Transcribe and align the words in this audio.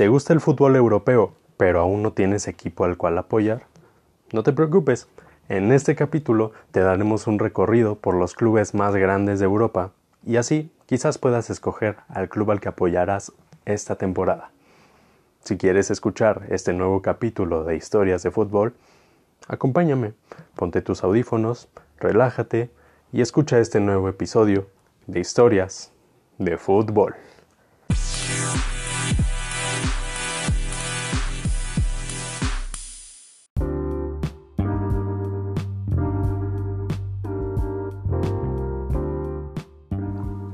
¿Te 0.00 0.08
gusta 0.08 0.32
el 0.32 0.40
fútbol 0.40 0.76
europeo, 0.76 1.34
pero 1.58 1.80
aún 1.80 2.02
no 2.02 2.14
tienes 2.14 2.48
equipo 2.48 2.86
al 2.86 2.96
cual 2.96 3.18
apoyar? 3.18 3.66
No 4.32 4.42
te 4.42 4.54
preocupes, 4.54 5.08
en 5.50 5.72
este 5.72 5.94
capítulo 5.94 6.52
te 6.70 6.80
daremos 6.80 7.26
un 7.26 7.38
recorrido 7.38 7.96
por 7.96 8.14
los 8.14 8.34
clubes 8.34 8.72
más 8.72 8.96
grandes 8.96 9.40
de 9.40 9.44
Europa 9.44 9.92
y 10.24 10.38
así 10.38 10.72
quizás 10.86 11.18
puedas 11.18 11.50
escoger 11.50 11.96
al 12.08 12.30
club 12.30 12.50
al 12.50 12.60
que 12.60 12.70
apoyarás 12.70 13.32
esta 13.66 13.96
temporada. 13.96 14.52
Si 15.44 15.58
quieres 15.58 15.90
escuchar 15.90 16.46
este 16.48 16.72
nuevo 16.72 17.02
capítulo 17.02 17.64
de 17.64 17.76
historias 17.76 18.22
de 18.22 18.30
fútbol, 18.30 18.72
acompáñame, 19.48 20.14
ponte 20.56 20.80
tus 20.80 21.04
audífonos, 21.04 21.68
relájate 21.98 22.70
y 23.12 23.20
escucha 23.20 23.58
este 23.58 23.80
nuevo 23.80 24.08
episodio 24.08 24.66
de 25.06 25.20
historias 25.20 25.92
de 26.38 26.56
fútbol. 26.56 27.16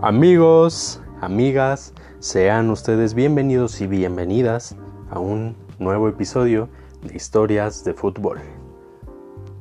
Amigos, 0.08 1.02
amigas, 1.20 1.92
sean 2.20 2.70
ustedes 2.70 3.12
bienvenidos 3.14 3.80
y 3.80 3.88
bienvenidas 3.88 4.76
a 5.10 5.18
un 5.18 5.56
nuevo 5.80 6.08
episodio 6.08 6.68
de 7.02 7.16
Historias 7.16 7.82
de 7.82 7.92
Fútbol. 7.92 8.38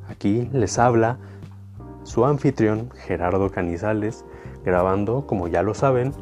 Aquí 0.08 0.48
les 0.52 0.78
habla 0.78 1.18
su 2.04 2.24
anfitrión 2.24 2.90
Gerardo 2.94 3.50
Canizales, 3.50 4.24
grabando, 4.64 5.26
como 5.26 5.48
ya 5.48 5.64
lo 5.64 5.74
saben, 5.74 6.12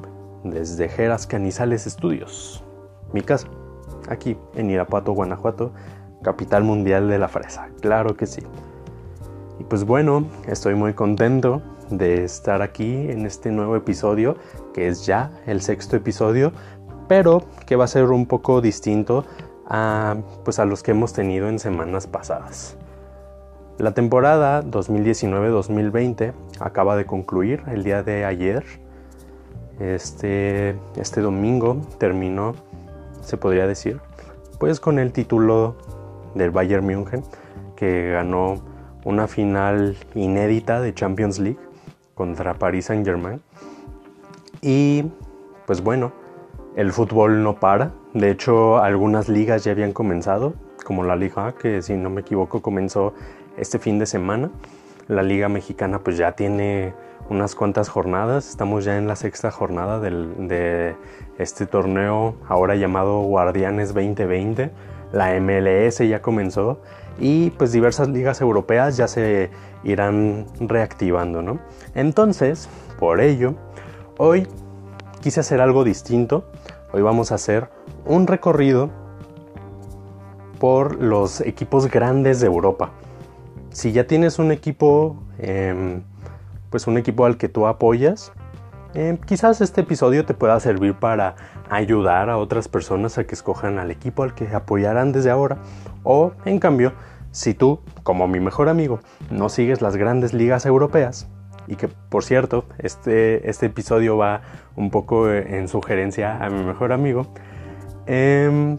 desde 0.42 0.88
Geras 0.88 1.26
Canizales 1.26 1.86
Estudios, 1.86 2.64
mi 3.12 3.20
casa, 3.20 3.48
aquí 4.08 4.38
en 4.54 4.70
Irapuato, 4.70 5.12
Guanajuato, 5.12 5.74
capital 6.22 6.64
mundial 6.64 7.10
de 7.10 7.18
la 7.18 7.28
fresa, 7.28 7.68
claro 7.82 8.16
que 8.16 8.24
sí. 8.24 8.40
Y 9.60 9.64
pues 9.64 9.84
bueno, 9.84 10.24
estoy 10.46 10.76
muy 10.76 10.94
contento 10.94 11.60
de 11.90 12.24
estar 12.24 12.62
aquí 12.62 13.10
en 13.10 13.26
este 13.26 13.50
nuevo 13.50 13.76
episodio, 13.76 14.36
que 14.72 14.88
es 14.88 15.06
ya 15.06 15.30
el 15.46 15.60
sexto 15.60 15.96
episodio, 15.96 16.52
pero 17.08 17.44
que 17.66 17.76
va 17.76 17.84
a 17.84 17.88
ser 17.88 18.04
un 18.06 18.26
poco 18.26 18.60
distinto 18.60 19.24
a, 19.66 20.16
pues 20.44 20.58
a 20.58 20.64
los 20.64 20.82
que 20.82 20.92
hemos 20.92 21.12
tenido 21.12 21.48
en 21.48 21.58
semanas 21.58 22.06
pasadas. 22.06 22.76
La 23.78 23.92
temporada 23.92 24.62
2019-2020 24.62 26.32
acaba 26.60 26.96
de 26.96 27.06
concluir 27.06 27.62
el 27.66 27.82
día 27.82 28.02
de 28.02 28.24
ayer. 28.24 28.64
Este, 29.80 30.76
este 30.96 31.20
domingo 31.20 31.80
terminó, 31.98 32.54
se 33.20 33.36
podría 33.36 33.66
decir, 33.66 34.00
pues 34.60 34.78
con 34.78 35.00
el 35.00 35.12
título 35.12 35.76
del 36.34 36.52
Bayern 36.52 36.86
München, 36.86 37.24
que 37.74 38.12
ganó 38.12 38.62
una 39.04 39.26
final 39.26 39.96
inédita 40.14 40.80
de 40.80 40.94
Champions 40.94 41.40
League 41.40 41.58
contra 42.14 42.54
Paris 42.54 42.86
Saint 42.86 43.04
Germain. 43.04 43.40
Y 44.60 45.04
pues 45.66 45.82
bueno, 45.82 46.12
el 46.76 46.92
fútbol 46.92 47.42
no 47.42 47.60
para. 47.60 47.92
De 48.14 48.30
hecho, 48.30 48.78
algunas 48.78 49.28
ligas 49.28 49.64
ya 49.64 49.72
habían 49.72 49.92
comenzado, 49.92 50.54
como 50.84 51.04
la 51.04 51.16
Liga 51.16 51.54
que 51.54 51.82
si 51.82 51.94
no 51.94 52.10
me 52.10 52.22
equivoco 52.22 52.62
comenzó 52.62 53.14
este 53.56 53.78
fin 53.78 53.98
de 53.98 54.06
semana. 54.06 54.50
La 55.08 55.22
Liga 55.22 55.48
Mexicana 55.48 55.98
pues 55.98 56.16
ya 56.16 56.32
tiene 56.32 56.94
unas 57.28 57.54
cuantas 57.54 57.88
jornadas. 57.88 58.48
Estamos 58.48 58.84
ya 58.84 58.96
en 58.96 59.06
la 59.06 59.16
sexta 59.16 59.50
jornada 59.50 60.00
de 60.00 60.96
este 61.38 61.66
torneo 61.66 62.36
ahora 62.48 62.74
llamado 62.74 63.20
Guardianes 63.20 63.92
2020. 63.94 64.70
La 65.12 65.38
MLS 65.40 65.98
ya 65.98 66.22
comenzó 66.22 66.80
y 67.18 67.50
pues 67.50 67.72
diversas 67.72 68.08
ligas 68.08 68.40
europeas 68.40 68.96
ya 68.96 69.08
se 69.08 69.50
irán 69.84 70.46
reactivando, 70.60 71.42
¿no? 71.42 71.60
Entonces, 71.94 72.68
por 72.98 73.20
ello, 73.20 73.54
hoy 74.18 74.46
quise 75.20 75.40
hacer 75.40 75.60
algo 75.60 75.84
distinto. 75.84 76.44
Hoy 76.92 77.02
vamos 77.02 77.32
a 77.32 77.36
hacer 77.36 77.68
un 78.04 78.26
recorrido 78.26 78.90
por 80.58 81.02
los 81.02 81.40
equipos 81.40 81.90
grandes 81.90 82.40
de 82.40 82.46
Europa. 82.46 82.92
Si 83.70 83.92
ya 83.92 84.06
tienes 84.06 84.38
un 84.38 84.52
equipo, 84.52 85.16
em, 85.38 86.02
pues 86.70 86.86
un 86.86 86.96
equipo 86.96 87.26
al 87.26 87.36
que 87.36 87.48
tú 87.48 87.66
apoyas, 87.66 88.32
em, 88.94 89.16
quizás 89.16 89.60
este 89.60 89.82
episodio 89.82 90.24
te 90.24 90.34
pueda 90.34 90.58
servir 90.60 90.94
para 90.94 91.36
ayudar 91.70 92.30
a 92.30 92.38
otras 92.38 92.68
personas 92.68 93.18
a 93.18 93.24
que 93.24 93.34
escojan 93.34 93.78
al 93.78 93.90
equipo 93.90 94.22
al 94.22 94.34
que 94.34 94.48
apoyarán 94.54 95.12
desde 95.12 95.30
ahora. 95.30 95.58
O, 96.02 96.32
en 96.44 96.58
cambio, 96.58 96.92
si 97.30 97.54
tú, 97.54 97.80
como 98.02 98.28
mi 98.28 98.40
mejor 98.40 98.68
amigo, 98.68 99.00
no 99.30 99.48
sigues 99.48 99.82
las 99.82 99.96
grandes 99.96 100.32
ligas 100.32 100.66
europeas, 100.66 101.28
y 101.66 101.76
que 101.76 101.88
por 101.88 102.24
cierto, 102.24 102.66
este, 102.78 103.48
este 103.48 103.66
episodio 103.66 104.16
va 104.16 104.42
un 104.76 104.90
poco 104.90 105.30
en 105.30 105.68
sugerencia 105.68 106.44
a 106.44 106.50
mi 106.50 106.62
mejor 106.62 106.92
amigo, 106.92 107.26
em, 108.06 108.78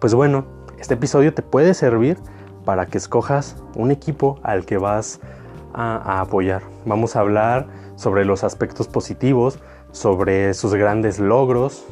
pues 0.00 0.14
bueno, 0.14 0.46
este 0.78 0.94
episodio 0.94 1.34
te 1.34 1.42
puede 1.42 1.74
servir 1.74 2.18
para 2.64 2.86
que 2.86 2.98
escojas 2.98 3.56
un 3.74 3.90
equipo 3.90 4.38
al 4.42 4.64
que 4.64 4.78
vas 4.78 5.20
a, 5.22 5.37
apoyar. 5.78 6.62
Vamos 6.84 7.16
a 7.16 7.20
hablar 7.20 7.66
sobre 7.96 8.24
los 8.24 8.44
aspectos 8.44 8.88
positivos, 8.88 9.58
sobre 9.92 10.54
sus 10.54 10.74
grandes 10.74 11.18
logros 11.18 11.84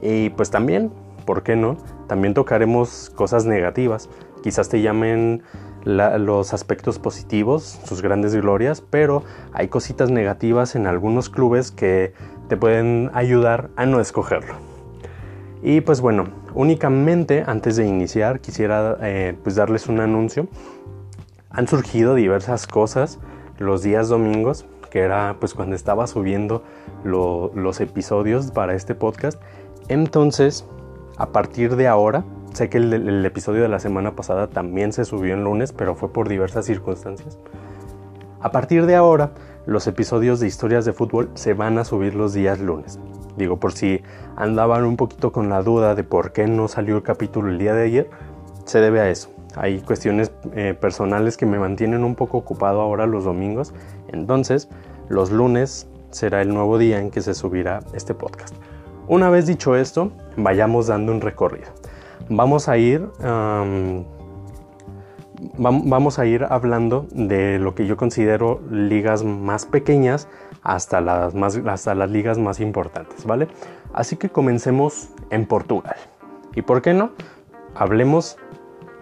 y 0.00 0.30
pues 0.30 0.50
también, 0.50 0.92
¿por 1.26 1.42
qué 1.42 1.56
no? 1.56 1.76
También 2.08 2.34
tocaremos 2.34 3.10
cosas 3.14 3.44
negativas 3.44 4.08
quizás 4.42 4.68
te 4.68 4.82
llamen 4.82 5.42
los 5.84 6.52
aspectos 6.52 6.98
positivos, 6.98 7.80
sus 7.84 8.02
grandes 8.02 8.34
glorias, 8.34 8.80
pero 8.82 9.24
hay 9.52 9.68
cositas 9.68 10.10
negativas 10.10 10.76
en 10.76 10.86
algunos 10.86 11.30
clubes 11.30 11.72
que 11.72 12.12
te 12.48 12.56
pueden 12.56 13.10
ayudar 13.14 13.70
a 13.76 13.86
no 13.86 13.98
escogerlo. 14.00 14.54
Y 15.62 15.80
pues 15.80 16.00
bueno, 16.00 16.26
únicamente 16.54 17.44
antes 17.46 17.76
de 17.76 17.86
iniciar 17.86 18.40
quisiera 18.40 18.98
eh, 19.00 19.36
pues 19.42 19.56
darles 19.56 19.88
un 19.88 20.00
anuncio. 20.00 20.48
Han 21.50 21.66
surgido 21.68 22.14
diversas 22.14 22.66
cosas 22.66 23.18
los 23.62 23.82
días 23.82 24.08
domingos, 24.08 24.66
que 24.90 25.00
era 25.00 25.36
pues 25.40 25.54
cuando 25.54 25.74
estaba 25.74 26.06
subiendo 26.06 26.62
los 27.04 27.80
episodios 27.80 28.50
para 28.50 28.74
este 28.74 28.94
podcast. 28.94 29.40
Entonces, 29.88 30.66
a 31.16 31.30
partir 31.30 31.76
de 31.76 31.88
ahora, 31.88 32.24
Sé 32.52 32.68
que 32.68 32.76
el, 32.76 33.24
episodio 33.24 33.62
de 33.62 33.68
la 33.68 33.78
semana 33.78 34.14
pasada 34.14 34.46
también 34.46 34.92
se 34.92 35.06
subió 35.06 35.32
en 35.32 35.42
lunes, 35.42 35.72
pero 35.72 35.94
fue 35.94 36.12
por 36.12 36.28
diversas 36.28 36.66
circunstancias. 36.66 37.38
A 38.40 38.50
partir 38.50 38.84
de 38.84 38.94
ahora, 38.94 39.30
los 39.64 39.86
episodios 39.86 40.38
de 40.38 40.48
historias 40.48 40.84
de 40.84 40.92
fútbol 40.92 41.30
se 41.32 41.54
van 41.54 41.78
a 41.78 41.84
subir 41.84 42.14
los 42.14 42.34
días 42.34 42.60
lunes. 42.60 43.00
Digo, 43.38 43.58
por 43.58 43.72
si 43.72 44.02
andaban 44.36 44.84
un 44.84 44.98
poquito 44.98 45.32
con 45.32 45.48
la 45.48 45.62
duda 45.62 45.94
de 45.94 46.04
por 46.04 46.32
qué 46.32 46.46
no 46.46 46.68
salió 46.68 46.96
el 46.96 47.02
capítulo 47.02 47.48
el 47.48 47.58
día 47.58 47.72
de 47.72 47.84
ayer, 47.84 48.10
se 48.66 48.80
debe 48.80 49.00
a 49.00 49.08
eso. 49.08 49.30
Hay 49.56 49.80
cuestiones 49.80 50.32
eh, 50.54 50.74
personales 50.78 51.36
que 51.36 51.46
me 51.46 51.58
mantienen 51.58 52.04
un 52.04 52.14
poco 52.14 52.38
ocupado 52.38 52.80
ahora 52.80 53.06
los 53.06 53.24
domingos, 53.24 53.72
entonces 54.12 54.68
los 55.08 55.30
lunes 55.30 55.88
será 56.10 56.42
el 56.42 56.52
nuevo 56.52 56.78
día 56.78 57.00
en 57.00 57.10
que 57.10 57.20
se 57.20 57.34
subirá 57.34 57.80
este 57.94 58.14
podcast. 58.14 58.54
Una 59.08 59.30
vez 59.30 59.46
dicho 59.46 59.76
esto, 59.76 60.12
vayamos 60.36 60.86
dando 60.86 61.12
un 61.12 61.20
recorrido 61.20 61.70
vamos 62.28 62.68
a 62.68 62.76
ir 62.76 63.08
vamos 65.58 66.18
a 66.18 66.26
ir 66.26 66.44
hablando 66.48 67.06
de 67.10 67.58
lo 67.58 67.74
que 67.74 67.86
yo 67.86 67.96
considero 67.96 68.60
ligas 68.70 69.24
más 69.24 69.66
pequeñas 69.66 70.28
hasta 70.62 71.00
las, 71.00 71.34
más, 71.34 71.56
hasta 71.66 71.94
las 71.96 72.10
ligas 72.10 72.38
más 72.38 72.60
importantes, 72.60 73.24
¿vale? 73.26 73.48
Así 73.92 74.16
que 74.16 74.28
comencemos 74.28 75.10
en 75.30 75.46
Portugal. 75.46 75.96
¿Y 76.54 76.62
por 76.62 76.80
qué 76.80 76.94
no? 76.94 77.10
Hablemos 77.74 78.36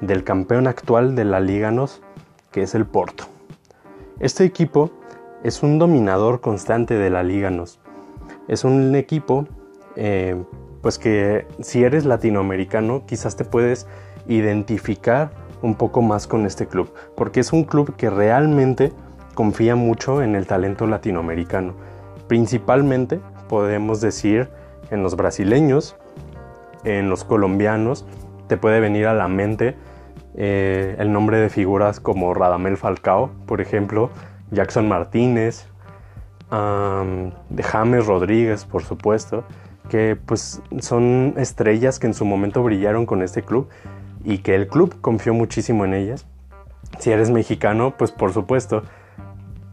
del 0.01 0.25
campeón 0.25 0.67
actual 0.67 1.15
de 1.15 1.25
la 1.25 1.41
Liga 1.41 1.71
NOS, 1.71 2.03
que 2.51 2.63
es 2.63 2.75
el 2.75 2.87
Porto. 2.87 3.25
Este 4.19 4.45
equipo 4.45 4.91
es 5.43 5.63
un 5.63 5.79
dominador 5.79 6.41
constante 6.41 6.95
de 6.95 7.11
la 7.11 7.23
Liga 7.23 7.51
NOS. 7.51 7.81
Es 8.49 8.65
un 8.65 8.95
equipo 8.95 9.47
eh, 9.97 10.37
pues 10.83 10.99
que 10.99 11.47
si 11.61 11.85
eres 11.85 12.05
latinoamericano 12.05 13.05
quizás 13.07 13.37
te 13.37 13.45
puedes 13.45 13.87
identificar 14.29 15.31
un 15.63 15.75
poco 15.75 16.01
más 16.03 16.27
con 16.27 16.47
este 16.47 16.67
club, 16.67 16.93
porque 17.17 17.41
es 17.41 17.53
un 17.53 17.65
club 17.65 17.95
que 17.97 18.09
realmente 18.09 18.93
confía 19.35 19.77
mucho 19.77 20.23
en 20.23 20.37
el 20.37 20.47
talento 20.47 20.87
latinoamericano. 20.87 21.75
Principalmente 22.29 23.21
podemos 23.49 24.01
decir 24.01 24.49
en 24.91 25.03
los 25.03 25.17
brasileños, 25.17 25.97
en 26.85 27.11
los 27.11 27.25
colombianos, 27.25 28.07
te 28.47 28.57
puede 28.57 28.81
venir 28.81 29.07
a 29.07 29.15
la 29.15 29.29
mente 29.29 29.77
eh, 30.37 30.97
el 30.99 31.13
nombre 31.13 31.39
de 31.39 31.49
figuras 31.49 32.01
como 32.01 32.35
Radamel 32.35 32.77
Falcao, 32.77 33.31
por 33.47 33.61
ejemplo, 33.61 34.11
Jackson 34.51 34.89
Martínez, 34.89 35.67
de 36.51 37.63
James 37.63 38.07
Rodríguez, 38.07 38.65
por 38.65 38.83
supuesto, 38.83 39.45
que 39.89 40.17
pues 40.17 40.61
son 40.81 41.35
estrellas 41.37 41.99
que 41.99 42.07
en 42.07 42.15
su 42.15 42.25
momento 42.25 42.63
brillaron 42.63 43.07
con 43.07 43.23
este 43.23 43.43
club 43.43 43.69
y 44.25 44.39
que 44.39 44.55
el 44.55 44.67
club 44.69 45.01
confió 45.01 45.33
muchísimo 45.35 45.85
en 45.85 45.95
ellas. 45.95 46.27
Si 46.99 47.11
eres 47.11 47.31
mexicano, 47.31 47.95
pues 47.97 48.11
por 48.11 48.33
supuesto, 48.33 48.83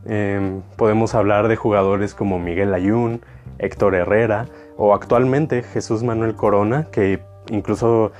em, 0.06 0.62
podemos 0.76 1.16
hablar 1.16 1.48
de 1.48 1.56
jugadores 1.56 2.14
como 2.14 2.40
Miguel 2.40 2.74
Ayun, 2.74 3.22
Héctor 3.60 3.96
Herrera 3.96 4.46
o 4.78 4.94
actualmente 4.94 5.64
Jesús 5.64 6.04
Manuel 6.04 6.36
Corona, 6.36 6.88
que 6.92 7.20
incluso 7.50 8.12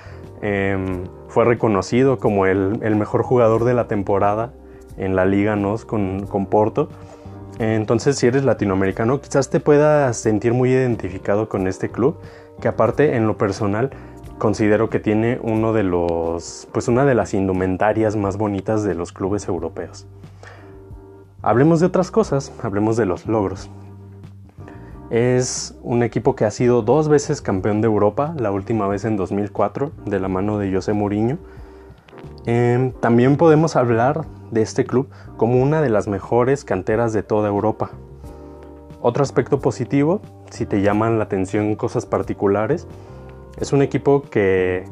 em, 0.42 1.06
fue 1.28 1.46
reconocido 1.46 2.20
como 2.20 2.46
el, 2.46 2.96
mejor 2.96 3.24
jugador 3.24 3.64
de 3.64 3.74
la 3.74 3.88
temporada 3.88 4.54
en 4.98 5.16
la 5.16 5.26
liga 5.26 5.56
NOS 5.56 5.86
con, 5.86 6.26
con 6.28 6.46
Porto. 6.46 6.90
Entonces, 7.60 8.18
si 8.18 8.28
eres 8.28 8.44
latinoamericano, 8.44 9.20
quizás 9.20 9.50
te 9.50 9.60
puedas 9.60 10.18
sentir 10.18 10.54
muy 10.54 10.72
identificado 10.72 11.50
con 11.50 11.68
este 11.68 11.90
club, 11.90 12.18
que 12.62 12.68
aparte 12.68 13.16
en 13.16 13.28
lo 13.28 13.38
personal 13.38 13.92
considero 14.38 14.90
que 14.90 15.00
tiene 15.00 15.40
uno 15.42 15.74
de 15.74 15.84
los, 15.84 16.68
pues 16.72 16.88
una 16.88 17.06
de 17.06 17.16
las 17.16 17.34
indumentarias 17.34 18.16
más 18.16 18.38
bonitas 18.38 18.84
de 18.84 18.94
los 18.94 19.12
clubes 19.12 19.48
europeos. 19.48 20.06
Hablemos 21.42 21.80
de 21.80 21.88
otras 21.88 22.12
cosas, 22.12 22.52
hablemos 22.62 22.98
de 22.98 23.06
los 23.06 23.26
logros. 23.26 23.70
Es 25.10 25.76
un 25.84 26.04
equipo 26.04 26.36
que 26.36 26.44
ha 26.44 26.52
sido 26.52 26.82
dos 26.82 27.08
veces 27.08 27.42
campeón 27.42 27.82
de 27.82 27.88
Europa, 27.88 28.36
la 28.38 28.52
última 28.52 28.88
vez 28.88 29.06
en 29.06 29.16
2004, 29.16 29.92
de 30.06 30.20
la 30.20 30.28
mano 30.28 30.58
de 30.58 30.74
José 30.74 30.94
Mourinho. 30.94 31.38
Em, 32.46 32.92
también 32.92 33.38
podemos 33.38 33.76
hablar 33.76 34.26
de 34.52 34.62
este 34.62 34.86
club 34.86 35.10
como 35.38 35.62
una 35.62 35.82
de 35.82 35.90
las 35.90 36.08
mejores 36.08 36.66
canteras 36.66 37.14
de 37.14 37.24
toda 37.24 37.48
Europa. 37.48 37.92
Otro 39.02 39.24
aspecto 39.24 39.60
positivo, 39.60 40.22
si 40.50 40.66
te 40.66 40.82
llaman 40.82 41.18
la 41.18 41.26
atención 41.26 41.76
cosas 41.76 42.06
particulares, 42.06 42.88
es 43.60 43.74
un 43.74 43.82
equipo 43.82 44.24
que 44.24 44.86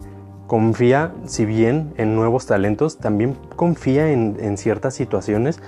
confía, 0.48 1.14
si 1.26 1.46
bien 1.46 1.94
en 1.98 2.16
nuevos 2.16 2.46
talentos, 2.46 2.98
también 2.98 3.36
confía 3.56 4.12
en, 4.12 4.58
ciertas 4.58 4.94
situaciones 4.94 5.60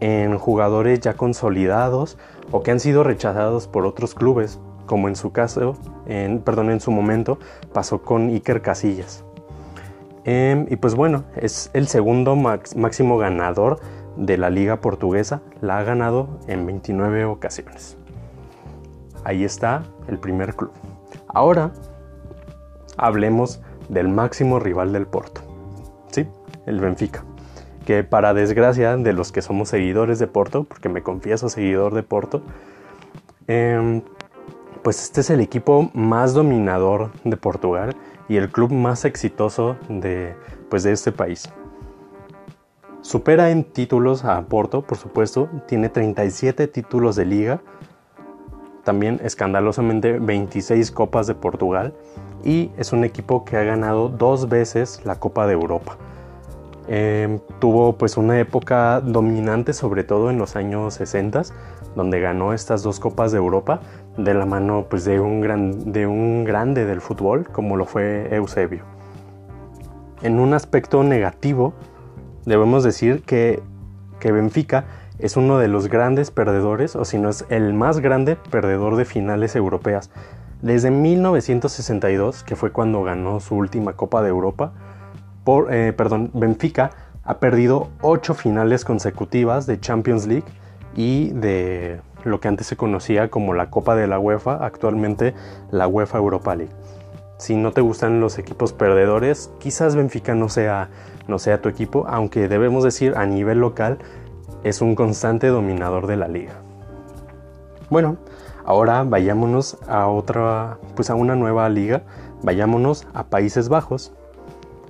en 0.00 0.38
jugadores 0.38 1.00
ya 1.00 1.14
consolidados 1.14 2.18
o 2.50 2.62
que 2.62 2.70
han 2.70 2.80
sido 2.80 3.04
rechazados 3.04 3.66
por 3.66 3.86
otros 3.86 4.14
clubes, 4.14 4.58
como 4.86 5.08
en 5.08 5.16
su 5.16 5.32
caso, 5.32 5.76
en, 6.06 6.40
perdón, 6.40 6.70
en 6.70 6.80
su 6.80 6.90
momento 6.90 7.38
pasó 7.72 8.02
con 8.02 8.28
Iker 8.28 8.62
Casillas. 8.62 9.24
Em, 10.24 10.66
y 10.68 10.76
pues 10.76 10.94
bueno, 10.94 11.24
es 11.36 11.70
el 11.72 11.88
segundo 11.88 12.36
máximo 12.36 13.18
ganador 13.18 13.80
de 14.16 14.36
la 14.36 14.50
liga 14.50 14.80
portuguesa. 14.80 15.40
La 15.60 15.78
ha 15.78 15.82
ganado 15.84 16.28
en 16.48 16.66
29 16.66 17.24
ocasiones. 17.24 17.96
Ahí 19.24 19.44
está 19.44 19.84
el 20.06 20.18
primer 20.18 20.54
club. 20.54 20.72
Ahora 21.28 21.72
hablemos 22.96 23.60
del 23.88 24.08
máximo 24.08 24.58
rival 24.58 24.92
del 24.92 25.06
Porto. 25.06 25.40
Sí, 26.10 26.26
el 26.66 26.80
Benfica. 26.80 27.24
Que 27.88 28.04
para 28.04 28.34
desgracia 28.34 28.98
de 28.98 29.14
los 29.14 29.32
que 29.32 29.40
somos 29.40 29.70
seguidores 29.70 30.18
de 30.18 30.26
Porto, 30.26 30.64
porque 30.64 30.90
me 30.90 31.02
confieso 31.02 31.48
seguidor 31.48 31.94
de 31.94 32.02
Porto, 32.02 32.42
em, 33.46 34.02
pues 34.82 35.02
este 35.02 35.22
es 35.22 35.30
el 35.30 35.40
equipo 35.40 35.90
más 35.94 36.34
dominador 36.34 37.10
de 37.24 37.38
Portugal 37.38 37.96
y 38.28 38.36
el 38.36 38.50
club 38.50 38.72
más 38.72 39.06
exitoso 39.06 39.78
de, 39.88 40.34
pues 40.68 40.82
de 40.82 40.92
este 40.92 41.12
país. 41.12 41.50
Supera 43.00 43.48
en 43.48 43.64
títulos 43.64 44.22
a 44.22 44.42
Porto, 44.42 44.82
por 44.82 44.98
supuesto, 44.98 45.48
tiene 45.66 45.88
37 45.88 46.68
títulos 46.68 47.16
de 47.16 47.24
liga, 47.24 47.62
también 48.84 49.18
escandalosamente 49.24 50.18
26 50.18 50.90
copas 50.90 51.26
de 51.26 51.34
Portugal 51.34 51.94
y 52.44 52.70
es 52.76 52.92
un 52.92 53.04
equipo 53.04 53.46
que 53.46 53.56
ha 53.56 53.62
ganado 53.62 54.10
dos 54.10 54.50
veces 54.50 55.00
la 55.06 55.18
Copa 55.18 55.46
de 55.46 55.54
Europa. 55.54 55.96
Em, 56.90 57.38
tuvo 57.60 57.98
pues 57.98 58.16
una 58.16 58.40
época 58.40 59.02
dominante 59.02 59.74
sobre 59.74 60.04
todo 60.04 60.30
en 60.30 60.38
los 60.38 60.56
años 60.56 60.94
60 60.94 61.42
donde 61.94 62.18
ganó 62.18 62.54
estas 62.54 62.82
dos 62.82 62.98
copas 62.98 63.30
de 63.30 63.36
Europa 63.36 63.80
de 64.16 64.32
la 64.32 64.46
mano 64.46 64.86
pues, 64.88 65.04
de, 65.04 65.20
un 65.20 65.42
gran, 65.42 65.92
de 65.92 66.06
un 66.06 66.44
grande 66.44 66.86
del 66.86 67.02
fútbol 67.02 67.46
como 67.46 67.76
lo 67.76 67.84
fue 67.84 68.34
Eusebio. 68.34 68.84
En 70.22 70.40
un 70.40 70.54
aspecto 70.54 71.02
negativo, 71.02 71.74
debemos 72.46 72.84
decir 72.84 73.22
que, 73.22 73.62
que 74.18 74.32
Benfica 74.32 74.86
es 75.18 75.36
uno 75.36 75.58
de 75.58 75.68
los 75.68 75.88
grandes 75.88 76.30
perdedores, 76.30 76.96
o 76.96 77.04
si 77.04 77.18
no 77.18 77.28
es 77.28 77.44
el 77.50 77.74
más 77.74 78.00
grande 78.00 78.36
perdedor 78.50 78.96
de 78.96 79.04
finales 79.04 79.54
europeas. 79.56 80.10
Desde 80.62 80.90
1962, 80.90 82.42
que 82.42 82.56
fue 82.56 82.72
cuando 82.72 83.02
ganó 83.02 83.40
su 83.40 83.54
última 83.56 83.92
Copa 83.94 84.22
de 84.22 84.28
Europa, 84.28 84.72
eh, 85.70 85.92
perdón, 85.96 86.30
Benfica 86.34 86.90
ha 87.24 87.38
perdido 87.38 87.88
ocho 88.00 88.34
finales 88.34 88.84
consecutivas 88.84 89.66
de 89.66 89.80
Champions 89.80 90.26
League 90.26 90.44
y 90.94 91.30
de 91.30 92.00
lo 92.24 92.40
que 92.40 92.48
antes 92.48 92.66
se 92.66 92.76
conocía 92.76 93.30
como 93.30 93.54
la 93.54 93.70
Copa 93.70 93.94
de 93.94 94.06
la 94.06 94.18
UEFA, 94.18 94.64
actualmente 94.64 95.34
la 95.70 95.86
UEFA 95.86 96.18
Europa 96.18 96.54
League. 96.54 96.72
Si 97.38 97.54
no 97.54 97.72
te 97.72 97.80
gustan 97.80 98.20
los 98.20 98.38
equipos 98.38 98.72
perdedores, 98.72 99.50
quizás 99.58 99.94
Benfica 99.94 100.34
no 100.34 100.48
sea, 100.48 100.90
no 101.28 101.38
sea 101.38 101.62
tu 101.62 101.68
equipo, 101.68 102.06
aunque 102.08 102.48
debemos 102.48 102.84
decir 102.84 103.14
a 103.16 103.26
nivel 103.26 103.60
local 103.60 103.98
es 104.64 104.80
un 104.80 104.94
constante 104.94 105.46
dominador 105.46 106.08
de 106.08 106.16
la 106.16 106.28
liga. 106.28 106.54
Bueno, 107.90 108.16
ahora 108.64 109.04
vayámonos 109.04 109.78
a 109.86 110.08
otra, 110.08 110.78
pues 110.96 111.10
a 111.10 111.14
una 111.14 111.36
nueva 111.36 111.68
liga, 111.68 112.02
vayámonos 112.42 113.06
a 113.14 113.24
Países 113.24 113.68
Bajos, 113.68 114.12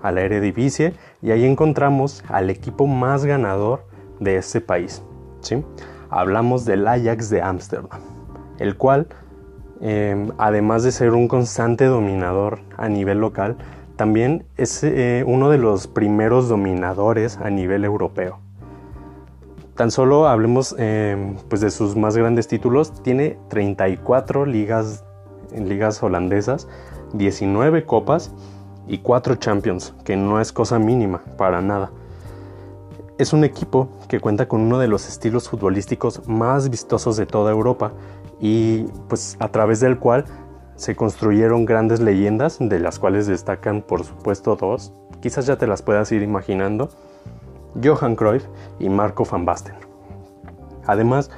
a 0.03 0.13
la 0.13 0.23
Eredivisie, 0.23 0.95
y 1.23 1.31
ahí 1.31 1.45
encontramos 1.45 2.25
al 2.29 2.51
equipo 2.51 2.87
más 2.87 3.25
ganador 3.25 3.85
de 4.21 4.37
este 4.37 4.61
país. 4.61 5.03
¿sí? 5.41 5.65
hablamos 6.11 6.65
del 6.65 6.87
Ajax 6.87 7.31
de 7.31 7.43
Ámsterdam, 7.43 8.01
el 8.59 8.77
cual, 8.77 9.09
em, 9.81 10.31
además 10.39 10.83
de 10.83 10.93
ser 10.93 11.13
un 11.13 11.29
constante 11.29 11.85
dominador 11.85 12.61
a 12.77 12.89
nivel 12.89 13.19
local, 13.19 13.57
también 13.97 14.45
es 14.57 14.83
eh, 14.85 15.25
uno 15.27 15.51
de 15.51 15.59
los 15.59 15.87
primeros 15.87 16.49
dominadores 16.49 17.39
a 17.39 17.51
nivel 17.51 17.85
europeo. 17.85 18.39
Tan 19.75 19.91
solo 19.91 20.27
hablemos 20.27 20.75
em, 20.79 21.37
pues 21.49 21.61
de 21.61 21.71
sus 21.71 21.97
más 21.97 22.17
grandes 22.17 22.49
títulos, 22.49 23.03
tiene 23.03 23.39
34 23.49 24.45
ligas, 24.47 25.05
ligas 25.57 26.03
holandesas, 26.03 26.69
19 27.13 27.85
copas 27.85 28.33
y 28.89 28.99
4 28.99 29.37
champions, 29.37 29.95
que 30.05 30.17
no 30.17 30.41
es 30.41 30.53
cosa 30.53 30.79
mínima 30.79 31.23
para 31.37 31.61
nada. 31.61 31.91
Es 33.19 33.33
un 33.33 33.45
equipo 33.45 33.89
que 34.09 34.21
cuenta 34.21 34.49
con 34.49 34.63
uno 34.63 34.79
de 34.79 34.89
los 34.89 35.09
estilos 35.09 35.49
futbolísticos 35.49 36.27
más 36.27 36.71
vistosos 36.71 37.17
de 37.17 37.27
toda 37.27 37.51
Europa 37.53 37.93
y 38.41 38.85
pues 39.09 39.37
a 39.41 39.49
través 39.49 39.81
del 39.81 39.99
cual 39.99 40.25
se 40.77 40.95
construyeron 40.95 41.65
grandes 41.65 42.01
leyendas, 42.01 42.59
de 42.61 42.79
las 42.79 42.99
cuales 42.99 43.27
destacan 43.27 43.83
por 43.83 44.05
supuesto 44.05 44.55
dos, 44.57 44.93
quizás 45.21 45.47
ya 45.47 45.59
te 45.59 45.67
las 45.67 45.83
puedas 45.83 46.13
ir 46.13 46.23
imaginando, 46.23 46.89
Johan 47.83 48.15
Cruyff 48.15 48.47
y 48.79 48.89
Marco 48.89 49.25
van 49.25 49.45
Basten. 49.45 49.75
Además, 50.87 51.31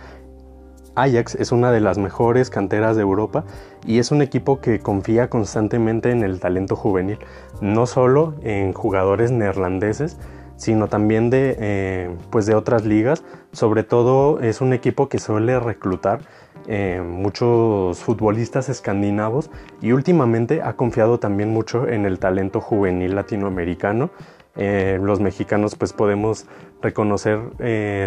Ajax 0.94 1.34
es 1.36 1.52
una 1.52 1.70
de 1.70 1.80
las 1.80 1.98
mejores 1.98 2.50
canteras 2.50 2.96
de 2.96 3.02
Europa 3.02 3.44
y 3.86 3.98
es 3.98 4.10
un 4.10 4.22
equipo 4.22 4.60
que 4.60 4.80
confía 4.80 5.30
constantemente 5.30 6.10
en 6.10 6.22
el 6.22 6.40
talento 6.40 6.76
juvenil, 6.76 7.18
no 7.60 7.86
solo 7.86 8.34
en 8.42 8.72
jugadores 8.72 9.30
neerlandeses, 9.30 10.18
sino 10.56 10.88
también 10.88 11.30
de, 11.30 11.56
eh, 11.58 12.16
pues 12.30 12.46
de 12.46 12.54
otras 12.54 12.84
ligas. 12.84 13.24
Sobre 13.52 13.82
todo 13.82 14.40
es 14.40 14.60
un 14.60 14.72
equipo 14.72 15.08
que 15.08 15.18
suele 15.18 15.58
reclutar 15.58 16.20
eh, 16.68 17.02
muchos 17.02 17.98
futbolistas 17.98 18.68
escandinavos 18.68 19.50
y 19.80 19.92
últimamente 19.92 20.60
ha 20.62 20.74
confiado 20.74 21.18
también 21.18 21.50
mucho 21.50 21.88
en 21.88 22.04
el 22.04 22.18
talento 22.18 22.60
juvenil 22.60 23.14
latinoamericano. 23.14 24.10
Eh, 24.56 24.98
los 25.00 25.20
mexicanos 25.20 25.76
pues 25.76 25.92
podemos 25.92 26.46
reconocer 26.82 27.40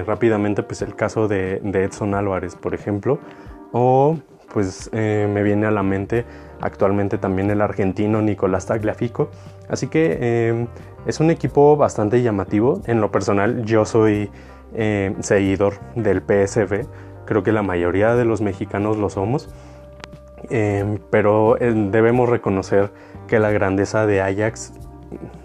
rápidamente 0.06 0.64
pues 0.64 0.82
el 0.82 0.96
caso 0.96 1.28
de, 1.28 1.62
Edson 1.64 2.16
Álvarez 2.16 2.56
por 2.56 2.74
ejemplo 2.74 3.20
o 3.72 4.18
pues 4.54 4.90
me 4.94 5.44
viene 5.44 5.66
a 5.66 5.72
la 5.72 5.84
mente 5.84 6.26
actualmente 6.62 7.18
también 7.18 7.50
el 7.52 7.62
argentino 7.62 8.22
Nicolás 8.22 8.66
Tagliafico 8.66 9.30
así 9.70 9.88
que 9.88 10.68
es 11.06 11.20
un 11.20 11.32
equipo 11.32 11.76
bastante 11.76 12.22
llamativo. 12.22 12.82
En 12.86 13.02
lo 13.02 13.12
personal, 13.12 13.66
yo 13.66 13.86
soy 13.86 14.30
eh, 14.74 15.14
seguidor 15.20 15.74
del 15.96 16.22
PSV. 16.22 16.88
Creo 17.26 17.44
que 17.44 17.52
la 17.52 17.62
mayoría 17.62 18.16
de 18.16 18.26
los 18.26 18.42
mexicanos 18.42 18.98
lo 18.98 19.10
somos. 19.10 19.50
Em, 20.50 21.00
pero 21.10 21.58
eh, 21.60 21.74
debemos 21.74 22.30
reconocer 22.30 22.92
que 23.28 23.40
la 23.40 23.52
grandeza 23.52 24.06
de 24.06 24.22
Ajax 24.22 24.74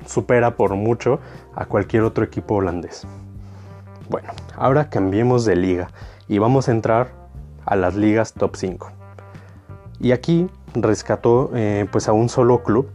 supera 0.07 0.57
por 0.57 0.75
mucho 0.75 1.21
a 1.59 1.67
cualquier 1.67 2.05
otro 2.05 2.25
equipo 2.25 2.55
holandés. 2.55 3.05
Bueno, 4.09 4.29
ahora 4.57 4.89
cambiemos 4.91 5.45
de 5.45 5.57
liga 5.57 5.89
y 6.29 6.39
vamos 6.39 6.69
a 6.69 6.71
entrar 6.71 7.09
a 7.67 7.75
las 7.75 7.97
ligas 7.97 8.33
top 8.33 8.55
5. 8.55 8.93
Y 9.99 10.13
aquí 10.13 10.49
rescató 10.75 11.51
eh, 11.55 11.87
pues 11.91 12.07
a 12.09 12.13
un 12.13 12.29
solo 12.29 12.63
club 12.63 12.89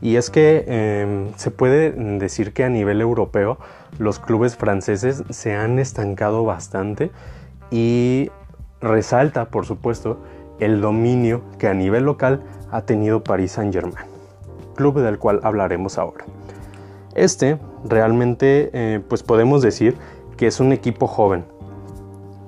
y 0.00 0.16
es 0.16 0.30
que 0.30 0.64
em, 0.66 1.34
se 1.36 1.50
puede 1.50 1.92
decir 1.92 2.54
que 2.54 2.64
a 2.64 2.70
nivel 2.70 3.02
europeo 3.02 3.58
los 3.98 4.18
clubes 4.18 4.56
franceses 4.56 5.22
se 5.28 5.54
han 5.54 5.78
estancado 5.78 6.42
bastante 6.42 7.10
y 7.70 8.30
resalta 8.80 9.50
por 9.50 9.66
supuesto 9.66 10.18
el 10.58 10.80
dominio 10.80 11.42
que 11.58 11.68
a 11.68 11.74
nivel 11.74 12.04
local 12.04 12.42
ha 12.70 12.80
tenido 12.80 13.22
Paris 13.22 13.52
Saint 13.52 13.74
Germain, 13.74 14.06
club 14.74 15.00
del 15.00 15.18
cual 15.18 15.40
hablaremos 15.42 15.98
ahora. 15.98 16.24
Este 17.14 17.58
realmente 17.88 18.70
eh, 18.72 19.00
pues 19.08 19.22
podemos 19.22 19.62
decir 19.62 19.96
que 20.36 20.46
es 20.46 20.60
un 20.60 20.72
equipo 20.72 21.06
joven, 21.06 21.44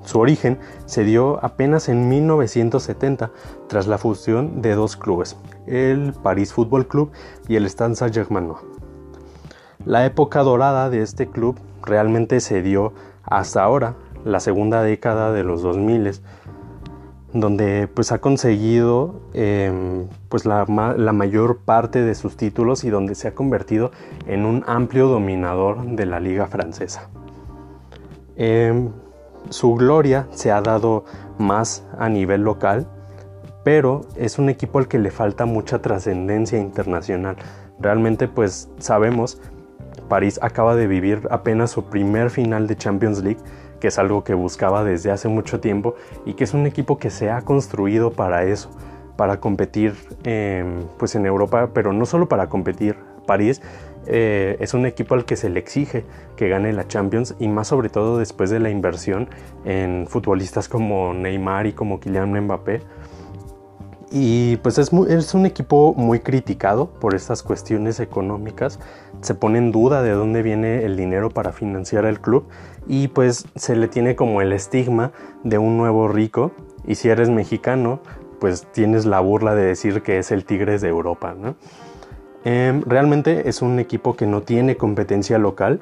su 0.09 0.21
origen 0.21 0.59
se 0.87 1.05
dio 1.05 1.39
apenas 1.45 1.91
en 1.91 2.09
1970 2.09 3.31
tras 3.67 3.87
la 3.87 3.99
fusión 3.99 4.63
de 4.63 4.75
dos 4.75 4.97
clubes, 4.97 5.37
el 5.67 6.15
Paris 6.23 6.55
Football 6.55 6.87
Club 6.87 7.11
y 7.47 7.57
el 7.57 7.67
Stade 7.69 7.95
Saint-Germain. 7.95 8.55
La 9.85 10.07
época 10.07 10.43
dorada 10.43 10.89
de 10.89 11.03
este 11.03 11.29
club 11.29 11.59
realmente 11.83 12.41
se 12.41 12.63
dio 12.63 12.95
hasta 13.23 13.63
ahora, 13.63 13.97
la 14.25 14.41
segunda 14.41 14.83
década 14.83 15.31
de 15.31 15.45
los 15.45 15.61
2000, 15.61 16.13
donde 17.33 17.89
pues 17.93 18.11
ha 18.13 18.21
conseguido 18.21 19.21
em, 19.35 20.07
pues 20.29 20.47
la, 20.47 20.65
mayor 20.67 21.59
parte 21.59 22.03
de 22.03 22.15
sus 22.15 22.37
títulos 22.37 22.85
y 22.85 22.91
donde 22.91 23.15
se 23.15 23.29
ha 23.29 23.35
convertido 23.35 23.91
en 24.27 24.47
un 24.47 24.65
amplio 24.67 25.09
dominador 25.09 25.85
de 25.85 26.07
la 26.07 26.21
liga 26.21 26.47
francesa. 26.47 27.09
Em, 28.37 28.91
su 29.51 29.75
gloria 29.75 30.27
se 30.31 30.53
ha 30.53 30.61
dado 30.63 31.05
más 31.39 31.85
a 31.99 32.09
nivel 32.09 32.43
local, 32.43 32.87
pero 33.63 34.03
es 34.17 34.39
un 34.39 34.49
equipo 34.49 34.79
al 34.79 34.89
que 34.89 34.99
le 34.99 35.11
falta 35.11 35.45
mucha 35.45 35.83
trascendencia 35.83 36.59
internacional. 36.59 37.37
Realmente 37.79 38.27
pues 38.27 38.71
sabemos, 38.79 39.41
París 40.09 40.39
acaba 40.43 40.75
de 40.75 40.87
vivir 40.87 41.29
apenas 41.31 41.71
su 41.71 41.85
primer 41.85 42.31
final 42.31 42.67
de 42.67 42.77
Champions 42.77 43.23
League, 43.23 43.41
que 43.81 43.89
es 43.89 43.99
algo 43.99 44.25
que 44.25 44.35
buscaba 44.35 44.85
desde 44.85 45.11
hace 45.11 45.29
mucho 45.29 45.61
tiempo 45.61 45.95
y 46.25 46.35
que 46.35 46.45
es 46.45 46.55
un 46.55 46.67
equipo 46.67 46.99
que 46.99 47.11
se 47.11 47.31
ha 47.31 47.43
construido 47.43 48.13
para 48.13 48.45
eso, 48.45 48.71
para 49.17 49.41
competir 49.41 49.95
pues 50.99 51.15
en 51.15 51.27
Europa, 51.27 51.71
pero 51.73 51.93
no 51.93 52.07
solo 52.07 52.29
para 52.29 52.49
competir 52.49 52.97
París, 53.27 53.61
eh, 54.11 54.57
es 54.61 54.73
un 54.73 54.87
equipo 54.87 55.15
al 55.15 55.27
que 55.27 55.37
se 55.37 55.51
le 55.51 55.61
exige 55.61 56.05
que 56.35 56.49
gane 56.49 56.73
la 56.73 56.89
Champions 56.89 57.35
y 57.39 57.47
más 57.47 57.69
sobre 57.69 57.91
todo 57.91 58.19
después 58.19 58.49
de 58.49 58.59
la 58.59 58.71
inversión 58.71 59.29
en 59.67 60.07
futbolistas 60.09 60.67
como 60.67 61.13
Neymar 61.13 61.67
y 61.67 61.73
como 61.75 62.01
Kylian 62.01 62.33
Mbappé. 62.45 62.81
Y 64.11 64.57
pues 64.59 64.79
es, 64.79 64.91
es, 64.93 65.35
un 65.35 65.45
equipo 65.45 65.93
muy 65.95 66.21
criticado 66.21 66.89
por 66.89 67.15
estas 67.15 67.43
cuestiones 67.43 68.01
económicas. 68.01 68.79
Se 69.21 69.35
pone 69.35 69.59
en 69.59 69.71
duda 69.71 70.03
de 70.03 70.13
dónde 70.13 70.43
viene 70.43 70.85
el 70.85 70.97
dinero 70.97 71.29
para 71.29 71.53
financiar 71.53 72.07
el 72.07 72.21
club 72.21 72.49
y 72.87 73.09
pues 73.09 73.47
se 73.55 73.77
le 73.77 73.87
tiene 73.89 74.17
como 74.17 74.41
el 74.41 74.53
estigma 74.53 75.13
de 75.45 75.59
un 75.59 75.77
nuevo 75.77 76.09
rico. 76.09 76.53
Y 76.87 76.95
si 76.95 77.11
eres 77.11 77.29
mexicano, 77.29 78.01
pues 78.41 78.67
tienes 78.73 79.05
la 79.05 79.21
burla 79.21 79.55
de 79.55 79.65
decir 79.65 80.03
que 80.03 80.19
es 80.19 80.31
el 80.31 80.45
Tigres 80.45 80.81
de 80.81 80.89
Europa. 80.89 81.35
¿no? 81.39 81.57
Em, 82.45 82.83
realmente 82.87 83.49
es 83.49 83.63
un 83.63 83.79
equipo 83.79 84.17
que 84.17 84.27
no 84.27 84.43
tiene 84.43 84.77
competencia 84.77 85.39
local 85.39 85.81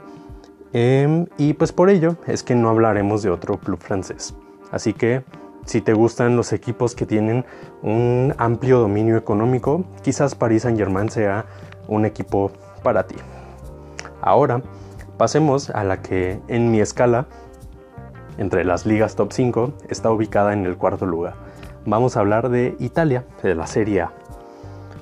em, 0.73 1.26
y 1.38 1.52
pues 1.54 1.73
por 1.73 1.90
ello 1.90 2.16
es 2.26 2.42
que 2.42 2.54
no 2.54 2.71
hablaremos 2.71 3.23
de 3.23 3.30
otro 3.30 3.59
club 3.59 3.78
francés. 3.78 4.35
Así 4.73 4.92
que 4.92 5.23
si 5.66 5.80
te 5.80 5.92
gustan 5.92 6.37
los 6.37 6.52
equipos 6.52 6.94
que 6.94 7.06
tienen 7.06 7.44
un 7.82 8.35
amplio 8.38 8.78
dominio 8.78 9.16
económico, 9.16 9.85
quizás 10.02 10.35
Paris 10.35 10.62
Saint 10.62 10.78
Germain 10.78 11.11
sea 11.11 11.44
un 11.88 12.06
equipo 12.06 12.50
para 12.82 13.06
ti. 13.06 13.16
Ahora 14.23 14.62
pasemos 15.18 15.70
a 15.70 15.85
la 15.85 16.00
que 16.00 16.40
en 16.49 16.70
mi 16.70 16.80
escala 16.80 17.26
entre 18.38 18.64
las 18.64 18.87
ligas 18.87 19.16
top 19.16 19.32
5 19.32 19.73
está 19.88 20.11
ubicada 20.11 20.52
en 20.52 20.66
el 20.66 20.76
cuarto 20.76 21.06
lugar. 21.06 21.35
Vamos 21.85 22.16
a 22.16 22.20
hablar 22.20 22.49
de 22.49 22.76
Italia, 22.78 23.25
de 23.42 23.54
la 23.54 23.66
Serie 23.66 24.02
A. 24.02 24.12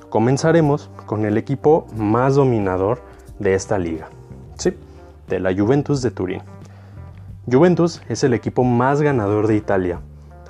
Comenzaremos 0.09 0.89
con 1.05 1.25
el 1.25 1.37
equipo 1.37 1.87
más 1.95 2.35
dominador 2.35 3.01
de 3.39 3.53
esta 3.53 3.77
liga, 3.77 4.07
sí, 4.57 4.73
de 5.27 5.39
la 5.39 5.53
Juventus 5.53 6.01
de 6.01 6.11
Turín. 6.11 6.41
Juventus 7.51 8.01
es 8.07 8.23
el 8.23 8.33
equipo 8.33 8.63
más 8.63 9.01
ganador 9.01 9.47
de 9.47 9.55
Italia. 9.55 9.99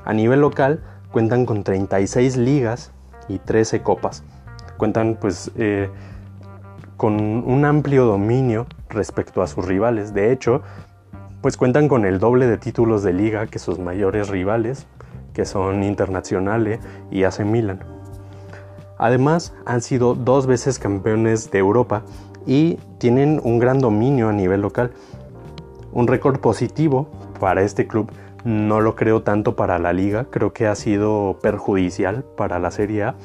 A 0.06 0.14
nivel 0.14 0.40
local 0.40 0.82
cuentan 1.12 1.46
con 1.46 1.64
36 1.64 2.38
ligas 2.38 2.92
y 3.28 3.40
13 3.40 3.82
copas. 3.82 4.24
Cuentan 4.78 5.18
pues 5.20 5.52
eh, 5.58 5.90
con 6.96 7.16
un 7.16 7.66
amplio 7.66 8.06
dominio 8.06 8.68
respecto 8.90 9.42
a 9.42 9.48
sus 9.48 9.66
rivales. 9.66 10.14
De 10.14 10.32
hecho, 10.32 10.62
pues 11.42 11.58
cuentan 11.58 11.88
con 11.88 12.06
el 12.06 12.20
doble 12.20 12.48
de 12.48 12.58
títulos 12.58 13.04
de 13.04 13.14
liga 13.14 13.48
que 13.48 13.60
sus 13.60 13.80
mayores 13.80 14.30
rivales, 14.30 14.88
que 15.34 15.46
son 15.46 15.84
Internazionale 15.84 16.80
y 17.12 17.24
AC 17.24 17.40
Milan. 17.40 17.80
Además, 18.98 19.54
han 19.66 19.82
sido 19.82 20.16
dos 20.16 20.48
veces 20.48 20.80
campeones 20.80 21.52
de 21.52 21.60
Europa 21.60 22.04
y 22.46 22.78
tienen 23.00 23.42
un 23.44 23.60
gran 23.60 23.80
dominio 23.80 24.30
a 24.30 24.34
nivel 24.34 24.62
local. 24.62 24.92
Un 25.92 26.08
récord 26.08 26.40
positivo 26.40 27.10
para 27.40 27.64
este 27.64 27.88
club 27.88 28.12
no 28.46 28.80
lo 28.80 28.96
creo 28.96 29.24
tanto 29.24 29.56
para 29.56 29.80
la 29.80 29.92
liga, 29.92 30.28
creo 30.30 30.54
que 30.54 30.68
ha 30.68 30.76
sido 30.76 31.40
perjudicial 31.42 32.24
para 32.38 32.60
la 32.60 32.72
Serie 32.72 33.04
A. 33.04 33.16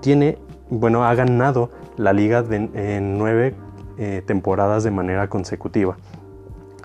Tiene, 0.00 0.38
bueno, 0.70 1.04
ha 1.04 1.14
ganado 1.14 1.70
la 1.96 2.12
liga 2.12 2.44
en 2.50 3.18
nueve 3.18 3.54
eh, 3.98 4.22
temporadas 4.26 4.84
de 4.84 4.90
manera 4.90 5.28
consecutiva. 5.28 5.96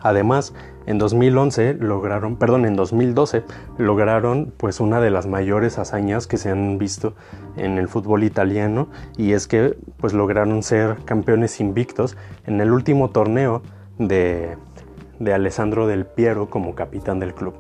Además, 0.04 0.54
en 0.88 0.98
2011 0.98 1.76
lograron, 1.76 2.36
perdón, 2.36 2.66
en 2.66 2.76
2012 2.76 3.44
lograron 3.78 4.52
pues 4.58 4.80
una 4.80 5.00
de 5.00 5.12
las 5.12 5.28
mayores 5.28 5.78
hazañas 5.78 6.28
que 6.28 6.38
se 6.38 6.50
han 6.50 6.78
visto 6.80 7.14
en 7.56 7.78
el 7.78 7.88
fútbol 7.88 8.24
italiano 8.24 8.88
y 9.16 9.34
es 9.34 9.48
que 9.48 9.78
pues 9.98 10.14
lograron 10.14 10.64
ser 10.64 10.98
campeones 11.06 11.60
invictos 11.62 12.18
en 12.46 12.60
el 12.62 12.72
último 12.72 13.12
torneo 13.12 13.62
de, 14.00 14.58
de 15.22 15.34
Alessandro 15.34 15.88
Del 15.88 16.06
Piero 16.06 16.50
como 16.50 16.76
capitán 16.76 17.20
del 17.20 17.34
club. 17.34 17.54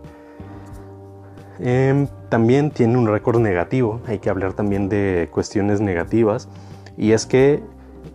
Em, 1.60 2.08
también 2.30 2.72
tiene 2.72 2.98
un 2.98 3.08
récord 3.08 3.40
negativo, 3.40 4.02
hay 4.08 4.20
que 4.20 4.30
hablar 4.30 4.54
también 4.54 4.90
de 4.90 5.30
cuestiones 5.32 5.80
negativas 5.80 6.50
y 6.98 7.12
es 7.12 7.26
que 7.26 7.62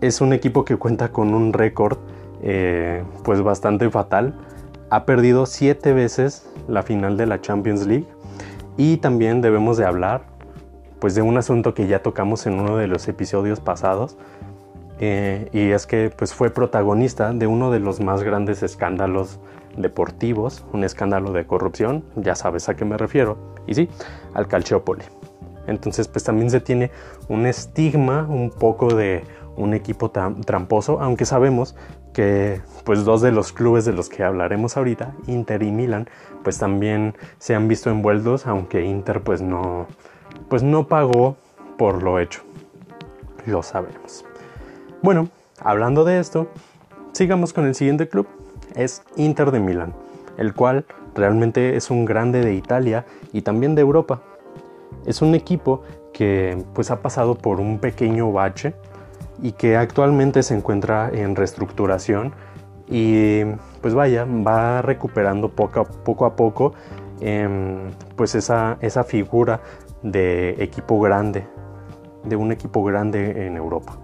es 0.01 0.21
un 0.21 0.33
equipo 0.33 0.65
que 0.65 0.77
cuenta 0.77 1.11
con 1.13 1.33
un 1.33 1.53
récord 1.53 1.99
eh, 2.43 3.05
pues 3.25 3.43
bastante 3.43 3.89
fatal. 3.89 4.35
Ha 4.91 5.05
perdido 5.05 5.47
siete 5.47 5.93
veces 5.93 6.51
la 6.67 6.83
final 6.83 7.17
de 7.17 7.27
la 7.27 7.41
Champions 7.41 7.87
League 7.87 8.07
y 8.77 8.97
también 8.97 9.41
debemos 9.43 9.77
de 9.77 9.85
hablar 9.85 10.25
pues 10.99 11.15
de 11.15 11.23
un 11.23 11.37
asunto 11.37 11.73
que 11.73 11.87
ya 11.87 12.03
tocamos 12.03 12.47
en 12.47 12.59
uno 12.59 12.77
de 12.77 12.89
los 12.89 13.07
episodios 13.07 13.61
pasados 13.61 14.17
eh, 14.99 15.49
y 15.53 15.71
es 15.71 15.87
que 15.87 16.11
pues 16.17 16.35
fue 16.35 16.51
protagonista 16.51 17.33
de 17.33 17.47
uno 17.47 17.71
de 17.71 17.81
los 17.81 18.01
más 18.01 18.23
grandes 18.23 18.63
escándalos 18.63 19.39
deportivos, 19.77 20.65
un 20.73 20.85
escándalo 20.85 21.33
de 21.33 21.47
corrupción, 21.47 22.05
ya 22.17 22.35
sabes 22.35 22.69
a 22.69 22.77
qué 22.77 22.85
me 22.85 22.97
refiero, 22.97 23.37
y 23.67 23.75
sí, 23.75 23.89
al 24.35 24.49
Calciopoli. 24.49 25.05
Entonces 25.67 26.09
pues 26.09 26.25
también 26.25 26.51
se 26.51 26.61
tiene 26.61 26.91
un 27.29 27.47
estigma 27.47 28.27
un 28.29 28.51
poco 28.51 28.95
de 28.95 29.25
un 29.57 29.75
equipo 29.75 30.11
tramposo, 30.11 31.01
aunque 31.01 31.25
sabemos 31.25 31.77
que 32.13 32.61
pues 32.85 33.05
dos 33.05 33.21
de 33.21 33.33
los 33.33 33.53
clubes 33.53 33.85
de 33.85 33.93
los 33.93 34.09
que 34.09 34.23
hablaremos 34.23 34.77
ahorita, 34.77 35.15
Inter 35.27 35.63
y 35.63 35.71
Milan, 35.71 36.09
pues 36.43 36.59
también 36.59 37.15
se 37.39 37.55
han 37.55 37.69
visto 37.69 37.91
envueltos, 37.91 38.47
aunque 38.47 38.85
Inter 38.85 39.23
pues 39.23 39.43
no 39.43 39.87
pues 40.49 40.63
no 40.63 40.87
pagó 40.87 41.37
por 41.77 42.03
lo 42.03 42.19
hecho. 42.19 42.43
Lo 43.47 43.63
sabemos. 43.63 44.25
Bueno, 45.03 45.29
hablando 45.61 46.05
de 46.05 46.19
esto, 46.19 46.49
sigamos 47.13 47.53
con 47.53 47.67
el 47.67 47.75
siguiente 47.75 48.09
club, 48.09 48.27
es 48.75 49.03
Inter 49.17 49.51
de 49.51 49.61
Milán, 49.61 49.93
el 50.39 50.55
cual 50.55 50.87
realmente 51.15 51.77
es 51.77 51.91
un 51.91 52.07
grande 52.07 52.41
de 52.41 52.55
Italia 52.55 53.05
y 53.33 53.43
también 53.43 53.75
de 53.75 53.83
Europa. 53.83 54.23
Es 55.05 55.21
un 55.21 55.35
equipo 55.35 55.83
que 56.15 56.65
pues 56.75 56.91
ha 56.91 57.03
pasado 57.03 57.37
por 57.37 57.61
un 57.61 57.79
pequeño 57.79 58.33
bache 58.33 58.75
y 59.43 59.53
que 59.53 59.77
actualmente 59.77 60.43
se 60.43 60.55
encuentra 60.55 61.11
en 61.13 61.37
reestructuración 61.37 62.33
y 62.89 63.45
pues 63.83 63.93
vaya, 63.93 64.25
va 64.25 64.81
recuperando 64.81 65.51
poco 65.51 66.25
a 66.25 66.37
poco, 66.37 66.73
em, 67.21 67.91
pues 68.17 68.35
esa, 68.35 68.79
esa 68.81 69.05
figura 69.05 69.61
de 70.03 70.57
equipo 70.59 70.99
grande, 71.01 71.47
de 72.25 72.37
un 72.37 72.51
equipo 72.51 72.83
grande 72.83 73.47
en 73.47 73.57
Europa. 73.57 73.99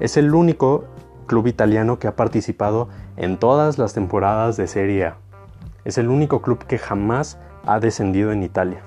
Es 0.00 0.16
el 0.16 0.34
único 0.34 0.84
club 1.26 1.46
italiano 1.46 1.98
que 1.98 2.08
ha 2.08 2.16
participado 2.16 2.88
en 3.16 3.38
todas 3.38 3.78
las 3.78 3.94
temporadas 3.94 4.56
de 4.56 4.66
Serie 4.66 5.06
A. 5.06 5.16
Es 5.84 5.98
el 5.98 6.08
único 6.08 6.42
club 6.42 6.64
que 6.64 6.78
jamás 6.78 7.38
ha 7.66 7.80
descendido 7.80 8.32
en 8.32 8.42
Italia. 8.42 8.80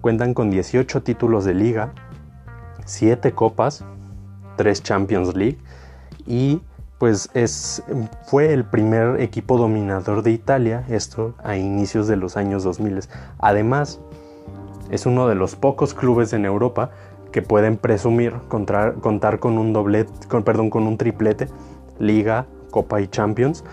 Cuentan 0.00 0.34
con 0.34 0.50
18 0.50 1.02
títulos 1.02 1.44
de 1.44 1.54
liga, 1.54 1.92
siete 2.84 3.32
copas, 3.32 3.84
tres 4.56 4.82
Champions 4.82 5.34
League 5.36 5.58
y 6.26 6.62
pues 6.98 7.30
es, 7.34 7.82
fue 8.26 8.52
el 8.52 8.64
primer 8.64 9.20
equipo 9.20 9.58
dominador 9.58 10.22
de 10.22 10.30
Italia, 10.30 10.84
esto 10.88 11.34
a 11.42 11.56
inicios 11.56 12.06
de 12.06 12.16
los 12.16 12.36
años 12.36 12.62
2000. 12.62 13.00
Además, 13.38 14.00
es 14.88 15.06
uno 15.06 15.26
de 15.26 15.34
los 15.34 15.56
pocos 15.56 15.94
clubes 15.94 16.32
en 16.32 16.44
Europa 16.44 16.90
que 17.32 17.42
pueden 17.42 17.76
presumir 17.76 18.34
contar, 18.48 19.00
con 19.40 19.58
un 19.58 19.72
doblete, 19.72 20.12
perdón, 20.44 20.70
con 20.70 20.86
un 20.86 20.98
triplete, 20.98 21.48
Liga, 21.98 22.46
Copa 22.70 23.00
y 23.00 23.08
Champions, 23.08 23.64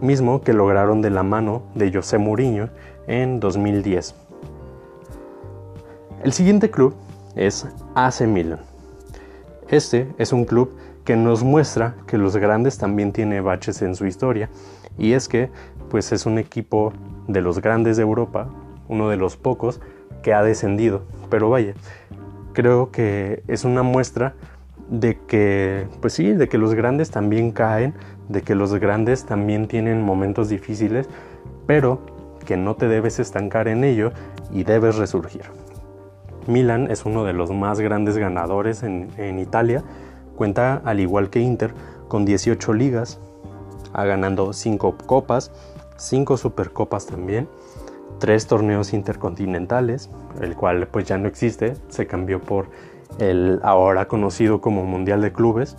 mismo 0.00 0.42
que 0.42 0.52
lograron 0.52 1.02
de 1.02 1.10
la 1.10 1.22
mano 1.22 1.62
de 1.74 1.92
José 1.92 2.18
Mourinho 2.18 2.70
en 3.06 3.38
2010. 3.40 4.14
El 6.24 6.32
siguiente 6.32 6.70
club 6.70 6.94
es 7.34 7.66
AC 7.94 8.22
Milan. 8.22 8.60
Este 9.68 10.08
es 10.18 10.32
un 10.32 10.44
club 10.44 10.70
que 11.04 11.16
nos 11.16 11.44
muestra 11.44 11.94
que 12.06 12.18
los 12.18 12.36
grandes 12.36 12.78
también 12.78 13.12
tienen 13.12 13.44
baches 13.44 13.80
en 13.82 13.94
su 13.94 14.06
historia 14.06 14.50
y 14.98 15.12
es 15.12 15.28
que 15.28 15.50
pues 15.88 16.12
es 16.12 16.26
un 16.26 16.38
equipo 16.38 16.92
de 17.28 17.40
los 17.40 17.60
grandes 17.60 17.96
de 17.96 18.02
Europa, 18.02 18.48
uno 18.88 19.08
de 19.08 19.16
los 19.16 19.36
pocos 19.36 19.80
que 20.22 20.34
ha 20.34 20.42
descendido, 20.42 21.02
pero 21.30 21.50
vaya, 21.50 21.74
creo 22.56 22.90
que 22.90 23.42
es 23.48 23.66
una 23.66 23.82
muestra 23.82 24.32
de 24.88 25.18
que 25.26 25.86
pues 26.00 26.14
sí, 26.14 26.32
de 26.32 26.48
que 26.48 26.56
los 26.56 26.72
grandes 26.72 27.10
también 27.10 27.52
caen, 27.52 27.92
de 28.30 28.40
que 28.40 28.54
los 28.54 28.72
grandes 28.76 29.26
también 29.26 29.68
tienen 29.68 30.00
momentos 30.00 30.48
difíciles, 30.48 31.06
pero 31.66 32.00
que 32.46 32.56
no 32.56 32.74
te 32.74 32.88
debes 32.88 33.18
estancar 33.18 33.68
en 33.68 33.84
ello 33.84 34.12
y 34.50 34.64
debes 34.64 34.96
resurgir. 34.96 35.42
Milan 36.46 36.90
es 36.90 37.04
uno 37.04 37.24
de 37.24 37.34
los 37.34 37.50
más 37.50 37.78
grandes 37.78 38.16
ganadores 38.16 38.82
en, 38.82 39.38
Italia, 39.38 39.84
cuenta 40.34 40.80
al 40.82 40.98
igual 41.00 41.28
que 41.28 41.40
Inter 41.40 41.74
con 42.08 42.24
18 42.24 42.72
ligas, 42.72 43.20
ha 43.92 44.06
ganado 44.06 44.54
5 44.54 44.96
copas, 45.04 45.52
5 45.98 46.38
supercopas 46.38 47.04
también, 47.04 47.48
3 48.18 48.46
torneos 48.46 48.92
intercontinentales, 48.92 50.10
el 50.40 50.56
cual 50.56 50.88
pues 50.88 51.06
ya 51.06 51.18
no 51.18 51.28
existe, 51.28 51.74
se 51.88 52.06
cambió 52.06 52.40
por 52.40 52.68
el 53.18 53.60
ahora 53.62 54.08
conocido 54.08 54.60
como 54.60 54.84
Mundial 54.84 55.22
de 55.22 55.32
Clubes, 55.32 55.76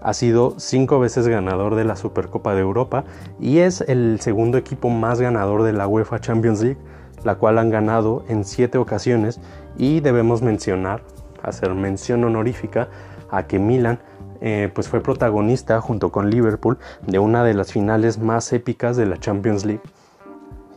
ha 0.00 0.14
sido 0.14 0.54
cinco 0.58 1.00
veces 1.00 1.26
ganador 1.26 1.74
de 1.74 1.84
la 1.84 1.96
Supercopa 1.96 2.54
de 2.54 2.60
Europa 2.60 3.04
y 3.40 3.58
es 3.58 3.80
el 3.82 4.20
segundo 4.20 4.58
equipo 4.58 4.90
más 4.90 5.20
ganador 5.20 5.62
de 5.62 5.72
la 5.72 5.88
UEFA 5.88 6.20
Champions 6.20 6.62
League, 6.62 6.78
la 7.24 7.36
cual 7.36 7.58
han 7.58 7.70
ganado 7.70 8.24
en 8.28 8.44
siete 8.44 8.78
ocasiones 8.78 9.40
y 9.76 10.00
debemos 10.00 10.42
mencionar, 10.42 11.02
hacer 11.42 11.74
mención 11.74 12.24
honorífica 12.24 12.88
a 13.30 13.46
que 13.46 13.58
Milan 13.58 13.98
eh, 14.40 14.70
pues 14.72 14.88
fue 14.88 15.00
protagonista 15.00 15.80
junto 15.80 16.12
con 16.12 16.30
Liverpool 16.30 16.78
de 17.06 17.18
una 17.18 17.42
de 17.42 17.54
las 17.54 17.72
finales 17.72 18.18
más 18.18 18.52
épicas 18.52 18.96
de 18.96 19.06
la 19.06 19.18
Champions 19.18 19.64
League. 19.64 19.82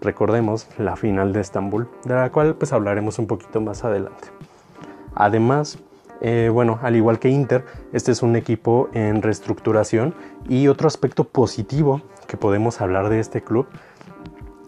Recordemos 0.01 0.67
la 0.79 0.95
final 0.95 1.31
de 1.31 1.41
Estambul, 1.41 1.87
de 2.05 2.15
la 2.15 2.31
cual 2.31 2.55
pues 2.55 2.73
hablaremos 2.73 3.19
un 3.19 3.27
poquito 3.27 3.61
más 3.61 3.83
adelante. 3.83 4.29
Además, 5.13 5.77
eh, 6.21 6.49
bueno, 6.51 6.79
al 6.81 6.95
igual 6.95 7.19
que 7.19 7.29
Inter, 7.29 7.65
este 7.93 8.11
es 8.11 8.23
un 8.23 8.35
equipo 8.35 8.89
en 8.93 9.21
reestructuración 9.21 10.15
y 10.49 10.67
otro 10.67 10.87
aspecto 10.87 11.25
positivo 11.25 12.01
que 12.27 12.37
podemos 12.37 12.81
hablar 12.81 13.09
de 13.09 13.19
este 13.19 13.41
club, 13.41 13.67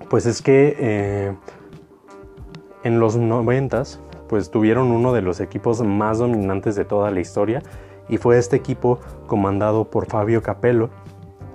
pues 0.10 0.26
es 0.26 0.42
que 0.42 0.76
eh, 0.80 1.36
en 2.84 3.00
los 3.00 3.16
noventas, 3.16 4.00
pues 4.30 4.52
tuvieron 4.52 4.92
uno 4.92 5.14
de 5.14 5.22
los 5.22 5.40
equipos 5.40 5.82
más 5.82 6.20
dominantes 6.20 6.76
de 6.76 6.86
toda 6.86 7.10
la 7.12 7.20
historia 7.20 7.64
y 8.10 8.18
fue 8.18 8.38
este 8.38 8.56
equipo 8.56 9.00
comandado 9.28 9.86
por 9.86 10.06
Fabio 10.08 10.42
Capello, 10.42 10.90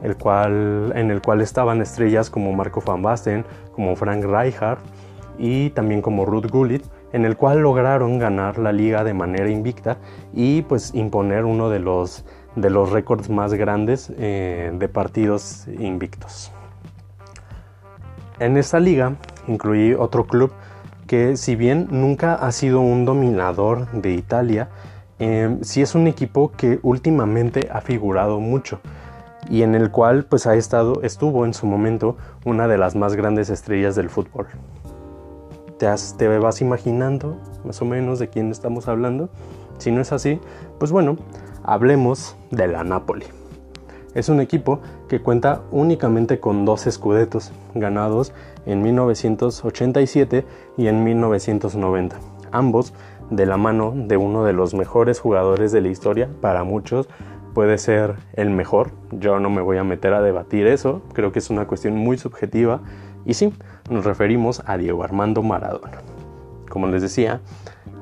el 0.03 0.17
cual, 0.17 0.93
en 0.95 1.11
el 1.11 1.21
cual 1.21 1.41
estaban 1.41 1.81
estrellas 1.81 2.31
como 2.31 2.53
Marco 2.53 2.83
van 2.85 3.03
Basten, 3.03 3.45
como 3.73 3.97
Frank 3.97 4.25
Rijkaard 4.25 4.79
y 5.39 5.71
también 5.71 6.03
como 6.03 6.25
Ruth 6.25 6.51
Gullit, 6.51 6.85
en 7.13 7.25
el 7.25 7.37
cual 7.37 7.61
lograron 7.61 8.19
ganar 8.19 8.59
la 8.59 8.73
liga 8.73 9.05
de 9.05 9.15
manera 9.15 9.51
invicta 9.51 9.99
y 10.33 10.63
pues 10.63 10.95
imponer 10.95 11.45
uno 11.45 11.71
de 11.71 11.79
los, 11.79 12.25
de 12.57 12.71
los 12.71 12.91
récords 12.91 13.31
más 13.31 13.55
grandes 13.55 14.13
eh, 14.19 14.71
de 14.75 14.89
partidos 14.89 15.67
invictos. 15.79 16.53
En 18.39 18.57
esta 18.57 18.79
liga 18.79 19.17
incluí 19.47 19.95
otro 19.95 20.27
club 20.27 20.53
que 21.07 21.37
si 21.37 21.57
bien 21.57 21.89
nunca 21.91 22.35
ha 22.35 22.53
sido 22.53 22.81
un 22.81 23.05
dominador 23.05 23.91
de 23.93 24.13
Italia, 24.13 24.69
eh, 25.19 25.57
sí 25.63 25.83
es 25.83 25.95
un 25.95 26.07
equipo 26.07 26.53
que 26.53 26.79
últimamente 26.83 27.69
ha 27.73 27.81
figurado 27.81 28.39
mucho 28.39 28.81
y 29.49 29.63
en 29.63 29.75
el 29.75 29.91
cual 29.91 30.25
pues 30.25 30.47
ha 30.47 30.55
estado, 30.55 31.03
estuvo 31.03 31.45
en 31.45 31.55
su 31.55 31.67
momento 31.67 32.17
una 32.45 32.69
de 32.69 32.79
las 32.79 32.95
más 32.95 33.15
grandes 33.15 33.51
estrellas 33.51 33.95
del 33.97 34.11
fútbol 34.11 34.47
te, 35.79 36.39
vas 36.39 36.61
imaginando 36.61 37.37
más 37.65 37.81
o 37.81 37.85
menos 37.85 38.19
de 38.19 38.29
quién 38.29 38.51
estamos 38.51 38.89
hablando. 38.89 39.31
Si 39.79 39.91
no 39.91 40.01
es 40.01 40.13
así, 40.13 40.41
pues 40.79 40.91
bueno, 40.91 41.17
hablemos 41.63 42.37
de 42.51 42.67
la 42.67 42.85
Napoli. 42.85 43.27
Es 44.15 44.29
un 44.29 44.41
equipo 44.41 44.81
que 45.09 45.21
cuenta 45.23 45.63
únicamente 45.71 46.41
con 46.41 46.65
dos 46.65 46.87
escudetos 46.87 47.53
ganados 47.75 48.33
en 48.67 48.83
1987 48.83 50.45
y 50.77 50.89
en 50.89 51.05
1990, 51.05 52.17
ambos 52.51 52.93
de 53.31 53.47
la 53.47 53.59
mano 53.59 53.93
de 53.95 54.17
uno 54.17 54.45
de 54.45 54.55
los 54.55 54.75
mejores 54.75 55.21
jugadores 55.21 55.71
de 55.71 55.83
la 55.83 55.89
historia, 55.89 56.29
para 56.41 56.65
muchos 56.65 57.09
puede 57.59 57.79
ser 57.79 58.15
el 58.35 58.51
mejor, 58.51 58.93
yo 59.11 59.41
no 59.41 59.51
me 59.51 59.61
voy 59.61 59.79
a 59.79 59.83
meter 59.83 60.15
a 60.15 60.23
debatir 60.23 60.69
eso, 60.69 61.03
creo 61.13 61.33
que 61.33 61.41
es 61.41 61.51
una 61.51 61.67
cuestión 61.67 61.97
muy 61.97 62.17
subjetiva 62.17 62.83
y 63.27 63.35
sí, 63.35 63.53
nos 63.91 64.05
referimos 64.05 64.63
a 64.65 64.77
Diego 64.77 65.03
Armando 65.03 65.43
Maradona. 65.43 65.99
Como 66.69 66.87
les 66.87 67.03
decía, 67.03 67.41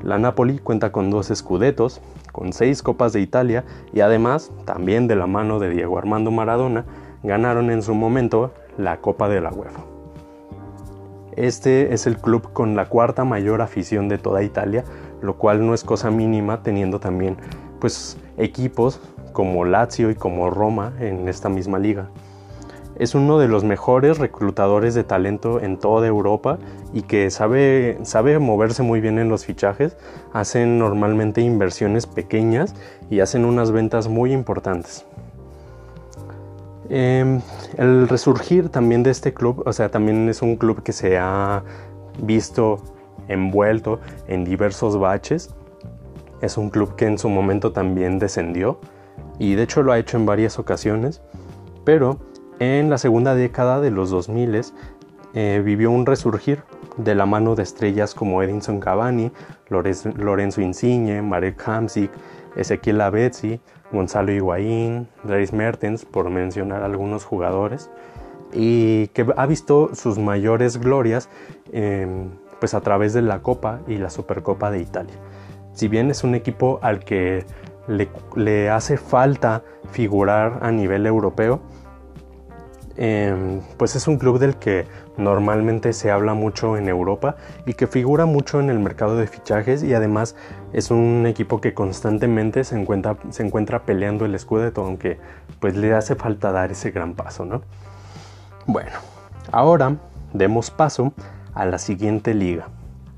la 0.03 0.19
Napoli 0.19 0.59
cuenta 0.59 0.93
con 0.93 1.09
dos 1.09 1.31
escudetos, 1.31 2.03
con 2.33 2.53
seis 2.53 2.83
copas 2.83 3.15
de 3.15 3.23
Italia 3.23 3.65
y 3.95 4.01
además, 4.01 4.53
también 4.67 5.09
de 5.09 5.17
la 5.17 5.27
mano 5.27 5.59
de 5.59 5.71
Diego 5.71 5.97
Armando 5.97 6.31
Maradona, 6.31 6.85
ganaron 7.23 7.71
en 7.71 7.81
su 7.81 7.95
momento 7.95 8.53
la 8.77 8.99
Copa 8.99 9.27
de 9.27 9.41
la 9.41 9.53
UEFA. 9.53 9.81
Este 11.35 11.95
es 11.95 12.07
el 12.07 12.19
club 12.19 12.53
con 12.53 12.77
la 12.77 12.91
cuarta 12.91 13.25
mayor 13.25 13.63
afición 13.63 14.11
de 14.11 14.19
toda 14.19 14.43
Italia, 14.43 14.85
lo 15.23 15.39
cual 15.39 15.67
no 15.67 15.73
es 15.73 15.83
cosa 15.83 16.11
mínima 16.11 16.63
teniendo 16.63 17.01
también 17.01 17.39
pues 17.81 18.19
equipos 18.37 19.01
como 19.37 19.67
Lazio 19.67 20.11
y 20.11 20.15
como 20.15 20.49
Roma 20.49 20.95
en 20.99 21.29
esta 21.29 21.51
misma 21.51 21.79
liga 21.79 22.09
es 22.99 23.15
uno 23.15 23.39
de 23.39 23.49
los 23.49 23.63
mejores 23.63 24.17
reclutadores 24.19 24.95
de 24.95 25.05
talento 25.05 25.61
en 25.61 25.77
toda 25.77 26.07
Europa 26.07 26.59
y 26.95 27.03
que 27.03 27.31
sabe, 27.31 27.99
sabe 28.03 28.39
moverse 28.39 28.83
muy 28.83 29.01
bien 29.01 29.19
en 29.19 29.29
los 29.29 29.45
fichajes. 29.45 29.99
Hacen 30.33 30.79
normalmente 30.79 31.43
inversiones 31.43 32.07
pequeñas 32.07 32.75
y 33.11 33.21
hacen 33.21 33.45
unas 33.45 33.71
ventas 33.71 34.09
muy 34.09 34.33
importantes. 34.33 35.05
Em, 36.89 37.43
el 37.77 38.09
resurgir 38.09 38.71
también 38.71 39.03
de 39.03 39.11
este 39.11 39.35
club, 39.35 39.63
o 39.67 39.73
sea, 39.73 39.91
también 39.91 40.29
es 40.31 40.41
un 40.41 40.57
club 40.57 40.83
que 40.83 40.93
se 40.93 41.19
ha 41.19 41.65
visto 42.23 42.79
envuelto 43.29 44.01
en 44.27 44.45
diversos 44.45 44.99
baches. 44.99 45.51
Es 46.41 46.57
un 46.57 46.71
club 46.71 46.97
que 46.97 47.07
en 47.07 47.19
su 47.19 47.29
momento 47.29 47.73
también 47.73 48.19
descendió 48.19 48.79
y 49.39 49.55
de 49.55 49.63
hecho 49.63 49.83
lo 49.83 49.93
ha 49.93 49.99
hecho 49.99 50.17
en 50.17 50.27
varias 50.27 50.59
ocasiones, 50.59 51.23
pero 51.85 52.19
en 52.59 52.91
la 52.91 52.99
segunda 52.99 53.35
década 53.35 53.81
de 53.81 53.91
los 53.91 54.11
2000 54.11 54.63
eh, 55.35 55.63
vivió 55.65 55.91
un 55.91 56.07
resurgir 56.07 56.63
de 56.97 57.15
la 57.15 57.27
mano 57.27 57.55
de 57.55 57.63
estrellas 57.63 58.15
como 58.15 58.43
Edinson 58.43 58.81
Cavani, 58.81 59.31
Lorenzo 59.69 60.61
Insigne, 60.61 61.21
Marek 61.21 61.63
Hamsik, 61.69 62.11
Ezequiel 62.57 62.99
Lavezzi, 62.99 63.61
Gonzalo 63.93 64.33
Higuaín, 64.33 65.09
Dries 65.25 65.53
Mertens, 65.53 66.05
por 66.05 66.31
mencionar 66.31 66.83
algunos 66.83 67.25
jugadores, 67.25 67.91
y 68.53 69.09
que 69.09 69.27
ha 69.37 69.47
visto 69.47 69.95
sus 69.95 70.19
mayores 70.19 70.79
glorias 70.79 71.29
em, 71.73 72.31
pues 72.59 72.75
a 72.75 72.81
través 72.81 73.13
de 73.13 73.23
la 73.23 73.43
Copa 73.43 73.81
y 73.87 73.99
la 73.99 74.11
Supercopa 74.11 74.71
de 74.71 74.81
Italia. 74.81 75.15
Si 75.73 75.89
bien 75.89 76.11
es 76.11 76.25
un 76.25 76.35
equipo 76.35 76.79
al 76.83 77.05
que 77.05 77.45
le 77.89 78.71
hace 78.71 78.97
falta 78.97 79.63
figurar 79.91 80.59
a 80.63 80.71
nivel 80.71 81.07
europeo, 81.07 81.61
Em, 82.99 83.61
pues 83.77 83.95
es 83.95 84.09
un 84.09 84.17
club 84.17 84.39
del 84.39 84.57
que 84.57 84.87
normalmente 85.19 85.93
se 85.93 86.11
habla 86.11 86.33
mucho 86.33 86.79
en 86.79 86.89
Europa 86.89 87.37
y 87.67 87.75
que 87.75 87.87
figura 87.87 88.25
mucho 88.25 88.59
en 88.59 88.71
el 88.71 88.79
mercado 88.79 89.19
de 89.19 89.27
fichajes 89.27 89.83
y 89.83 89.93
además 89.93 90.35
es 90.73 90.91
un 90.91 91.27
equipo 91.27 91.61
que 91.61 91.75
constantemente 91.75 92.65
se 92.65 92.79
encuentra, 92.81 93.19
se 93.29 93.45
encuentra 93.45 93.83
peleando 93.83 94.25
el 94.25 94.35
escudeto, 94.35 94.83
aunque 94.83 95.19
pues 95.61 95.77
le 95.77 95.93
hace 95.93 96.15
falta 96.15 96.53
dar 96.53 96.71
ese 96.71 96.91
gran 96.91 97.15
paso, 97.15 97.45
¿no? 97.45 97.61
Bueno, 98.67 98.97
ahora 99.53 99.97
demos 100.33 100.71
paso 100.71 101.13
a 101.53 101.67
la 101.67 101.79
siguiente 101.79 102.33
liga, 102.33 102.69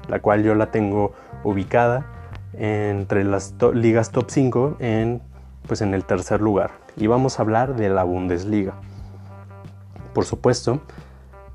la 0.09 0.19
cual 0.21 0.43
yo 0.43 0.57
la 0.57 0.73
tengo 0.73 1.13
ubicada 1.45 2.18
entre 2.59 3.25
las 3.25 3.55
ligas 3.73 4.11
top 4.11 4.27
5 4.29 4.77
en, 4.81 5.23
pues 5.67 5.81
en 5.81 5.95
el 5.95 6.05
tercer 6.05 6.41
lugar. 6.41 6.73
Y 6.97 7.07
vamos 7.07 7.39
a 7.39 7.43
hablar 7.43 7.77
de 7.77 7.89
la 7.89 8.05
Bundesliga. 8.05 8.75
Por 10.13 10.25
supuesto, 10.25 10.81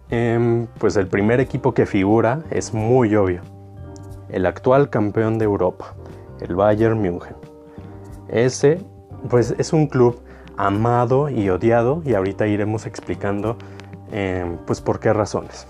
em, 0.10 0.68
pues 0.80 0.96
el 0.96 1.08
primer 1.08 1.40
equipo 1.40 1.74
que 1.74 1.86
figura 1.86 2.44
es 2.50 2.74
muy 2.74 3.16
obvio. 3.16 3.42
El 4.30 4.46
actual 4.46 4.90
campeón 4.90 5.38
de 5.38 5.46
Europa, 5.46 5.94
el 6.40 6.56
Bayern 6.56 7.02
München. 7.02 7.36
Ese 8.30 8.80
pues 9.30 9.54
es 9.58 9.74
un 9.74 9.88
club 9.88 10.22
amado 10.58 11.30
y 11.30 11.50
odiado 11.50 12.02
y 12.06 12.14
ahorita 12.14 12.48
iremos 12.48 12.86
explicando 12.86 13.58
em, 14.12 14.58
pues 14.66 14.80
por 14.82 15.00
qué 15.00 15.12
razones. 15.12 15.68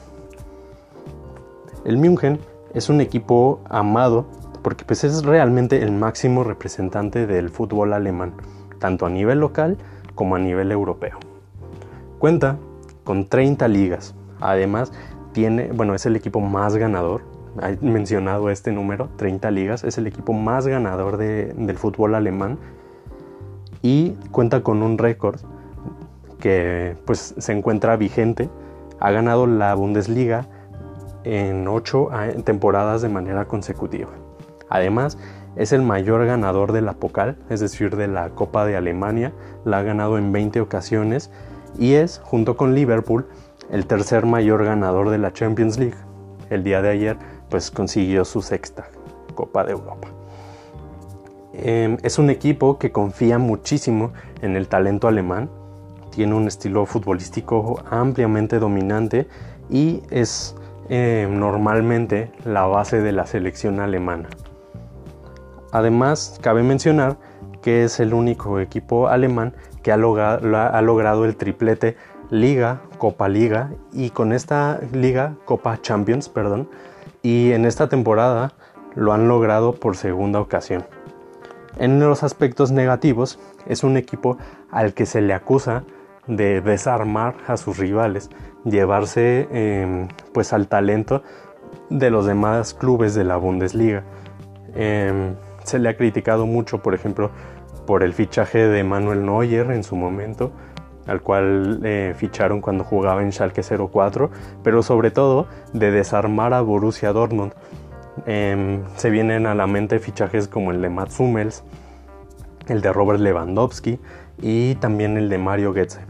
El 1.85 1.97
München 1.97 2.39
es 2.73 2.89
un 2.89 3.01
equipo 3.01 3.61
amado 3.69 4.25
porque 4.63 4.85
pues 4.85 5.03
es 5.03 5.23
realmente 5.23 5.83
el 5.83 5.91
máximo 5.91 6.43
representante 6.43 7.27
del 7.27 7.49
fútbol 7.49 7.93
alemán, 7.93 8.33
tanto 8.79 9.05
a 9.05 9.09
nivel 9.09 9.39
local 9.39 9.77
como 10.15 10.35
a 10.35 10.39
nivel 10.39 10.71
europeo. 10.71 11.19
Cuenta 12.17 12.57
con 13.03 13.27
30 13.27 13.67
ligas, 13.67 14.15
además 14.39 14.91
tiene, 15.33 15.71
bueno, 15.73 15.93
es 15.93 16.05
el 16.05 16.15
equipo 16.15 16.39
más 16.39 16.75
ganador, 16.77 17.21
he 17.61 17.77
mencionado 17.85 18.49
este 18.49 18.71
número, 18.71 19.09
30 19.17 19.51
ligas, 19.51 19.83
es 19.83 19.97
el 19.97 20.07
equipo 20.07 20.33
más 20.33 20.65
ganador 20.65 21.17
del 21.17 21.77
fútbol 21.77 22.15
alemán. 22.15 22.57
Y 23.81 24.11
cuenta 24.31 24.63
con 24.63 24.81
un 24.81 24.97
récord 24.97 25.41
que 26.39 26.95
pues 27.05 27.35
se 27.37 27.51
encuentra 27.51 27.97
vigente, 27.97 28.49
ha 28.99 29.11
ganado 29.11 29.45
la 29.45 29.75
Bundesliga 29.75 30.47
en 31.25 31.67
8 31.67 32.09
temporadas 32.45 33.01
de 33.01 33.09
manera 33.09 33.45
consecutiva. 33.45 34.09
Además, 34.73 35.19
es 35.55 35.71
el 35.71 35.83
mayor 35.83 36.25
ganador 36.25 36.71
de 36.71 36.81
la 36.81 36.93
Pokal, 36.93 37.37
es 37.51 37.59
decir, 37.59 37.95
de 37.95 38.07
la 38.07 38.31
Copa 38.31 38.65
de 38.65 38.75
Alemania, 38.75 39.31
la 39.65 39.77
ha 39.77 39.83
ganado 39.83 40.17
en 40.17 40.31
20 40.31 40.61
ocasiones 40.61 41.29
y 41.77 41.93
es, 41.93 42.19
junto 42.23 42.57
con 42.57 42.73
Liverpool, 42.73 43.27
el 43.69 43.85
tercer 43.85 44.25
mayor 44.25 44.65
ganador 44.65 45.11
de 45.11 45.19
la 45.19 45.31
Champions 45.31 45.77
League. 45.77 45.97
El 46.49 46.63
día 46.63 46.81
de 46.81 46.89
ayer, 46.89 47.17
pues 47.49 47.69
consiguió 47.69 48.25
su 48.25 48.41
sexta 48.41 48.87
Copa 49.35 49.63
de 49.63 49.73
Europa. 49.73 50.07
Em, 51.53 51.97
es 52.01 52.17
un 52.17 52.31
equipo 52.31 52.79
que 52.79 52.91
confía 52.91 53.37
muchísimo 53.37 54.11
en 54.41 54.55
el 54.55 54.67
talento 54.67 55.07
alemán, 55.07 55.51
tiene 56.09 56.33
un 56.33 56.47
estilo 56.47 56.87
futbolístico 56.87 57.83
ampliamente 57.91 58.57
dominante 58.57 59.27
y 59.69 60.01
es 60.09 60.55
em, 60.89 61.39
normalmente 61.39 62.31
la 62.43 62.65
base 62.65 63.01
de 63.01 63.11
la 63.11 63.27
selección 63.27 63.79
alemana. 63.79 64.29
Además, 65.73 66.37
cabe 66.39 66.61
mencionar 66.61 67.17
que 67.63 67.83
es 67.83 67.99
el 67.99 68.13
único 68.13 68.59
equipo 68.59 69.07
alemán 69.07 69.55
que 69.81 69.91
ha, 69.91 69.97
logrado 69.97 71.25
el 71.25 71.35
triplete 71.35 71.97
Liga, 72.29 72.81
Copa 72.99 73.27
Liga 73.27 73.71
y 73.91 74.11
con 74.11 74.33
esta 74.33 74.79
Liga, 74.91 75.33
Copa 75.45 75.81
Champions, 75.81 76.29
perdón, 76.29 76.69
y 77.23 77.53
en 77.53 77.65
esta 77.65 77.89
temporada 77.89 78.53
lo 78.93 79.13
han 79.13 79.27
logrado 79.27 79.73
por 79.73 79.97
segunda 79.97 80.39
ocasión. 80.39 80.85
En 81.79 81.99
los 81.99 82.21
aspectos 82.21 82.71
negativos, 82.71 83.39
es 83.65 83.83
un 83.83 83.97
equipo 83.97 84.37
al 84.69 84.93
que 84.93 85.07
se 85.07 85.21
le 85.21 85.33
acusa 85.33 85.85
de 86.27 86.61
desarmar 86.61 87.33
a 87.47 87.57
sus 87.57 87.79
rivales, 87.79 88.29
llevarse 88.63 89.47
em, 89.51 90.07
pues 90.33 90.53
al 90.53 90.67
talento 90.67 91.23
de 91.89 92.11
los 92.11 92.27
demás 92.27 92.75
clubes 92.75 93.15
de 93.15 93.23
la 93.23 93.37
Bundesliga. 93.37 94.03
Em, 94.75 95.35
se 95.63 95.79
le 95.79 95.89
ha 95.89 95.97
criticado 95.97 96.45
mucho, 96.45 96.81
por 96.81 96.93
ejemplo, 96.93 97.31
por 97.85 98.03
el 98.03 98.13
fichaje 98.13 98.67
de 98.67 98.83
Manuel 98.83 99.25
Neuer 99.25 99.71
en 99.71 99.83
su 99.83 99.95
momento, 99.95 100.51
al 101.07 101.21
cual 101.21 101.81
eh, 101.83 102.13
ficharon 102.15 102.61
cuando 102.61 102.83
jugaba 102.83 103.21
en 103.21 103.31
Schalke 103.31 103.61
04, 103.61 104.29
pero 104.63 104.83
sobre 104.83 105.11
todo 105.11 105.47
de 105.73 105.91
desarmar 105.91 106.53
a 106.53 106.61
Borussia 106.61 107.11
Dortmund. 107.11 107.53
Em, 108.25 108.83
se 108.95 109.09
vienen 109.09 109.47
a 109.47 109.55
la 109.55 109.67
mente 109.67 109.99
fichajes 109.99 110.47
como 110.47 110.71
el 110.71 110.81
de 110.81 110.89
Mats 110.89 111.19
Hummels, 111.19 111.63
el 112.67 112.81
de 112.81 112.93
Robert 112.93 113.19
Lewandowski 113.19 113.99
y 114.41 114.75
también 114.75 115.17
el 115.17 115.29
de 115.29 115.37
Mario 115.37 115.73
Goetze. 115.73 116.01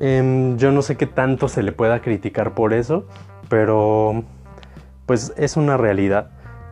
Em, 0.00 0.56
yo 0.56 0.72
no 0.72 0.82
sé 0.82 0.96
qué 0.96 1.06
tanto 1.06 1.48
se 1.48 1.62
le 1.62 1.72
pueda 1.72 2.00
criticar 2.00 2.54
por 2.54 2.72
eso, 2.72 3.06
pero 3.48 4.24
pues 5.06 5.32
es 5.36 5.56
una 5.56 5.76
realidad 5.76 6.30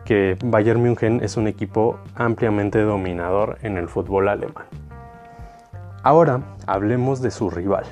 que 0.09 0.35
Bayern 0.43 0.81
München 0.81 1.21
es 1.21 1.37
un 1.37 1.45
equipo 1.45 1.99
ampliamente 2.15 2.81
dominador 2.81 3.59
en 3.61 3.77
el 3.77 3.87
fútbol 3.87 4.27
alemán. 4.27 4.65
Ahora 6.01 6.41
hablemos 6.65 7.21
de 7.21 7.29
su 7.29 7.51
rival, 7.51 7.83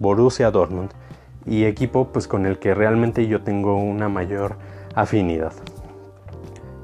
Borussia 0.00 0.50
Dortmund, 0.50 0.90
y 1.46 1.66
equipo 1.66 2.08
pues 2.08 2.26
con 2.26 2.46
el 2.46 2.58
que 2.58 2.74
realmente 2.74 3.28
yo 3.28 3.42
tengo 3.42 3.76
una 3.76 4.08
mayor 4.08 4.56
afinidad. 4.96 5.52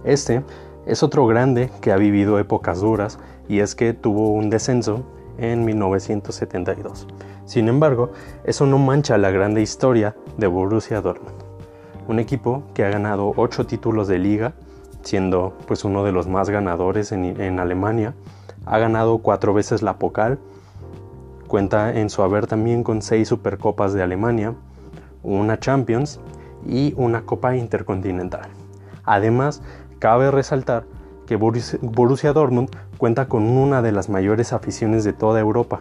Este 0.05 0.45
es 0.87 1.03
otro 1.03 1.27
grande 1.27 1.69
que 1.81 1.91
ha 1.91 1.97
vivido 1.97 2.39
épocas 2.39 2.79
duras 2.79 3.19
y 3.49 3.59
es 3.59 3.75
que 3.75 3.95
tuvo 3.95 4.29
un 4.31 4.49
descenso 4.49 5.03
en 5.39 5.65
1972. 5.65 7.09
Sin 7.47 7.67
embargo, 7.67 8.13
eso 8.45 8.65
no 8.65 8.79
mancha 8.79 9.19
la 9.19 9.33
grande 9.33 9.61
historia 9.61 10.15
de 10.37 10.47
Borussia 10.47 11.01
Dortmund 11.01 11.40
un 12.11 12.19
equipo 12.19 12.65
que 12.75 12.85
ha 12.85 12.91
ganado 12.91 13.33
8 13.37 13.67
títulos 13.67 14.09
de 14.09 14.19
liga, 14.19 14.53
siendo 15.03 15.57
pues 15.69 15.85
uno 15.85 16.03
de 16.03 16.11
los 16.11 16.27
más 16.27 16.51
ganadores 16.51 17.13
en, 17.13 17.61
Alemania, 17.61 18.15
ha 18.67 18.79
ganado 18.79 19.19
4 19.19 19.55
veces 19.55 19.81
la 19.81 19.97
Pokal, 19.97 20.41
cuenta 21.47 21.97
en 21.97 22.11
su 22.11 22.23
haber 22.23 22.49
también 22.49 22.83
con 22.83 23.01
6 23.01 23.29
Supercopas 23.29 23.93
de 23.93 24.03
Alemania, 24.03 24.55
una 25.23 25.61
Champions 25.61 26.19
y 26.67 26.95
una 26.97 27.23
Copa 27.23 27.57
Intercontinental. 27.57 28.49
Además, 29.05 29.63
cabe 30.01 30.33
resaltar 30.33 30.87
que 31.27 31.37
Borussia 31.37 32.33
Dortmund 32.33 32.71
cuenta 32.99 33.29
con 33.29 33.45
una 33.45 33.83
de 33.83 33.93
las 33.93 34.09
mayores 34.09 34.53
aficiones 34.53 35.05
de 35.05 35.13
toda 35.13 35.39
Europa 35.39 35.81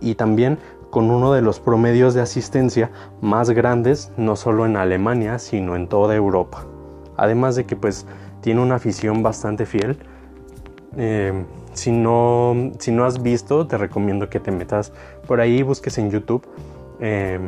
y 0.00 0.14
también 0.14 0.58
con 0.90 1.10
uno 1.10 1.32
de 1.32 1.42
los 1.42 1.58
promedios 1.58 2.14
de 2.14 2.20
asistencia 2.20 2.90
más 3.20 3.50
grandes 3.50 4.12
no 4.16 4.36
solo 4.36 4.64
en 4.64 4.76
Alemania 4.76 5.38
sino 5.38 5.76
en 5.76 5.88
toda 5.88 6.14
Europa. 6.14 6.64
Además 7.16 7.56
de 7.56 7.64
que 7.64 7.76
pues 7.76 8.06
tiene 8.40 8.60
una 8.60 8.76
afición 8.76 9.22
bastante 9.22 9.66
fiel. 9.66 9.98
Eh, 10.96 11.44
si, 11.72 11.90
no, 11.90 12.70
si 12.78 12.92
no 12.92 13.04
has 13.04 13.22
visto 13.22 13.66
te 13.66 13.76
recomiendo 13.76 14.30
que 14.30 14.38
te 14.38 14.52
metas 14.52 14.92
por 15.26 15.40
ahí 15.40 15.62
busques 15.64 15.98
en 15.98 16.10
YouTube 16.12 16.46
eh, 17.00 17.40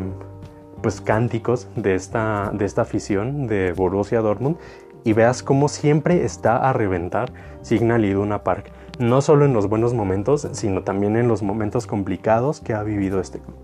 pues 0.83 1.01
cánticos 1.01 1.69
de 1.77 1.95
esta, 1.95 2.51
de 2.53 2.65
esta 2.65 2.83
afición 2.83 3.47
de 3.47 3.73
Borussia 3.73 4.21
Dortmund 4.21 4.57
y 5.05 5.13
veas 5.13 5.45
cómo 5.45 5.69
siempre 5.69 6.25
está 6.25 6.57
a 6.57 6.73
reventar 6.73 7.33
Signal 7.63 8.05
Iduna 8.05 8.43
Park 8.43 8.73
no 8.99 9.21
solo 9.21 9.45
en 9.45 9.53
los 9.53 9.69
buenos 9.69 9.95
momentos, 9.95 10.49
sino 10.53 10.83
también 10.83 11.17
en 11.17 11.29
los 11.29 11.43
momentos 11.43 11.87
complicados 11.87 12.61
que 12.61 12.75
ha 12.75 12.83
vivido 12.83 13.21
este 13.21 13.39
club. 13.39 13.57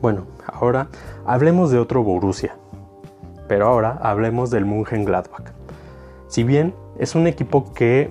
Bueno, 0.00 0.26
ahora 0.46 0.88
hablemos 1.24 1.70
de 1.70 1.78
otro 1.78 2.02
Borussia, 2.02 2.56
pero 3.48 3.66
ahora 3.66 3.98
hablemos 4.02 4.50
del 4.50 4.66
Mönchengladbach. 4.66 5.52
Si 6.28 6.42
bien 6.42 6.74
es 6.98 7.14
un 7.14 7.26
equipo 7.26 7.72
que 7.72 8.10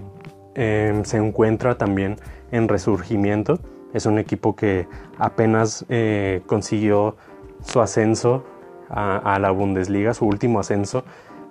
em, 0.56 1.04
se 1.04 1.18
encuentra 1.18 1.78
también 1.78 2.18
en 2.52 2.68
resurgimiento, 2.68 3.60
es 3.94 4.06
un 4.06 4.18
equipo 4.18 4.56
que 4.56 4.88
apenas 5.18 5.86
eh, 5.90 6.42
consiguió 6.48 7.16
su 7.62 7.80
ascenso 7.80 8.44
a, 8.90 9.40
la 9.40 9.50
Bundesliga, 9.50 10.14
su 10.14 10.26
último 10.26 10.60
ascenso 10.60 11.04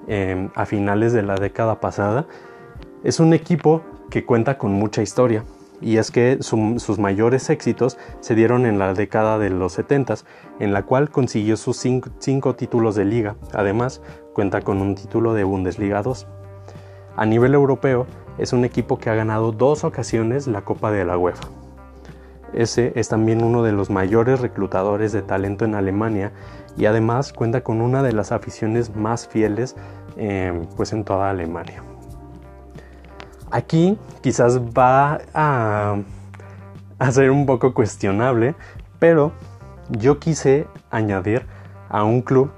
em, 0.06 0.50
a 0.54 0.64
finales 0.64 1.12
de 1.12 1.22
la 1.22 1.34
década 1.36 1.80
pasada. 1.80 2.26
Es 3.02 3.18
un 3.18 3.32
equipo 3.32 3.82
que 4.12 4.26
cuenta 4.26 4.58
con 4.58 4.74
mucha 4.74 5.00
historia, 5.00 5.42
y 5.80 5.96
es 5.96 6.10
que 6.10 6.36
sus 6.42 6.98
mayores 6.98 7.48
éxitos 7.48 7.96
se 8.20 8.34
dieron 8.34 8.66
en 8.66 8.78
la 8.78 8.92
década 8.92 9.38
de 9.38 9.48
los 9.48 9.72
70, 9.72 10.16
en 10.60 10.74
la 10.74 10.82
cual 10.82 11.08
consiguió 11.08 11.56
sus 11.56 11.78
cinco, 11.78 12.54
títulos 12.54 12.94
de 12.94 13.06
liga, 13.06 13.36
además 13.54 14.02
cuenta 14.34 14.60
con 14.60 14.82
un 14.82 14.96
título 14.96 15.32
de 15.32 15.44
Bundesliga 15.44 16.02
2. 16.02 16.26
A 17.16 17.24
nivel 17.24 17.54
europeo, 17.54 18.06
es 18.36 18.52
un 18.52 18.66
equipo 18.66 18.98
que 18.98 19.08
ha 19.08 19.14
ganado 19.14 19.50
dos 19.50 19.82
ocasiones 19.82 20.46
la 20.46 20.60
Copa 20.60 20.90
de 20.90 21.06
la 21.06 21.16
UEFA. 21.16 21.48
Ese 22.52 22.92
es 22.96 23.08
también 23.08 23.42
uno 23.42 23.62
de 23.62 23.72
los 23.72 23.88
mayores 23.88 24.40
reclutadores 24.40 25.12
de 25.12 25.22
talento 25.22 25.64
en 25.64 25.74
Alemania 25.74 26.32
y 26.76 26.84
además 26.84 27.32
cuenta 27.32 27.62
con 27.62 27.80
una 27.80 28.02
de 28.02 28.12
las 28.12 28.30
aficiones 28.30 28.94
más 28.94 29.26
fieles 29.26 29.74
eh, 30.18 30.66
pues 30.76 30.92
en 30.92 31.04
toda 31.04 31.30
Alemania. 31.30 31.82
Aquí 33.52 33.98
quizás 34.22 34.58
va 34.58 35.20
a, 35.34 35.96
ser 37.10 37.30
un 37.30 37.44
poco 37.44 37.74
cuestionable, 37.74 38.54
pero 38.98 39.32
yo 39.90 40.18
quise 40.18 40.66
añadir 40.90 41.44
a 41.90 42.02
un 42.02 42.22
club 42.22 42.50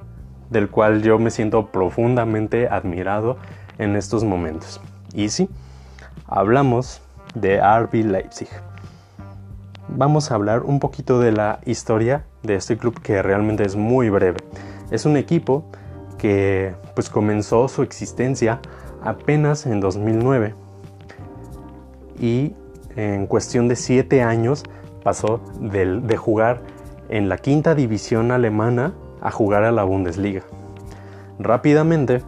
del 0.51 0.71
cual 0.71 1.03
yo 1.03 1.19
me 1.19 1.33
siento 1.33 1.73
profundamente 1.73 2.69
admirado 2.69 3.39
en 3.79 3.97
estos 3.97 4.23
momentos. 4.23 4.81
Y 5.13 5.31
sí, 5.31 5.51
hablamos 6.29 7.03
de 7.35 7.59
RB 7.59 7.95
Leipzig. 8.05 8.49
Vamos 9.89 10.31
a 10.31 10.37
hablar 10.37 10.63
un 10.63 10.79
poquito 10.79 11.19
de 11.19 11.33
la 11.33 11.59
historia 11.67 12.25
de 12.45 12.55
este 12.55 12.79
club 12.79 13.01
que 13.01 13.21
realmente 13.21 13.65
es 13.65 13.75
muy 13.75 14.11
breve. 14.11 14.39
Es 14.93 15.07
un 15.07 15.17
equipo 15.17 15.65
que 16.19 16.73
pues 16.95 17.11
comenzó 17.11 17.67
su 17.67 17.83
existencia 17.83 18.61
apenas 19.03 19.67
en 19.67 19.81
2009 19.81 20.63
y 22.19 22.55
en 22.97 23.27
cuestión 23.27 23.69
de 23.69 23.77
7 23.77 24.23
años 24.23 24.65
pasó 25.03 25.41
de, 25.61 26.17
jugar 26.17 26.61
en 27.09 27.29
la 27.29 27.39
quinta 27.39 27.75
división 27.75 28.33
alemana 28.33 28.95
a 29.21 29.31
jugar 29.31 29.65
a 29.65 29.73
la 29.73 29.85
Bundesliga. 29.85 30.43
Rápidamente 31.39 32.23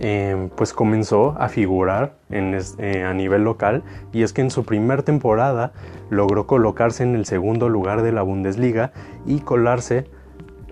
eh, 0.00 0.48
pues 0.54 0.72
comenzó 0.72 1.34
a 1.38 1.48
figurar 1.48 2.14
eh, 2.30 3.04
a 3.04 3.14
nivel 3.14 3.42
local 3.42 3.82
y 4.12 4.22
es 4.22 4.32
que 4.32 4.42
en 4.42 4.50
su 4.50 4.64
primer 4.64 5.02
temporada 5.02 5.72
logró 6.10 6.46
colocarse 6.46 7.02
en 7.02 7.16
el 7.16 7.24
segundo 7.24 7.68
lugar 7.68 8.02
de 8.02 8.12
la 8.12 8.22
Bundesliga 8.22 8.92
y 9.26 9.40
colarse 9.40 10.06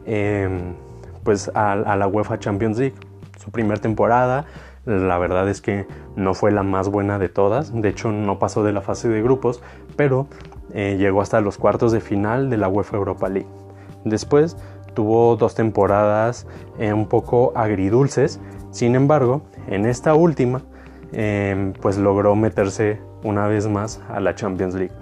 em, 0.04 0.74
pues 1.24 1.50
a, 1.54 1.74
la 1.74 2.06
UEFA 2.06 2.38
Champions 2.38 2.78
League. 2.78 2.94
Su 3.38 3.50
primer 3.50 3.80
temporada 3.80 4.44
la 4.86 5.18
verdad 5.18 5.48
es 5.48 5.60
que 5.60 5.86
no 6.16 6.32
fue 6.32 6.50
la 6.50 6.62
más 6.62 6.88
buena 6.88 7.18
de 7.18 7.28
todas, 7.28 7.72
de 7.74 7.88
hecho 7.88 8.10
no 8.10 8.38
pasó 8.38 8.64
de 8.64 8.72
la 8.72 8.80
fase 8.80 9.08
de 9.08 9.22
grupos, 9.22 9.62
pero 9.96 10.26
eh, 10.72 10.96
llegó 10.98 11.20
hasta 11.20 11.40
los 11.40 11.58
cuartos 11.58 11.92
de 11.92 12.00
final 12.00 12.48
de 12.48 12.56
la 12.56 12.68
UEFA 12.68 12.96
Europa 12.96 13.28
League. 13.28 13.48
Después 14.04 14.56
tuvo 14.94 15.36
dos 15.36 15.54
temporadas 15.54 16.46
un 16.78 17.06
poco 17.06 17.52
agridulces 17.54 18.40
sin 18.76 18.94
embargo, 18.94 19.40
en 19.68 19.86
esta 19.86 20.14
última, 20.14 20.60
em, 21.12 21.72
pues 21.72 21.96
logró 21.96 22.36
meterse 22.36 23.00
una 23.24 23.46
vez 23.46 23.66
más 23.68 24.02
a 24.10 24.20
la 24.20 24.34
Champions 24.34 24.74
League. 24.74 24.92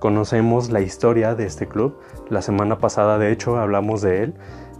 Conocemos 0.00 0.68
la 0.68 0.82
historia 0.82 1.34
de 1.34 1.46
este 1.46 1.66
club. 1.66 1.98
La 2.28 2.42
semana 2.42 2.76
pasada, 2.76 3.16
de 3.16 3.32
hecho, 3.32 3.56
hablamos 3.56 4.02
de 4.02 4.24
él. 4.24 4.34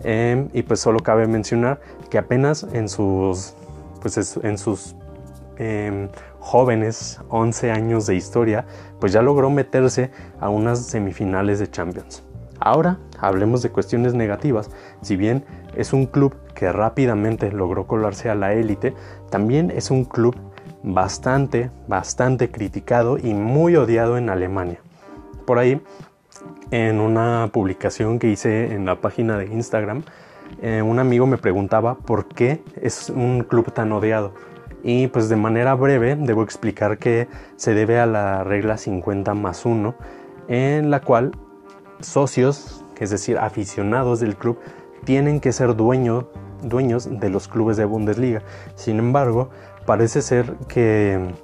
Em, 0.04 0.50
y 0.52 0.64
pues 0.64 0.80
solo 0.80 1.00
cabe 1.00 1.26
mencionar 1.28 1.80
que 2.10 2.18
apenas 2.18 2.66
en 2.74 2.90
sus, 2.90 3.54
pues 4.00 4.38
en 4.42 4.58
sus 4.58 4.96
em, 5.56 6.08
jóvenes 6.38 7.20
11 7.28 7.70
años 7.70 8.06
de 8.06 8.16
historia, 8.16 8.66
pues 8.98 9.12
ya 9.12 9.22
logró 9.22 9.50
meterse 9.50 10.10
a 10.40 10.48
unas 10.48 10.86
semifinales 10.86 11.58
de 11.58 11.70
Champions. 11.70 12.22
Ahora 12.60 12.98
hablemos 13.18 13.62
de 13.62 13.70
cuestiones 13.70 14.14
negativas. 14.14 14.70
Si 15.00 15.16
bien 15.16 15.44
es 15.74 15.92
un 15.92 16.06
club 16.06 16.34
que 16.54 16.70
rápidamente 16.70 17.50
logró 17.50 17.86
colarse 17.86 18.28
a 18.28 18.34
la 18.34 18.52
élite, 18.52 18.94
también 19.30 19.70
es 19.70 19.90
un 19.90 20.04
club 20.04 20.36
bastante, 20.82 21.70
bastante 21.88 22.50
criticado 22.50 23.18
y 23.18 23.34
muy 23.34 23.76
odiado 23.76 24.18
en 24.18 24.28
Alemania. 24.28 24.80
Por 25.46 25.58
ahí, 25.58 25.80
en 26.70 27.00
una 27.00 27.50
publicación 27.52 28.18
que 28.18 28.28
hice 28.28 28.72
en 28.74 28.84
la 28.84 29.00
página 29.00 29.38
de 29.38 29.46
Instagram, 29.46 30.04
eh, 30.62 30.82
un 30.82 30.98
amigo 30.98 31.26
me 31.26 31.38
preguntaba 31.38 31.96
por 31.96 32.26
qué 32.26 32.62
es 32.80 33.10
un 33.10 33.44
club 33.44 33.72
tan 33.72 33.92
odiado. 33.92 34.32
Y 34.82 35.08
pues 35.08 35.28
de 35.28 35.36
manera 35.36 35.74
breve 35.74 36.16
debo 36.16 36.42
explicar 36.42 36.98
que 36.98 37.28
se 37.56 37.74
debe 37.74 38.00
a 38.00 38.06
la 38.06 38.44
regla 38.44 38.78
50 38.78 39.34
más 39.34 39.66
1, 39.66 39.94
en 40.48 40.90
la 40.90 41.00
cual 41.00 41.32
socios, 42.00 42.84
es 42.98 43.10
decir, 43.10 43.38
aficionados 43.38 44.20
del 44.20 44.36
club, 44.36 44.58
tienen 45.04 45.40
que 45.40 45.52
ser 45.52 45.76
dueños 45.76 46.26
de 46.62 47.30
los 47.30 47.48
clubes 47.48 47.76
de 47.76 47.84
Bundesliga. 47.84 48.42
Sin 48.74 48.98
embargo, 48.98 49.50
parece 49.86 50.22
ser 50.22 50.54
que 50.68 51.34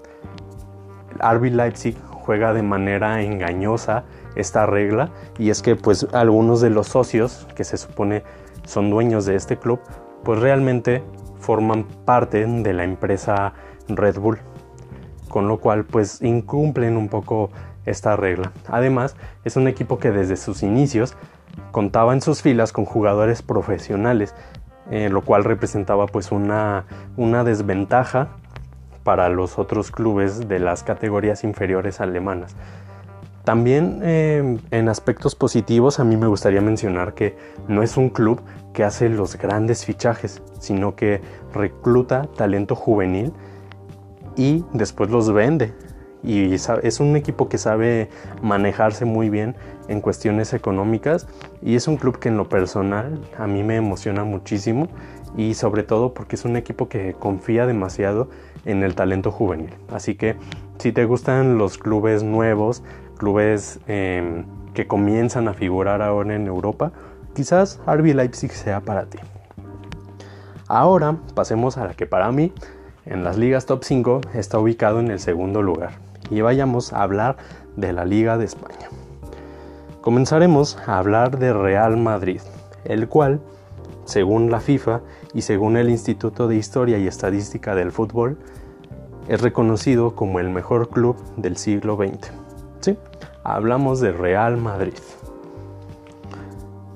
RB 1.18 1.44
Leipzig 1.52 1.96
juega 2.10 2.52
de 2.52 2.62
manera 2.62 3.22
engañosa 3.22 4.04
esta 4.34 4.66
regla 4.66 5.10
y 5.38 5.50
es 5.50 5.62
que 5.62 5.76
pues 5.76 6.06
algunos 6.12 6.60
de 6.60 6.70
los 6.70 6.88
socios 6.88 7.46
que 7.54 7.64
se 7.64 7.76
supone 7.76 8.22
son 8.66 8.90
dueños 8.90 9.24
de 9.24 9.34
este 9.34 9.56
club 9.56 9.80
pues 10.22 10.38
realmente 10.40 11.02
forman 11.38 11.84
parte 12.04 12.46
de 12.46 12.72
la 12.72 12.84
empresa 12.84 13.54
Red 13.88 14.18
Bull 14.18 14.38
con 15.28 15.48
lo 15.48 15.58
cual 15.58 15.84
pues 15.84 16.20
incumplen 16.22 16.96
un 16.96 17.08
poco 17.08 17.50
esta 17.84 18.16
regla. 18.16 18.52
Además, 18.68 19.16
es 19.44 19.56
un 19.56 19.68
equipo 19.68 19.98
que 19.98 20.10
desde 20.10 20.36
sus 20.36 20.62
inicios 20.62 21.16
contaba 21.72 22.12
en 22.12 22.20
sus 22.20 22.42
filas 22.42 22.72
con 22.72 22.84
jugadores 22.84 23.42
profesionales 23.42 24.34
eh, 24.90 25.08
lo 25.08 25.22
cual 25.22 25.42
representaba 25.42 26.06
pues 26.06 26.30
una, 26.30 26.84
desventaja 27.44 28.28
para 29.02 29.28
los 29.28 29.58
otros 29.58 29.90
clubes 29.90 30.48
de 30.48 30.60
las 30.60 30.84
categorías 30.84 31.42
inferiores 31.42 32.00
alemanas. 32.00 32.54
También 33.46 34.00
eh, 34.02 34.58
en 34.72 34.88
aspectos 34.88 35.36
positivos 35.36 36.00
a 36.00 36.04
mí 36.04 36.16
me 36.16 36.26
gustaría 36.26 36.60
mencionar 36.60 37.14
que 37.14 37.36
no 37.68 37.84
es 37.84 37.96
un 37.96 38.08
club 38.08 38.40
que 38.72 38.82
hace 38.82 39.08
los 39.08 39.38
grandes 39.38 39.84
fichajes, 39.84 40.42
sino 40.58 40.96
que 40.96 41.20
recluta 41.54 42.26
talento 42.36 42.74
juvenil 42.74 43.32
y 44.34 44.64
después 44.72 45.10
los 45.10 45.32
vende 45.32 45.72
y 46.24 46.54
es 46.54 46.98
un 46.98 47.14
equipo 47.14 47.48
que 47.48 47.56
sabe 47.56 48.08
manejarse 48.42 49.04
muy 49.04 49.30
bien 49.30 49.54
en 49.86 50.00
cuestiones 50.00 50.52
económicas 50.52 51.28
y 51.62 51.76
es 51.76 51.86
un 51.86 51.98
club 51.98 52.18
que 52.18 52.28
en 52.28 52.36
lo 52.36 52.48
personal 52.48 53.20
a 53.38 53.46
mí 53.46 53.62
me 53.62 53.76
emociona 53.76 54.24
muchísimo 54.24 54.88
y 55.36 55.54
sobre 55.54 55.84
todo 55.84 56.14
porque 56.14 56.34
es 56.34 56.44
un 56.44 56.56
equipo 56.56 56.88
que 56.88 57.14
confía 57.14 57.64
demasiado 57.64 58.28
en 58.64 58.82
el 58.82 58.96
talento 58.96 59.30
juvenil. 59.30 59.70
Así 59.88 60.16
que 60.16 60.34
si 60.78 60.90
te 60.90 61.04
gustan 61.04 61.58
los 61.58 61.78
clubes 61.78 62.24
nuevos, 62.24 62.82
clubes 63.16 63.80
em, 63.86 64.44
que 64.74 64.86
comienzan 64.86 65.48
a 65.48 65.54
figurar 65.54 66.02
ahora 66.02 66.34
en 66.34 66.46
Europa, 66.46 66.92
quizás 67.34 67.80
RB 67.86 68.14
Leipzig 68.14 68.52
sea 68.52 68.80
para 68.80 69.06
ti. 69.06 69.18
Ahora 70.68 71.16
pasemos 71.34 71.78
a 71.78 71.86
la 71.86 71.94
que 71.94 72.06
para 72.06 72.30
mí 72.32 72.52
en 73.04 73.22
las 73.22 73.36
ligas 73.36 73.66
top 73.66 73.84
5 73.84 74.20
está 74.34 74.58
ubicado 74.58 75.00
en 75.00 75.10
el 75.10 75.20
segundo 75.20 75.62
lugar 75.62 75.92
y 76.30 76.40
vayamos 76.40 76.92
a 76.92 77.02
hablar 77.02 77.36
de 77.76 77.92
la 77.92 78.04
Liga 78.04 78.36
de 78.36 78.44
España. 78.46 78.88
Comenzaremos 80.00 80.78
a 80.86 80.98
hablar 80.98 81.38
de 81.38 81.52
Real 81.52 81.96
Madrid, 81.96 82.40
el 82.84 83.08
cual, 83.08 83.40
según 84.04 84.50
la 84.50 84.60
FIFA 84.60 85.00
y 85.34 85.42
según 85.42 85.76
el 85.76 85.90
Instituto 85.90 86.48
de 86.48 86.56
Historia 86.56 86.98
y 86.98 87.06
Estadística 87.06 87.74
del 87.74 87.92
Fútbol, 87.92 88.38
es 89.28 89.40
reconocido 89.40 90.14
como 90.14 90.38
el 90.38 90.50
mejor 90.50 90.88
club 90.88 91.16
del 91.36 91.56
siglo 91.56 91.96
XX. 91.96 92.45
Hablamos 93.42 94.00
de 94.00 94.12
Real 94.12 94.56
Madrid. 94.56 94.94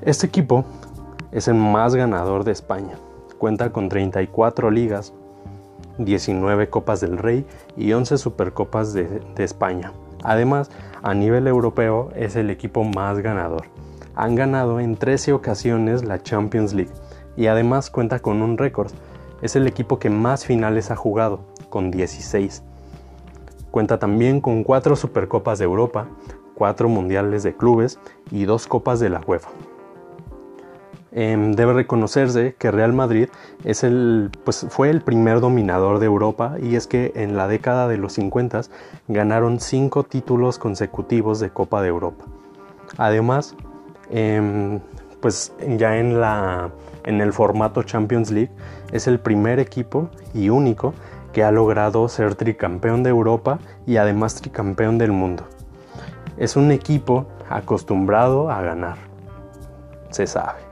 Este 0.02 0.26
equipo 0.26 0.64
es 1.32 1.48
el 1.48 1.54
más 1.54 1.94
ganador 1.94 2.44
de 2.44 2.52
España. 2.52 2.96
Cuenta 3.38 3.72
con 3.72 3.88
34 3.88 4.70
ligas, 4.70 5.12
19 5.98 6.68
Copas 6.68 7.00
del 7.00 7.18
Rey 7.18 7.46
y 7.76 7.92
11 7.92 8.18
Supercopas 8.18 8.92
de, 8.92 9.22
España. 9.38 9.92
Además, 10.22 10.70
a 11.02 11.14
nivel 11.14 11.46
europeo 11.46 12.10
es 12.14 12.36
el 12.36 12.50
equipo 12.50 12.84
más 12.84 13.18
ganador. 13.18 13.66
Han 14.14 14.34
ganado 14.34 14.80
en 14.80 14.96
13 14.96 15.32
ocasiones 15.32 16.04
la 16.04 16.22
Champions 16.22 16.74
League 16.74 16.92
y 17.36 17.46
además 17.46 17.90
cuenta 17.90 18.18
con 18.18 18.42
un 18.42 18.58
récord. 18.58 18.90
Es 19.40 19.56
el 19.56 19.66
equipo 19.66 19.98
que 19.98 20.10
más 20.10 20.44
finales 20.44 20.90
ha 20.90 20.96
jugado, 20.96 21.40
con 21.70 21.90
16. 21.90 22.62
Cuenta 23.70 23.98
también 23.98 24.40
con 24.40 24.64
4 24.64 24.96
Supercopas 24.96 25.58
de 25.58 25.64
Europa, 25.64 26.08
4 26.54 26.88
Mundiales 26.88 27.42
de 27.42 27.54
Clubes 27.56 27.98
y 28.30 28.44
2 28.44 28.66
Copas 28.66 29.00
de 29.00 29.10
la 29.10 29.20
UEFA. 29.26 29.50
Em, 31.12 31.52
debe 31.52 31.72
reconocerse 31.72 32.54
que 32.56 32.70
Real 32.70 32.92
Madrid 32.92 33.28
es 33.64 33.82
el, 33.82 34.30
pues, 34.44 34.66
fue 34.68 34.90
el 34.90 35.00
primer 35.00 35.40
dominador 35.40 35.98
de 35.98 36.06
Europa 36.06 36.54
y 36.62 36.76
es 36.76 36.86
que 36.86 37.12
en 37.16 37.36
la 37.36 37.48
década 37.48 37.88
de 37.88 37.96
los 37.96 38.12
50 38.12 38.62
ganaron 39.08 39.58
cinco 39.58 40.04
títulos 40.04 40.58
consecutivos 40.58 41.40
de 41.40 41.50
Copa 41.50 41.82
de 41.82 41.88
Europa. 41.88 42.24
Además, 42.96 43.56
em, 44.10 44.80
pues 45.20 45.52
ya 45.78 45.98
en, 45.98 46.20
la, 46.20 46.70
en 47.04 47.20
el 47.20 47.32
formato 47.32 47.82
Champions 47.82 48.30
League 48.30 48.50
es 48.92 49.08
el 49.08 49.18
primer 49.18 49.58
equipo 49.58 50.10
y 50.32 50.48
único 50.48 50.94
que 51.32 51.44
ha 51.44 51.50
logrado 51.50 52.08
ser 52.08 52.34
tricampeón 52.34 53.02
de 53.02 53.10
Europa 53.10 53.58
y 53.86 53.96
además 53.96 54.34
tricampeón 54.34 54.98
del 54.98 55.12
mundo. 55.12 55.44
Es 56.36 56.56
un 56.56 56.70
equipo 56.70 57.26
acostumbrado 57.48 58.50
a 58.50 58.62
ganar, 58.62 58.96
se 60.10 60.26
sabe 60.26 60.70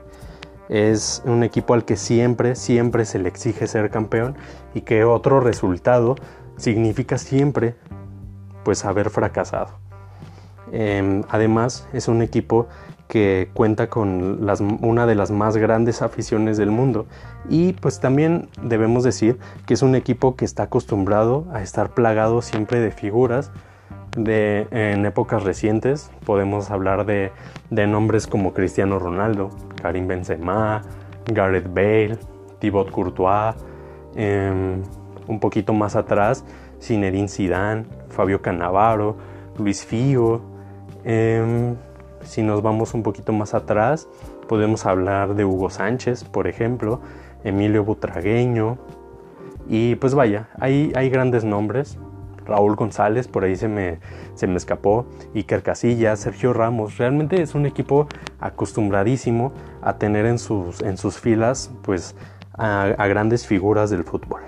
es 0.69 1.23
un 1.25 1.43
equipo 1.43 1.73
al 1.73 1.83
que 1.83 1.97
siempre, 1.97 2.55
siempre 2.55 3.03
se 3.03 3.19
le 3.19 3.27
exige 3.27 3.67
ser 3.67 3.89
campeón 3.89 4.35
y 4.75 4.81
que 4.81 5.03
otro 5.03 5.39
resultado 5.39 6.15
significa 6.57 7.17
siempre 7.17 7.75
pues 8.63 8.85
haber 8.85 9.09
fracasado. 9.09 9.79
Em, 10.71 11.23
además, 11.29 11.87
es 11.91 12.07
un 12.07 12.21
equipo 12.21 12.67
que 13.09 13.49
cuenta 13.55 13.89
con 13.89 14.47
una 14.81 15.07
de 15.07 15.15
las 15.15 15.31
más 15.31 15.57
grandes 15.57 16.03
aficiones 16.03 16.57
del 16.57 16.69
mundo. 16.69 17.07
Y 17.49 17.73
pues 17.73 17.99
también 17.99 18.49
debemos 18.61 19.03
decir 19.03 19.39
que 19.65 19.73
es 19.73 19.81
un 19.81 19.95
equipo 19.95 20.35
que 20.35 20.45
está 20.45 20.63
acostumbrado 20.63 21.47
a 21.51 21.63
estar 21.63 21.89
plagado 21.95 22.43
siempre 22.43 22.79
de 22.79 22.91
figuras. 22.91 23.51
En 24.15 25.05
épocas 25.05 25.43
recientes 25.43 26.11
podemos 26.23 26.69
hablar 26.69 27.07
de, 27.07 27.31
nombres 27.71 28.27
como 28.27 28.53
Cristiano 28.53 28.99
Ronaldo, 28.99 29.49
Karim 29.81 30.07
Benzema, 30.07 30.83
Gareth 31.25 31.73
Bale, 31.73 32.17
Thibaut 32.59 32.91
Courtois, 32.91 33.55
em, 34.15 34.83
un 35.27 35.39
poquito 35.39 35.73
más 35.73 35.95
atrás 35.95 36.45
Zinedine 36.79 37.27
Zidane, 37.27 37.85
Fabio 38.09 38.39
Cannavaro, 38.41 39.17
Luis 39.57 39.83
Figo. 39.83 40.41
Em, 41.03 41.75
si 42.29 42.43
nos 42.43 42.61
vamos 42.61 42.93
un 42.93 43.01
poquito 43.01 43.33
más 43.33 43.55
atrás, 43.55 44.07
podemos 44.47 44.85
hablar 44.85 45.33
de 45.33 45.45
Hugo 45.45 45.71
Sánchez, 45.71 46.23
por 46.23 46.47
ejemplo, 46.47 47.01
Emilio 47.43 47.83
Butragueño. 47.83 48.77
Y 49.67 49.95
pues 49.95 50.13
vaya, 50.13 50.49
hay, 50.59 50.91
hay 50.95 51.09
grandes 51.09 51.43
nombres. 51.43 51.97
Raúl 52.45 52.75
González, 52.75 53.27
por 53.27 53.43
ahí 53.43 53.55
se 53.55 53.67
me, 53.67 53.99
se 54.35 54.45
me 54.45 54.57
escapó. 54.57 55.07
Iker 55.33 55.63
Casillas, 55.63 56.19
Sergio 56.19 56.53
Ramos. 56.53 56.97
Realmente 56.97 57.41
es 57.41 57.55
un 57.55 57.65
equipo 57.65 58.07
acostumbradísimo 58.39 59.51
a 59.81 59.97
tener 59.97 60.27
en 60.27 60.37
sus, 60.37 60.81
en 60.81 60.97
sus 60.97 61.19
filas 61.19 61.71
pues, 61.81 62.15
a, 62.53 62.83
a 62.83 63.07
grandes 63.07 63.47
figuras 63.47 63.89
del 63.89 64.03
fútbol. 64.03 64.41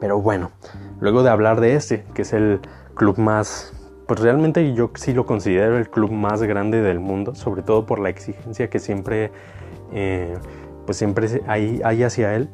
Pero 0.00 0.20
bueno, 0.20 0.52
luego 1.00 1.24
de 1.24 1.30
hablar 1.30 1.60
de 1.60 1.74
este, 1.74 2.04
que 2.14 2.22
es 2.22 2.32
el 2.32 2.60
club 2.94 3.18
más 3.18 3.75
pues 4.06 4.20
realmente 4.20 4.72
yo 4.74 4.90
sí 4.94 5.12
lo 5.12 5.26
considero 5.26 5.78
el 5.78 5.90
club 5.90 6.12
más 6.12 6.42
grande 6.42 6.80
del 6.80 7.00
mundo, 7.00 7.34
sobre 7.34 7.62
todo 7.62 7.86
por 7.86 7.98
la 7.98 8.08
exigencia 8.08 8.70
que 8.70 8.78
siempre, 8.78 9.32
eh, 9.92 10.38
pues 10.84 10.96
siempre 10.96 11.42
hay, 11.48 11.80
hay 11.84 12.04
hacia 12.04 12.34
él. 12.34 12.48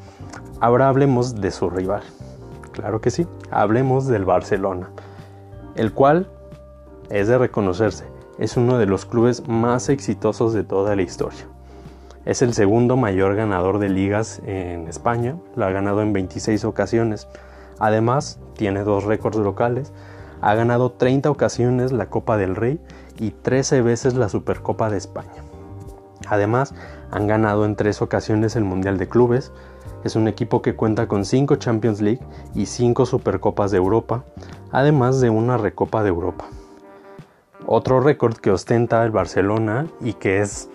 Ahora 0.60 0.88
hablemos 0.88 1.40
de 1.40 1.50
su 1.50 1.68
rival. 1.68 2.02
Claro 2.72 3.02
que 3.02 3.10
sí, 3.10 3.26
hablemos 3.50 4.06
del 4.06 4.24
Barcelona, 4.24 4.88
el 5.76 5.92
cual 5.92 6.26
es 7.10 7.28
de 7.28 7.36
reconocerse, 7.36 8.06
es 8.38 8.56
uno 8.56 8.78
de 8.78 8.86
los 8.86 9.04
clubes 9.04 9.46
más 9.46 9.90
exitosos 9.90 10.54
de 10.54 10.64
toda 10.64 10.96
la 10.96 11.02
historia. 11.02 11.46
Es 12.24 12.40
el 12.40 12.54
segundo 12.54 12.96
mayor 12.96 13.34
ganador 13.34 13.78
de 13.78 13.90
ligas 13.90 14.40
en 14.46 14.88
España, 14.88 15.36
lo 15.54 15.66
ha 15.66 15.70
ganado 15.70 16.00
en 16.00 16.14
26 16.14 16.64
ocasiones. 16.64 17.28
Además, 17.78 18.38
tiene 18.56 18.84
dos 18.84 19.04
récords 19.04 19.36
locales, 19.38 19.92
ha 20.42 20.54
ganado 20.54 20.92
30 20.92 21.30
ocasiones 21.30 21.92
la 21.92 22.10
Copa 22.10 22.36
del 22.36 22.56
Rey 22.56 22.78
y 23.18 23.30
13 23.30 23.80
veces 23.80 24.14
la 24.14 24.28
Supercopa 24.28 24.90
de 24.90 24.98
España. 24.98 25.42
Además, 26.28 26.74
han 27.10 27.26
ganado 27.26 27.64
en 27.64 27.76
tres 27.76 28.02
ocasiones 28.02 28.56
el 28.56 28.64
Mundial 28.64 28.98
de 28.98 29.08
Clubes. 29.08 29.52
Es 30.04 30.16
un 30.16 30.28
equipo 30.28 30.60
que 30.60 30.74
cuenta 30.74 31.06
con 31.06 31.24
5 31.24 31.56
Champions 31.56 32.00
League 32.00 32.20
y 32.54 32.66
5 32.66 33.06
Supercopas 33.06 33.70
de 33.70 33.78
Europa, 33.78 34.24
además 34.72 35.20
de 35.20 35.30
una 35.30 35.56
Recopa 35.56 36.02
de 36.02 36.08
Europa. 36.08 36.46
Otro 37.66 38.00
récord 38.00 38.36
que 38.36 38.50
ostenta 38.50 39.04
el 39.04 39.12
Barcelona 39.12 39.86
y 40.00 40.14
que 40.14 40.40
es, 40.40 40.68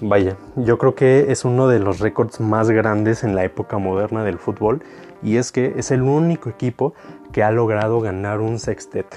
vaya, 0.00 0.36
yo 0.56 0.78
creo 0.78 0.94
que 0.94 1.30
es 1.30 1.44
uno 1.44 1.68
de 1.68 1.78
los 1.78 2.00
récords 2.00 2.40
más 2.40 2.70
grandes 2.70 3.22
en 3.22 3.34
la 3.34 3.44
época 3.44 3.76
moderna 3.76 4.24
del 4.24 4.38
fútbol 4.38 4.82
y 5.22 5.36
es 5.36 5.52
que 5.52 5.74
es 5.76 5.90
el 5.90 6.00
único 6.02 6.48
equipo 6.48 6.94
que 7.32 7.42
ha 7.42 7.50
logrado 7.50 8.00
ganar 8.00 8.40
un 8.40 8.58
sextete. 8.58 9.16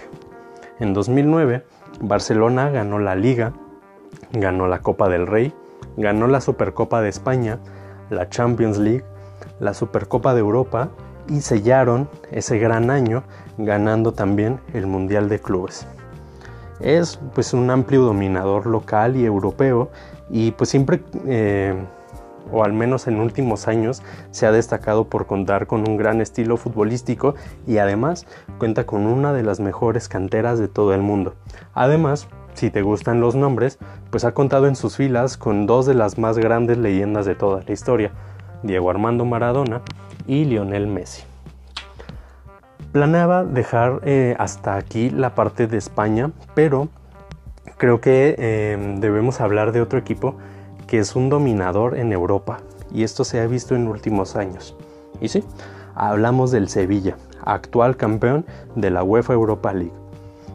En 0.80 0.93
2009, 0.93 1.65
Barcelona 2.02 2.69
ganó 2.69 2.99
la 2.99 3.15
Liga, 3.15 3.54
ganó 4.32 4.67
la 4.67 4.80
Copa 4.80 5.10
del 5.10 5.28
Rey, 5.28 5.54
ganó 5.97 6.28
la 6.28 6.41
Supercopa 6.41 7.02
de 7.02 7.10
España, 7.10 7.60
la 8.10 8.30
Champions 8.30 8.78
League, 8.78 9.06
la 9.60 9.73
Supercopa 9.73 10.34
de 10.34 10.39
Europa 10.39 10.89
y 11.30 11.41
sellaron 11.41 12.10
ese 12.32 12.60
gran 12.60 12.89
año 12.89 13.23
ganando 13.58 14.13
también 14.13 14.60
el 14.73 14.88
Mundial 14.88 15.30
de 15.30 15.39
Clubes. 15.39 15.88
Es 16.80 17.19
pues 17.34 17.54
un 17.54 17.69
amplio 17.69 18.02
dominador 18.02 18.65
local 18.65 19.15
y 19.15 19.26
europeo 19.26 19.89
y 20.30 20.52
pues 20.52 20.69
siempre 20.69 21.02
eh, 21.26 21.76
o 22.51 22.63
al 22.63 22.73
menos 22.73 23.08
en 23.08 23.19
últimos 23.19 23.67
años, 23.67 24.03
se 24.32 24.45
ha 24.45 24.51
destacado 24.51 25.06
por 25.06 25.25
contar 25.25 25.67
con 25.67 25.88
un 25.88 25.97
gran 25.97 26.21
estilo 26.21 26.58
futbolístico 26.58 27.36
y 27.67 27.77
además 27.77 28.25
cuenta 28.58 28.86
con 28.86 29.06
una 29.06 29.34
de 29.34 29.43
las 29.43 29.60
mejores 29.60 30.08
canteras 30.08 30.60
de 30.60 30.67
todo 30.67 30.93
el 30.93 31.01
mundo. 31.01 31.36
Además, 31.73 32.27
si 32.53 32.69
te 32.69 32.82
gustan 32.82 33.19
los 33.19 33.36
nombres, 33.36 33.79
pues 34.12 34.25
ha 34.25 34.34
contado 34.34 34.67
en 34.67 34.75
sus 34.75 34.97
filas 34.97 35.38
con 35.38 35.65
dos 35.65 35.86
de 35.86 35.95
las 35.95 36.17
más 36.17 36.38
grandes 36.38 36.77
leyendas 36.77 37.25
de 37.25 37.36
toda 37.36 37.63
la 37.65 37.71
historia, 37.71 38.12
Diego 38.62 38.89
Armando 38.89 39.25
Maradona 39.25 39.82
y 40.27 40.45
Lionel 40.45 40.88
Messi. 40.88 41.23
Planeaba 42.91 43.43
dejar 43.43 44.01
eh, 44.03 44.36
hasta 44.38 44.75
aquí 44.75 45.10
la 45.10 45.34
parte 45.34 45.65
de 45.65 45.77
España, 45.77 46.32
pero 46.53 46.89
creo 47.77 48.01
que 48.01 48.36
eh, 48.38 48.95
debemos 48.99 49.41
hablar 49.41 49.71
de 49.71 49.82
otro 49.82 49.97
equipo 49.97 50.36
que 50.93 50.99
es 50.99 51.15
un 51.15 51.27
dominador 51.27 51.97
en 51.97 52.12
Europa 52.13 52.60
y 52.93 53.01
esto 53.01 53.23
se 53.23 53.39
ha 53.39 53.47
visto 53.47 53.75
en 53.75 53.88
últimos 53.88 54.36
años. 54.36 54.77
Y 55.21 55.27
sí, 55.27 55.43
hablamos 55.95 56.51
del 56.51 56.69
Sevilla, 56.69 57.17
actual 57.43 57.97
campeón 57.97 58.45
de 58.75 58.91
la 58.91 59.03
UEFA 59.03 59.34
Europa 59.34 59.73
League. 59.73 59.95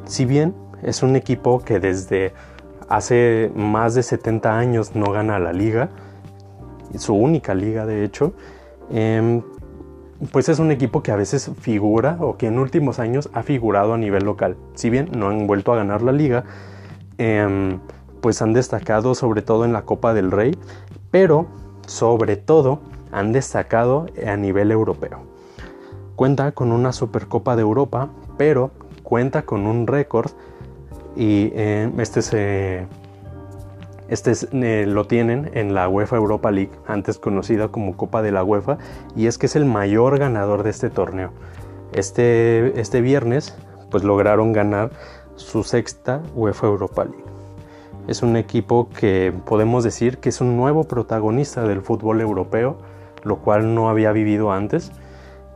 Si 0.04 0.26
bien 0.26 0.54
es 0.80 1.02
un 1.02 1.16
equipo 1.16 1.58
que 1.58 1.80
desde 1.80 2.34
hace 2.88 3.50
más 3.56 3.96
de 3.96 4.04
70 4.04 4.56
años 4.56 4.94
no 4.94 5.10
gana 5.10 5.40
la 5.40 5.52
liga, 5.52 5.88
su 6.96 7.16
única 7.16 7.52
liga 7.52 7.84
de 7.84 8.04
hecho, 8.04 8.32
em, 8.92 9.42
pues 10.30 10.48
es 10.48 10.60
un 10.60 10.70
equipo 10.70 11.02
que 11.02 11.10
a 11.10 11.16
veces 11.16 11.50
figura 11.60 12.16
o 12.20 12.36
que 12.36 12.46
en 12.46 12.60
últimos 12.60 13.00
años 13.00 13.28
ha 13.32 13.42
figurado 13.42 13.92
a 13.92 13.98
nivel 13.98 14.22
local. 14.22 14.56
Si 14.74 14.88
bien 14.88 15.08
no 15.16 15.30
han 15.30 15.48
vuelto 15.48 15.72
a 15.72 15.76
ganar 15.78 16.02
la 16.02 16.12
liga, 16.12 16.44
em, 17.16 17.80
pues 18.20 18.42
han 18.42 18.52
destacado 18.52 19.14
sobre 19.14 19.42
todo 19.42 19.64
en 19.64 19.72
la 19.72 19.82
Copa 19.82 20.14
del 20.14 20.30
Rey, 20.30 20.56
pero 21.10 21.46
sobre 21.86 22.36
todo 22.36 22.80
han 23.12 23.32
destacado 23.32 24.06
a 24.26 24.36
nivel 24.36 24.70
europeo. 24.70 25.20
Cuenta 26.16 26.52
con 26.52 26.72
una 26.72 26.92
Supercopa 26.92 27.56
de 27.56 27.62
Europa, 27.62 28.08
pero 28.36 28.70
cuenta 29.02 29.42
con 29.42 29.66
un 29.66 29.86
récord 29.86 30.30
y 31.16 31.50
eh, 31.54 31.90
este, 31.98 32.22
se, 32.22 32.86
este 34.08 34.32
eh, 34.52 34.86
lo 34.86 35.06
tienen 35.06 35.50
en 35.54 35.74
la 35.74 35.88
UEFA 35.88 36.16
Europa 36.16 36.50
League, 36.50 36.72
antes 36.86 37.18
conocida 37.18 37.68
como 37.68 37.96
Copa 37.96 38.22
de 38.22 38.32
la 38.32 38.44
UEFA, 38.44 38.78
y 39.16 39.26
es 39.26 39.38
que 39.38 39.46
es 39.46 39.56
el 39.56 39.64
mayor 39.64 40.18
ganador 40.18 40.62
de 40.62 40.70
este 40.70 40.90
torneo. 40.90 41.30
Este, 41.92 42.78
este 42.80 43.00
viernes 43.00 43.56
pues 43.90 44.04
lograron 44.04 44.52
ganar 44.52 44.90
su 45.36 45.62
sexta 45.62 46.22
UEFA 46.34 46.66
Europa 46.66 47.04
League. 47.04 47.37
Es 48.08 48.22
un 48.22 48.36
equipo 48.36 48.88
que 48.88 49.34
podemos 49.44 49.84
decir 49.84 50.16
que 50.16 50.30
es 50.30 50.40
un 50.40 50.56
nuevo 50.56 50.84
protagonista 50.84 51.64
del 51.64 51.82
fútbol 51.82 52.22
europeo, 52.22 52.78
lo 53.22 53.36
cual 53.36 53.74
no 53.74 53.90
había 53.90 54.12
vivido 54.12 54.50
antes. 54.50 54.90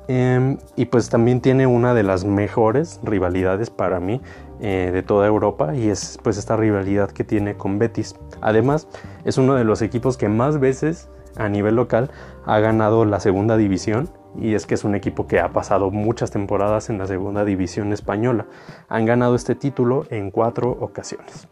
Em, 0.07 0.59
y 0.77 0.85
pues 0.85 1.09
también 1.09 1.41
tiene 1.41 1.67
una 1.67 1.95
de 1.95 2.03
las 2.03 2.27
mejores 2.27 3.01
rivalidades 3.03 3.71
para 3.71 4.01
mí 4.01 4.21
eh, 4.61 4.91
de 4.93 5.03
toda 5.03 5.27
Europa 5.27 5.75
y 5.75 5.89
es 5.89 6.19
pues 6.23 6.37
esta 6.37 6.57
rivalidad 6.57 7.11
que 7.11 7.25
tiene 7.25 7.57
con 7.57 7.79
Betis. 7.79 8.17
Además 8.43 8.87
es 9.25 9.39
uno 9.39 9.55
de 9.55 9.65
los 9.65 9.81
equipos 9.81 10.19
que 10.19 10.29
más 10.29 10.61
veces 10.61 11.09
a 11.37 11.49
nivel 11.49 11.77
local 11.77 12.11
ha 12.45 12.59
ganado 12.59 13.07
la 13.07 13.21
segunda 13.21 13.57
división 13.57 14.11
y 14.39 14.55
es 14.55 14.67
que 14.67 14.75
es 14.75 14.85
un 14.85 14.95
equipo 14.95 15.27
que 15.27 15.41
ha 15.41 15.53
pasado 15.53 15.91
muchas 15.91 16.31
temporadas 16.31 16.91
en 16.91 16.99
la 16.99 17.07
segunda 17.07 17.47
división 17.47 17.95
española. 17.95 18.45
Han 18.91 19.07
ganado 19.07 19.37
este 19.37 19.55
título 19.55 20.05
en 20.11 20.31
cuatro 20.31 20.77
ocasiones. 20.81 21.49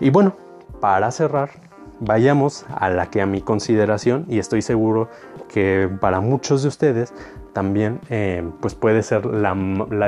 Y 0.00 0.10
bueno, 0.10 0.34
para 0.80 1.10
cerrar, 1.10 1.50
vayamos 2.00 2.66
a 2.74 2.90
la 2.90 3.06
que 3.06 3.22
a 3.22 3.26
mi 3.26 3.40
consideración, 3.40 4.26
y 4.28 4.38
estoy 4.38 4.62
seguro 4.62 5.08
que 5.48 5.88
para 6.00 6.20
muchos 6.20 6.62
de 6.62 6.68
ustedes 6.68 7.14
también 7.52 8.00
eh, 8.10 8.46
pues 8.60 8.74
puede 8.74 9.02
ser 9.02 9.24
la, 9.24 9.54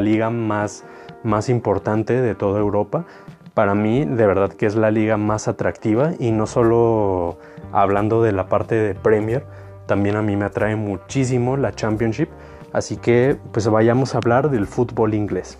liga 0.00 0.28
más, 0.28 0.84
más 1.24 1.48
importante 1.48 2.20
de 2.20 2.34
toda 2.34 2.60
Europa. 2.60 3.06
Para 3.54 3.74
mí 3.74 4.04
de 4.04 4.26
verdad 4.26 4.52
que 4.52 4.66
es 4.66 4.76
la 4.76 4.90
liga 4.90 5.16
más 5.16 5.48
atractiva 5.48 6.12
y 6.18 6.30
no 6.30 6.46
solo 6.46 7.38
hablando 7.72 8.22
de 8.22 8.32
la 8.32 8.50
parte 8.50 8.74
de 8.74 8.94
Premier, 8.94 9.46
también 9.86 10.16
a 10.16 10.22
mí 10.22 10.36
me 10.36 10.44
atrae 10.44 10.76
muchísimo 10.76 11.56
la 11.56 11.72
Championship. 11.72 12.28
Así 12.74 12.98
que 12.98 13.38
pues 13.52 13.66
vayamos 13.66 14.14
a 14.14 14.18
hablar 14.18 14.50
del 14.50 14.66
fútbol 14.66 15.14
inglés. 15.14 15.58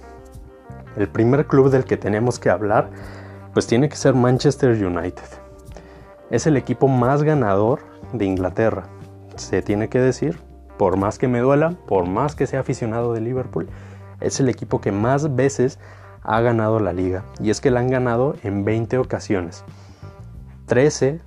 El 0.96 1.09
primer 1.09 1.46
club 1.46 1.70
del 1.70 1.84
que 1.84 1.96
tenemos 1.96 2.38
que 2.38 2.50
hablar 2.50 2.90
pues 3.59 3.66
tiene 3.66 3.88
que 3.88 3.96
ser 3.96 4.14
Manchester 4.14 4.70
United. 4.70 5.24
Es 6.30 6.46
el 6.46 6.56
equipo 6.56 6.86
más 6.86 7.24
ganador 7.24 7.80
de 8.12 8.24
Inglaterra. 8.24 8.84
Se 9.34 9.62
tiene 9.62 9.88
que 9.88 9.98
decir, 9.98 10.38
por 10.76 10.96
más 10.96 11.18
que 11.18 11.26
me 11.26 11.40
duela, 11.40 11.74
por 11.88 12.06
más 12.06 12.36
que 12.36 12.46
sea 12.46 12.61
aficionado 12.61 13.14
de 13.14 13.20
Liverpool, 13.20 13.68
es 14.20 14.38
el 14.38 14.48
equipo 14.48 14.80
que 14.80 14.92
más 14.92 15.34
veces 15.34 15.80
ha 16.22 16.40
ganado 16.40 16.78
la 16.78 16.92
liga 16.92 17.24
y 17.40 17.50
es 17.50 17.61
que 17.61 17.72
la 17.72 17.80
han 17.80 17.90
ganado 17.90 18.36
en 18.44 18.64
20 18.64 18.96
ocasiones. 18.98 19.64
13 20.66 21.20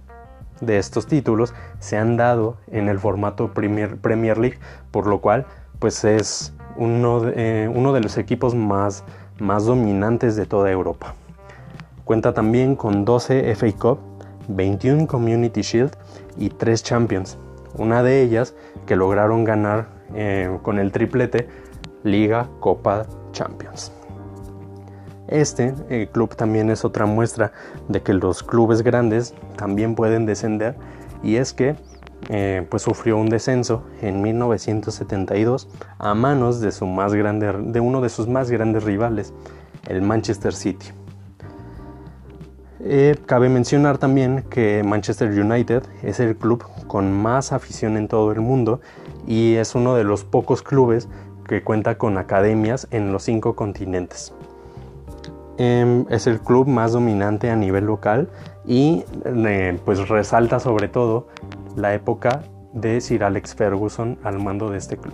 de 0.62 0.78
estos 0.78 1.08
títulos 1.08 1.54
se 1.80 1.98
han 1.98 2.16
dado 2.16 2.56
en 2.68 2.88
el 2.88 2.98
formato 2.98 3.54
Premier, 3.54 4.38
League, 4.38 4.58
por 4.92 5.06
lo 5.06 5.20
cual 5.20 5.48
pues 5.80 6.06
es 6.06 6.54
uno 6.78 7.20
de, 7.20 7.34
eh, 7.36 7.68
uno 7.68 7.92
de 7.92 8.00
los 8.00 8.18
equipos 8.18 8.56
más, 8.56 9.04
más 9.38 9.66
dominantes 9.66 10.38
de 10.38 10.46
toda 10.46 10.72
Europa. 10.72 11.14
Cuenta 12.06 12.34
también 12.34 12.76
con 12.76 13.06
12 13.06 13.56
FA 13.56 13.72
Cup, 13.78 14.00
21 14.48 15.08
Community 15.08 15.62
Shield 15.62 15.92
y 16.38 16.50
3 16.50 16.84
Champions. 16.84 17.38
Una 17.78 18.04
de 18.04 18.22
ellas 18.22 18.54
que 18.86 18.96
lograron 18.96 19.44
ganar 19.44 19.88
eh, 20.14 20.58
con 20.62 20.80
el 20.80 20.92
triplete 20.92 21.48
Liga, 22.04 22.48
Copa, 22.60 23.06
Champions. 23.32 23.92
Este 25.28 25.74
club 26.12 26.36
también 26.36 26.70
es 26.70 26.84
otra 26.84 27.06
muestra 27.06 27.54
de 27.88 28.02
que 28.02 28.14
los 28.14 28.44
clubes 28.44 28.82
grandes 28.82 29.34
también 29.56 29.96
pueden 29.96 30.26
descender 30.26 30.76
y 31.24 31.38
es 31.38 31.54
que 31.54 31.76
eh, 32.30 32.68
pues 32.70 32.84
sufrió 32.84 33.18
un 33.18 33.30
descenso 33.30 33.84
en 34.02 34.22
1972 34.22 35.68
a 35.98 36.14
manos 36.14 36.62
de, 36.62 36.72
su 36.72 36.86
más 36.86 37.14
grande, 37.14 37.52
de 37.52 37.80
uno 37.80 38.02
de 38.02 38.10
sus 38.10 38.28
más 38.28 38.52
grandes 38.52 38.84
rivales, 38.84 39.34
el 39.88 40.02
Manchester 40.02 40.54
City. 40.54 40.88
Eh, 42.84 43.16
cabe 43.28 43.48
mencionar 43.48 44.00
también 44.00 44.44
que 44.50 44.82
Manchester 44.84 45.30
United 45.30 45.84
es 46.02 46.20
el 46.20 46.36
club 46.36 46.66
con 46.88 47.12
más 47.12 47.52
afición 47.52 47.96
en 47.96 48.08
todo 48.08 48.32
el 48.32 48.42
mundo 48.42 48.82
y 49.28 49.56
es 49.56 49.76
uno 49.76 49.94
de 49.94 50.04
los 50.04 50.24
pocos 50.24 50.64
clubes 50.64 51.08
que 51.48 51.64
cuenta 51.64 52.00
con 52.00 52.18
academias 52.18 52.88
en 52.90 53.12
los 53.12 53.24
cinco 53.24 53.56
continentes. 53.56 54.34
Em, 55.58 56.06
es 56.10 56.26
el 56.26 56.40
club 56.40 56.68
más 56.68 56.94
dominante 56.94 57.52
a 57.52 57.56
nivel 57.56 57.86
local 57.86 58.30
y 58.66 59.04
eh, 59.26 59.80
pues 59.86 60.10
resalta 60.10 60.60
sobre 60.60 60.88
todo 60.88 61.28
la 61.76 61.94
época 61.94 62.42
de 62.74 63.00
Sir 63.00 63.24
Alex 63.24 63.54
Ferguson 63.54 64.18
al 64.24 64.40
mando 64.40 64.72
de 64.72 64.80
este 64.80 64.98
club. 64.98 65.14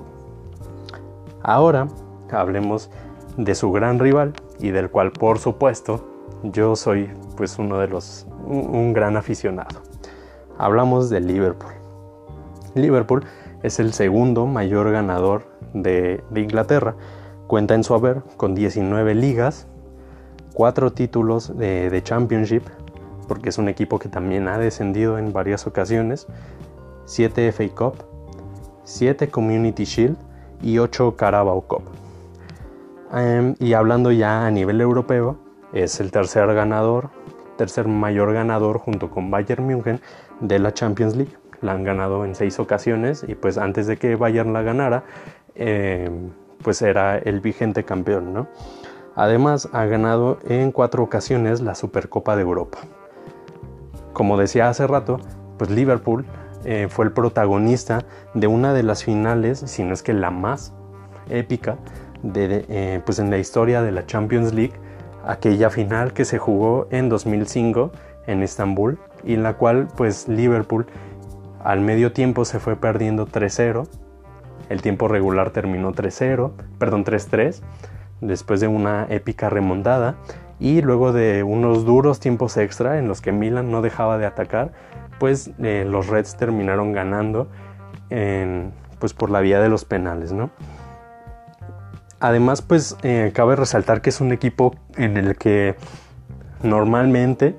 Ahora 1.43 1.89
hablemos 2.31 2.89
de 3.35 3.55
su 3.55 3.73
gran 3.73 3.99
rival 3.99 4.33
y 4.59 4.69
del 4.69 4.89
cual 4.89 5.11
por 5.11 5.39
supuesto 5.39 6.16
yo 6.43 6.75
soy 6.75 7.09
pues 7.35 7.57
uno 7.59 7.77
de 7.79 7.87
los 7.87 8.27
un, 8.45 8.93
gran 8.93 9.17
aficionado. 9.17 9.81
Hablamos 10.57 11.09
de 11.09 11.19
Liverpool. 11.19 11.73
Liverpool 12.75 13.25
es 13.63 13.79
el 13.79 13.93
segundo 13.93 14.45
mayor 14.45 14.91
ganador 14.91 15.47
de, 15.73 16.23
Inglaterra. 16.35 16.95
Cuenta 17.47 17.75
en 17.75 17.83
su 17.83 17.93
haber 17.93 18.21
con 18.37 18.55
19 18.55 19.15
ligas, 19.15 19.67
cuatro 20.53 20.91
títulos 20.91 21.57
de, 21.57 22.01
Championship, 22.03 22.63
porque 23.27 23.49
es 23.49 23.57
un 23.57 23.69
equipo 23.69 23.99
que 23.99 24.09
también 24.09 24.47
ha 24.47 24.57
descendido 24.57 25.17
en 25.17 25.33
varias 25.33 25.67
ocasiones, 25.67 26.27
7 27.05 27.51
FA 27.51 27.69
Cup, 27.75 27.95
7 28.83 29.29
Community 29.29 29.85
Shield 29.85 30.17
y 30.61 30.77
8 30.79 31.15
Carabao 31.15 31.61
Cup. 31.61 31.83
Em, 33.13 33.55
y 33.59 33.73
hablando 33.73 34.11
ya 34.11 34.45
a 34.45 34.51
nivel 34.51 34.81
europeo, 34.81 35.46
es 35.73 35.99
el 35.99 36.11
tercer 36.11 36.53
ganador, 36.53 37.09
tercer 37.57 37.87
mayor 37.87 38.33
ganador 38.33 38.77
junto 38.77 39.09
con 39.09 39.31
Bayern 39.31 39.65
München 39.65 39.99
de 40.39 40.59
la 40.59 40.73
Champions 40.73 41.15
League. 41.15 41.33
La 41.61 41.73
han 41.73 41.83
ganado 41.83 42.23
en 42.23 42.35
seis 42.35 42.59
ocasiones 42.59 43.25
y 43.27 43.35
pues 43.35 43.57
antes 43.57 43.87
de 43.87 43.97
que 43.97 44.15
Bayern 44.15 44.53
la 44.53 44.61
ganara, 44.61 45.03
em, 45.55 46.31
pues 46.63 46.81
era 46.81 47.17
el 47.17 47.39
vigente 47.39 47.83
campeón, 47.83 48.33
¿no? 48.33 48.47
Además, 49.15 49.67
ha 49.73 49.85
ganado 49.85 50.37
en 50.47 50.71
cuatro 50.71 51.01
ocasiones 51.01 51.61
la 51.61 51.73
Supercopa 51.73 52.35
de 52.35 52.43
Europa. 52.43 52.77
Como 54.13 54.37
decía 54.37 54.69
hace 54.69 54.85
rato, 54.85 55.19
pues 55.57 55.71
Liverpool 55.71 56.25
eh, 56.65 56.87
fue 56.89 57.05
el 57.05 57.11
protagonista 57.11 58.05
de 58.35 58.45
una 58.45 58.73
de 58.73 58.83
las 58.83 59.03
finales, 59.03 59.59
si 59.65 59.83
no 59.83 59.93
es 59.93 60.03
que 60.03 60.13
la 60.13 60.29
más 60.29 60.73
épica, 61.29 61.77
de, 62.21 62.65
eh, 62.69 63.01
pues 63.05 63.17
en 63.19 63.29
la 63.29 63.37
historia 63.39 63.81
de 63.81 63.91
la 63.91 64.05
Champions 64.05 64.53
League, 64.53 64.73
aquella 65.27 65.69
final 65.69 66.13
que 66.13 66.25
se 66.25 66.37
jugó 66.37 66.87
en 66.89 67.09
2005 67.09 67.91
en 68.25 68.43
Estambul 68.43 68.97
y 69.23 69.33
en 69.33 69.43
la 69.43 69.53
cual 69.53 69.87
pues 69.95 70.27
Liverpool 70.27 70.87
al 71.63 71.81
medio 71.81 72.13
tiempo 72.13 72.45
se 72.45 72.59
fue 72.59 72.75
perdiendo 72.75 73.27
3-0, 73.27 73.87
el 74.69 74.81
tiempo 74.81 75.07
regular 75.07 75.51
terminó 75.51 75.93
3-0, 75.93 76.51
perdón 76.79 77.03
3-3 77.03 77.61
después 78.21 78.59
de 78.59 78.67
una 78.67 79.05
épica 79.09 79.49
remontada 79.49 80.15
y 80.59 80.81
luego 80.81 81.13
de 81.13 81.43
unos 81.43 81.85
duros 81.85 82.19
tiempos 82.19 82.57
extra 82.57 82.97
en 82.97 83.07
los 83.07 83.21
que 83.21 83.31
Milan 83.31 83.69
no 83.69 83.81
dejaba 83.81 84.17
de 84.17 84.25
atacar, 84.25 84.71
pues 85.19 85.51
eh, 85.59 85.85
los 85.87 86.07
Reds 86.07 86.37
terminaron 86.37 86.93
ganando 86.93 87.47
pues 88.99 89.13
por 89.13 89.29
la 89.29 89.41
vía 89.41 89.59
de 89.59 89.67
los 89.67 89.83
penales, 89.83 90.31
¿no? 90.31 90.49
Además, 92.19 92.61
pues 92.61 92.97
eh, 93.03 93.31
cabe 93.33 93.55
resaltar 93.55 94.01
que 94.01 94.09
es 94.09 94.21
un 94.21 94.31
equipo 94.31 94.75
en 94.95 95.17
el 95.17 95.37
que 95.37 95.75
normalmente 96.63 97.55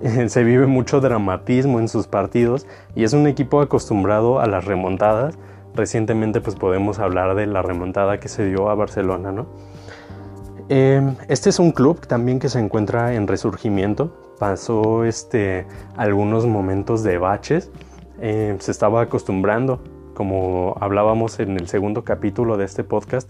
eh, 0.00 0.28
se 0.28 0.44
vive 0.44 0.66
mucho 0.66 1.00
dramatismo 1.00 1.80
en 1.80 1.88
sus 1.88 2.06
partidos 2.06 2.66
y 2.94 3.02
es 3.02 3.12
un 3.12 3.26
equipo 3.26 3.60
acostumbrado 3.60 4.40
a 4.40 4.46
las 4.46 4.64
remontadas. 4.64 5.36
Recientemente 5.74 6.40
pues 6.40 6.54
podemos 6.56 6.98
hablar 6.98 7.34
de 7.34 7.46
la 7.46 7.62
remontada 7.62 8.20
que 8.20 8.28
se 8.28 8.46
dio 8.46 8.70
a 8.70 8.74
Barcelona, 8.74 9.32
¿no? 9.32 9.46
Em, 10.68 11.16
este 11.28 11.48
es 11.48 11.58
un 11.58 11.72
club 11.72 12.06
también 12.06 12.38
que 12.38 12.48
se 12.48 12.60
encuentra 12.60 13.14
en 13.14 13.26
resurgimiento. 13.26 14.14
Pasó 14.38 15.04
este, 15.04 15.66
algunos 15.96 16.46
momentos 16.46 17.02
de 17.02 17.18
baches. 17.18 17.70
Em, 18.20 18.58
se 18.60 18.70
estaba 18.70 19.00
acostumbrando, 19.00 19.82
como 20.14 20.76
hablábamos 20.80 21.40
en 21.40 21.56
el 21.56 21.68
segundo 21.68 22.04
capítulo 22.04 22.56
de 22.56 22.64
este 22.64 22.84
podcast, 22.84 23.28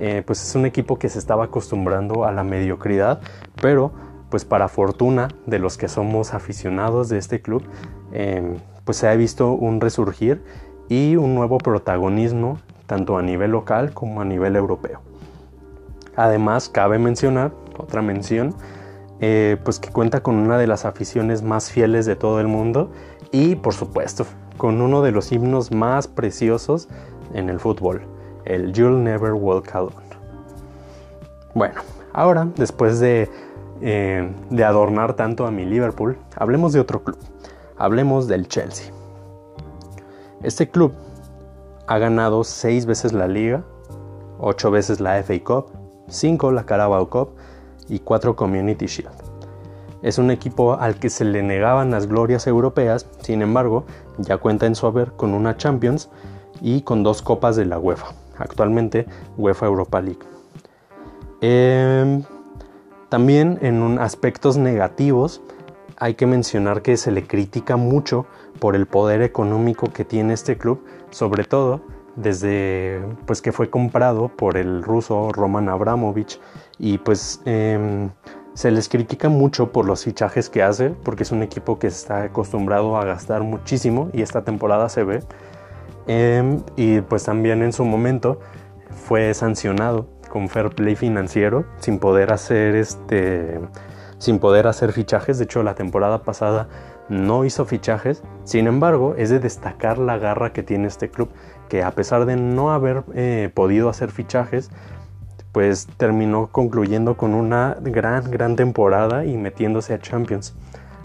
eh, 0.00 0.22
pues 0.26 0.42
es 0.42 0.54
un 0.54 0.66
equipo 0.66 0.98
que 0.98 1.08
se 1.08 1.18
estaba 1.18 1.44
acostumbrando 1.44 2.24
a 2.24 2.32
la 2.32 2.42
mediocridad, 2.42 3.20
pero 3.60 3.92
pues 4.30 4.44
para 4.44 4.68
fortuna 4.68 5.28
de 5.46 5.58
los 5.58 5.76
que 5.76 5.88
somos 5.88 6.34
aficionados 6.34 7.08
de 7.08 7.18
este 7.18 7.42
club, 7.42 7.62
em, 8.12 8.56
pues 8.84 8.96
se 8.96 9.08
ha 9.08 9.14
visto 9.14 9.52
un 9.52 9.80
resurgir 9.80 10.42
y 10.88 11.16
un 11.16 11.34
nuevo 11.34 11.58
protagonismo 11.58 12.58
tanto 12.86 13.16
a 13.16 13.22
nivel 13.22 13.50
local 13.50 13.92
como 13.92 14.20
a 14.20 14.24
nivel 14.24 14.56
europeo. 14.56 15.00
Además, 16.16 16.68
cabe 16.68 16.98
mencionar, 16.98 17.52
otra 17.78 18.02
mención, 18.02 18.54
eh, 19.20 19.56
pues 19.64 19.78
que 19.78 19.90
cuenta 19.90 20.22
con 20.22 20.36
una 20.36 20.58
de 20.58 20.66
las 20.66 20.84
aficiones 20.84 21.42
más 21.42 21.70
fieles 21.70 22.06
de 22.06 22.16
todo 22.16 22.40
el 22.40 22.48
mundo 22.48 22.90
y, 23.30 23.54
por 23.54 23.72
supuesto, 23.72 24.26
con 24.56 24.80
uno 24.80 25.00
de 25.02 25.12
los 25.12 25.32
himnos 25.32 25.72
más 25.72 26.08
preciosos 26.08 26.88
en 27.32 27.48
el 27.48 27.60
fútbol, 27.60 28.02
el 28.44 28.72
You'll 28.72 29.02
Never 29.02 29.32
Walk 29.32 29.74
Alone. 29.74 29.94
Bueno, 31.54 31.80
ahora, 32.12 32.48
después 32.56 32.98
de, 33.00 33.30
eh, 33.80 34.30
de 34.50 34.64
adornar 34.64 35.14
tanto 35.14 35.46
a 35.46 35.50
mi 35.50 35.64
Liverpool, 35.64 36.16
hablemos 36.36 36.72
de 36.72 36.80
otro 36.80 37.02
club. 37.02 37.18
Hablemos 37.76 38.28
del 38.28 38.48
Chelsea. 38.48 38.92
Este 40.42 40.68
club 40.68 40.92
ha 41.86 41.98
ganado 41.98 42.44
seis 42.44 42.86
veces 42.86 43.12
la 43.12 43.28
liga, 43.28 43.62
ocho 44.38 44.70
veces 44.70 45.00
la 45.00 45.22
FA 45.22 45.42
Cup, 45.44 45.66
5 46.08 46.52
la 46.52 46.64
Carabao 46.64 47.08
Cup 47.08 47.30
y 47.88 48.00
4 48.00 48.36
Community 48.36 48.86
Shield. 48.86 49.12
Es 50.02 50.18
un 50.18 50.30
equipo 50.30 50.74
al 50.74 50.96
que 50.96 51.10
se 51.10 51.24
le 51.24 51.42
negaban 51.42 51.90
las 51.92 52.06
glorias 52.06 52.46
europeas, 52.46 53.06
sin 53.20 53.40
embargo, 53.40 53.84
ya 54.18 54.36
cuenta 54.36 54.66
en 54.66 54.74
su 54.74 54.86
haber 54.86 55.12
con 55.12 55.32
una 55.32 55.56
Champions 55.56 56.10
y 56.60 56.82
con 56.82 57.02
dos 57.02 57.22
copas 57.22 57.56
de 57.56 57.66
la 57.66 57.78
UEFA, 57.78 58.08
actualmente 58.38 59.06
UEFA 59.36 59.66
Europa 59.66 60.00
League. 60.00 60.20
Em, 61.40 62.22
también 63.08 63.58
en 63.62 63.98
aspectos 63.98 64.56
negativos 64.56 65.42
hay 65.98 66.14
que 66.14 66.26
mencionar 66.26 66.82
que 66.82 66.96
se 66.96 67.12
le 67.12 67.26
critica 67.26 67.76
mucho 67.76 68.26
por 68.58 68.74
el 68.74 68.86
poder 68.86 69.22
económico 69.22 69.92
que 69.92 70.04
tiene 70.04 70.34
este 70.34 70.56
club, 70.56 70.84
sobre 71.10 71.44
todo 71.44 71.80
desde 72.16 73.00
pues 73.26 73.40
que 73.40 73.52
fue 73.52 73.70
comprado 73.70 74.28
por 74.28 74.56
el 74.56 74.82
ruso 74.82 75.30
Roman 75.32 75.68
Abramovich 75.68 76.40
y 76.78 76.98
pues 76.98 77.40
em, 77.44 78.10
se 78.54 78.70
les 78.70 78.88
critica 78.88 79.28
mucho 79.28 79.72
por 79.72 79.86
los 79.86 80.04
fichajes 80.04 80.50
que 80.50 80.62
hace 80.62 80.90
porque 80.90 81.22
es 81.22 81.32
un 81.32 81.42
equipo 81.42 81.78
que 81.78 81.86
está 81.86 82.24
acostumbrado 82.24 82.96
a 82.96 83.04
gastar 83.04 83.42
muchísimo 83.42 84.10
y 84.12 84.22
esta 84.22 84.42
temporada 84.42 84.88
se 84.88 85.04
ve 85.04 85.20
em, 86.06 86.62
y 86.76 87.00
pues 87.02 87.24
también 87.24 87.62
en 87.62 87.72
su 87.72 87.84
momento 87.84 88.40
fue 89.06 89.32
sancionado 89.34 90.08
con 90.28 90.48
fair 90.48 90.70
play 90.70 90.96
financiero 90.96 91.64
sin 91.78 91.98
poder 91.98 92.32
hacer 92.32 92.74
este 92.74 93.60
sin 94.18 94.38
poder 94.38 94.66
hacer 94.66 94.92
fichajes 94.92 95.38
de 95.38 95.44
hecho 95.44 95.62
la 95.62 95.74
temporada 95.74 96.22
pasada 96.22 96.68
no 97.08 97.44
hizo 97.44 97.64
fichajes 97.64 98.22
sin 98.44 98.66
embargo 98.66 99.14
es 99.18 99.30
de 99.30 99.40
destacar 99.40 99.98
la 99.98 100.18
garra 100.18 100.52
que 100.52 100.62
tiene 100.62 100.86
este 100.86 101.10
club 101.10 101.28
que 101.72 101.82
a 101.82 101.92
pesar 101.92 102.26
de 102.26 102.36
no 102.36 102.70
haber 102.70 103.02
eh, 103.14 103.50
podido 103.54 103.88
hacer 103.88 104.10
fichajes, 104.10 104.70
pues 105.52 105.88
terminó 105.96 106.48
concluyendo 106.52 107.16
con 107.16 107.32
una 107.32 107.78
gran, 107.80 108.30
gran 108.30 108.56
temporada 108.56 109.24
y 109.24 109.38
metiéndose 109.38 109.94
a 109.94 109.98
Champions. 109.98 110.54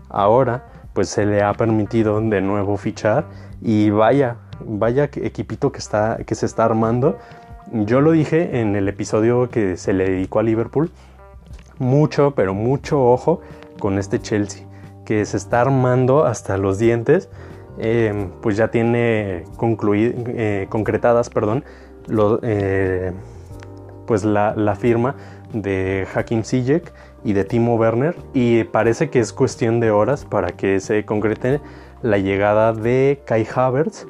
Ahora, 0.09 0.65
pues 0.91 1.07
se 1.07 1.25
le 1.25 1.41
ha 1.41 1.53
permitido 1.53 2.19
de 2.19 2.41
nuevo 2.41 2.75
fichar 2.75 3.27
y 3.61 3.91
vaya, 3.91 4.39
vaya 4.65 5.05
equipito 5.05 5.71
que, 5.71 5.79
está, 5.79 6.17
que 6.25 6.35
se 6.35 6.45
está 6.45 6.65
armando. 6.65 7.17
Yo 7.71 8.01
lo 8.01 8.11
dije 8.11 8.59
en 8.61 8.75
el 8.75 8.87
episodio 8.87 9.49
que 9.49 9.77
se 9.77 9.93
le 9.93 10.09
dedicó 10.09 10.39
a 10.39 10.43
Liverpool. 10.43 10.91
Mucho, 11.79 12.31
pero 12.35 12.53
mucho 12.53 13.03
ojo 13.03 13.41
con 13.79 13.99
este 13.99 14.19
Chelsea, 14.19 14.65
que 15.05 15.25
se 15.25 15.37
está 15.37 15.61
armando 15.61 16.25
hasta 16.25 16.57
los 16.57 16.79
dientes. 16.79 17.29
Eh, 17.79 18.29
pues 18.41 18.57
ya 18.57 18.69
tiene 18.69 19.43
eh, 19.61 20.67
concretadas 20.69 21.29
perdón, 21.29 21.63
eh, 22.41 23.11
pues 24.07 24.23
la, 24.23 24.75
firma 24.79 25.15
de 25.53 26.07
Hakim 26.15 26.43
Ziyech 26.43 26.91
y 27.23 27.33
de 27.33 27.43
Timo 27.43 27.75
Werner 27.75 28.15
y 28.33 28.63
parece 28.63 29.11
que 29.11 29.19
es 29.19 29.31
cuestión 29.31 29.79
de 29.79 29.91
horas 29.91 30.25
para 30.25 30.49
que 30.49 30.79
se 30.79 31.05
concrete 31.05 31.61
la 32.01 32.17
llegada 32.17 32.73
de 32.73 33.21
Kai 33.25 33.47
Havertz, 33.53 34.07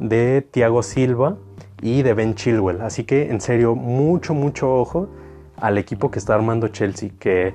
de 0.00 0.46
Thiago 0.50 0.82
Silva 0.82 1.36
y 1.80 2.02
de 2.02 2.14
Ben 2.14 2.34
Chilwell. 2.34 2.80
Así 2.80 3.04
que 3.04 3.30
en 3.30 3.40
serio, 3.40 3.74
mucho, 3.74 4.34
mucho 4.34 4.74
ojo 4.74 5.08
al 5.56 5.78
equipo 5.78 6.10
que 6.10 6.18
está 6.18 6.34
armando 6.34 6.68
Chelsea, 6.68 7.10
que 7.18 7.54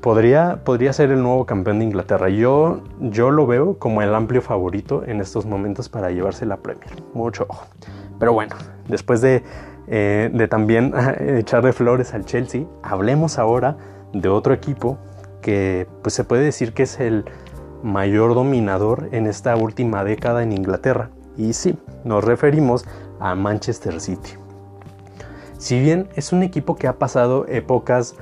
podría, 0.00 0.62
podría 0.64 0.92
ser 0.92 1.10
el 1.10 1.22
nuevo 1.22 1.46
campeón 1.46 1.80
de 1.80 1.86
Inglaterra. 1.86 2.28
Yo, 2.28 2.80
yo 3.00 3.30
lo 3.30 3.46
veo 3.46 3.78
como 3.78 4.02
el 4.02 4.14
amplio 4.14 4.42
favorito 4.42 5.04
en 5.04 5.20
estos 5.20 5.46
momentos 5.46 5.88
para 5.88 6.10
llevarse 6.10 6.46
la 6.46 6.58
Premier. 6.58 6.90
Mucho 7.14 7.46
ojo. 7.48 7.66
Pero 8.18 8.32
bueno, 8.32 8.54
después 8.88 9.20
de 9.20 9.42
eh, 9.88 10.30
de 10.32 10.48
también 10.48 10.92
echarle 11.20 11.72
flores 11.72 12.12
al 12.14 12.24
Chelsea, 12.24 12.64
hablemos 12.82 13.38
ahora 13.38 13.76
de 14.12 14.28
otro 14.28 14.52
equipo 14.52 14.98
que 15.42 15.86
pues 16.02 16.14
se 16.14 16.24
puede 16.24 16.42
decir 16.42 16.72
que 16.72 16.82
es 16.84 16.98
el 16.98 17.24
mayor 17.82 18.34
dominador 18.34 19.08
en 19.12 19.26
esta 19.26 19.54
última 19.54 20.02
década 20.02 20.42
en 20.42 20.52
Inglaterra. 20.52 21.10
Y 21.36 21.52
sí, 21.52 21.78
nos 22.04 22.24
referimos 22.24 22.84
a 23.20 23.34
Manchester 23.34 24.00
City. 24.00 24.32
Si 25.58 25.80
bien 25.80 26.08
es 26.14 26.32
un 26.32 26.42
equipo 26.42 26.76
que 26.76 26.86
ha 26.86 26.98
pasado 26.98 27.46
épocas 27.48 28.14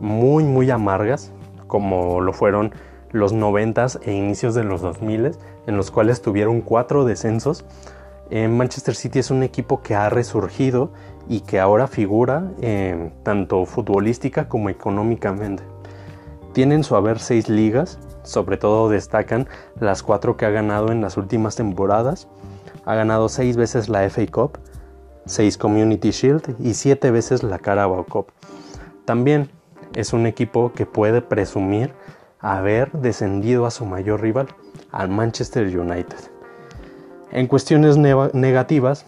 muy 0.00 0.44
muy 0.44 0.70
amargas, 0.70 1.32
como 1.66 2.20
lo 2.20 2.32
fueron 2.32 2.72
los 3.10 3.34
90s 3.34 4.00
e 4.02 4.12
inicios 4.12 4.54
de 4.54 4.64
los 4.64 4.80
2000 4.80 5.32
en 5.66 5.76
los 5.76 5.90
cuales 5.90 6.22
tuvieron 6.22 6.60
cuatro 6.60 7.04
descensos, 7.04 7.64
Manchester 8.30 8.94
City 8.94 9.20
es 9.20 9.30
un 9.30 9.42
equipo 9.42 9.80
que 9.80 9.94
ha 9.94 10.10
resurgido 10.10 10.90
y 11.28 11.40
que 11.40 11.60
ahora 11.60 11.86
figura 11.86 12.44
tanto 13.22 13.64
futbolística 13.64 14.48
como 14.48 14.68
económicamente. 14.68 15.62
Tienen 16.52 16.84
su 16.84 16.96
haber 16.96 17.18
seis 17.18 17.48
ligas, 17.48 17.98
sobre 18.22 18.56
todo 18.56 18.88
destacan 18.88 19.48
las 19.80 20.02
cuatro 20.02 20.36
que 20.36 20.44
ha 20.44 20.50
ganado 20.50 20.92
en 20.92 21.00
las 21.00 21.16
últimas 21.16 21.56
temporadas. 21.56 22.28
Ha 22.88 22.94
ganado 22.94 23.28
seis 23.28 23.58
veces 23.58 23.90
la 23.90 24.08
FA 24.08 24.26
Cup, 24.28 24.58
seis 25.26 25.58
Community 25.58 26.10
Shield 26.10 26.56
y 26.58 26.72
siete 26.72 27.10
veces 27.10 27.42
la 27.42 27.58
Carabao 27.58 28.06
Cup. 28.06 28.32
También 29.04 29.50
es 29.94 30.14
un 30.14 30.24
equipo 30.24 30.72
que 30.72 30.86
puede 30.86 31.20
presumir 31.20 31.92
haber 32.40 32.90
descendido 32.92 33.66
a 33.66 33.70
su 33.70 33.84
mayor 33.84 34.22
rival, 34.22 34.48
al 34.90 35.10
Manchester 35.10 35.66
United. 35.66 36.16
En 37.30 37.46
cuestiones 37.46 37.98
negativas, 37.98 39.04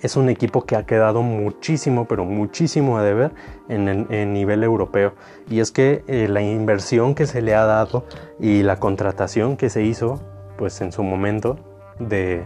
es 0.00 0.14
un 0.14 0.28
equipo 0.28 0.64
que 0.64 0.76
ha 0.76 0.86
quedado 0.86 1.22
muchísimo, 1.22 2.06
pero 2.06 2.24
muchísimo 2.24 2.96
a 2.96 3.02
deber 3.02 3.32
en 3.68 3.88
el 3.88 4.32
nivel 4.32 4.62
europeo. 4.62 5.14
Y 5.50 5.58
es 5.58 5.72
que 5.72 6.04
eh, 6.06 6.28
la 6.28 6.42
inversión 6.42 7.16
que 7.16 7.26
se 7.26 7.42
le 7.42 7.56
ha 7.56 7.64
dado 7.64 8.04
y 8.38 8.62
la 8.62 8.78
contratación 8.78 9.56
que 9.56 9.68
se 9.68 9.82
hizo, 9.82 10.20
pues 10.56 10.80
en 10.80 10.92
su 10.92 11.02
momento, 11.02 11.58
de, 11.98 12.44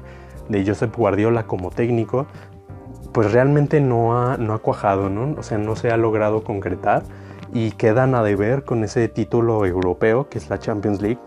de 0.49 0.66
Josep 0.66 0.94
Guardiola 0.96 1.46
como 1.46 1.70
técnico, 1.70 2.26
pues 3.12 3.32
realmente 3.32 3.80
no 3.80 4.18
ha, 4.18 4.36
no 4.36 4.55
ha 4.55 4.59
cuajado, 4.59 5.09
¿no? 5.09 5.38
O 5.38 5.42
sea, 5.42 5.59
no 5.59 5.76
se 5.76 5.90
ha 5.90 5.96
logrado 5.96 6.44
concretar 6.44 7.03
y 7.53 7.72
quedan 7.72 8.14
a 8.14 8.22
deber 8.22 8.64
con 8.64 8.84
ese 8.84 9.09
título 9.09 9.64
europeo 9.64 10.28
que 10.28 10.38
es 10.38 10.51
la 10.51 10.59
Champions 10.59 11.01
League. 11.01 11.18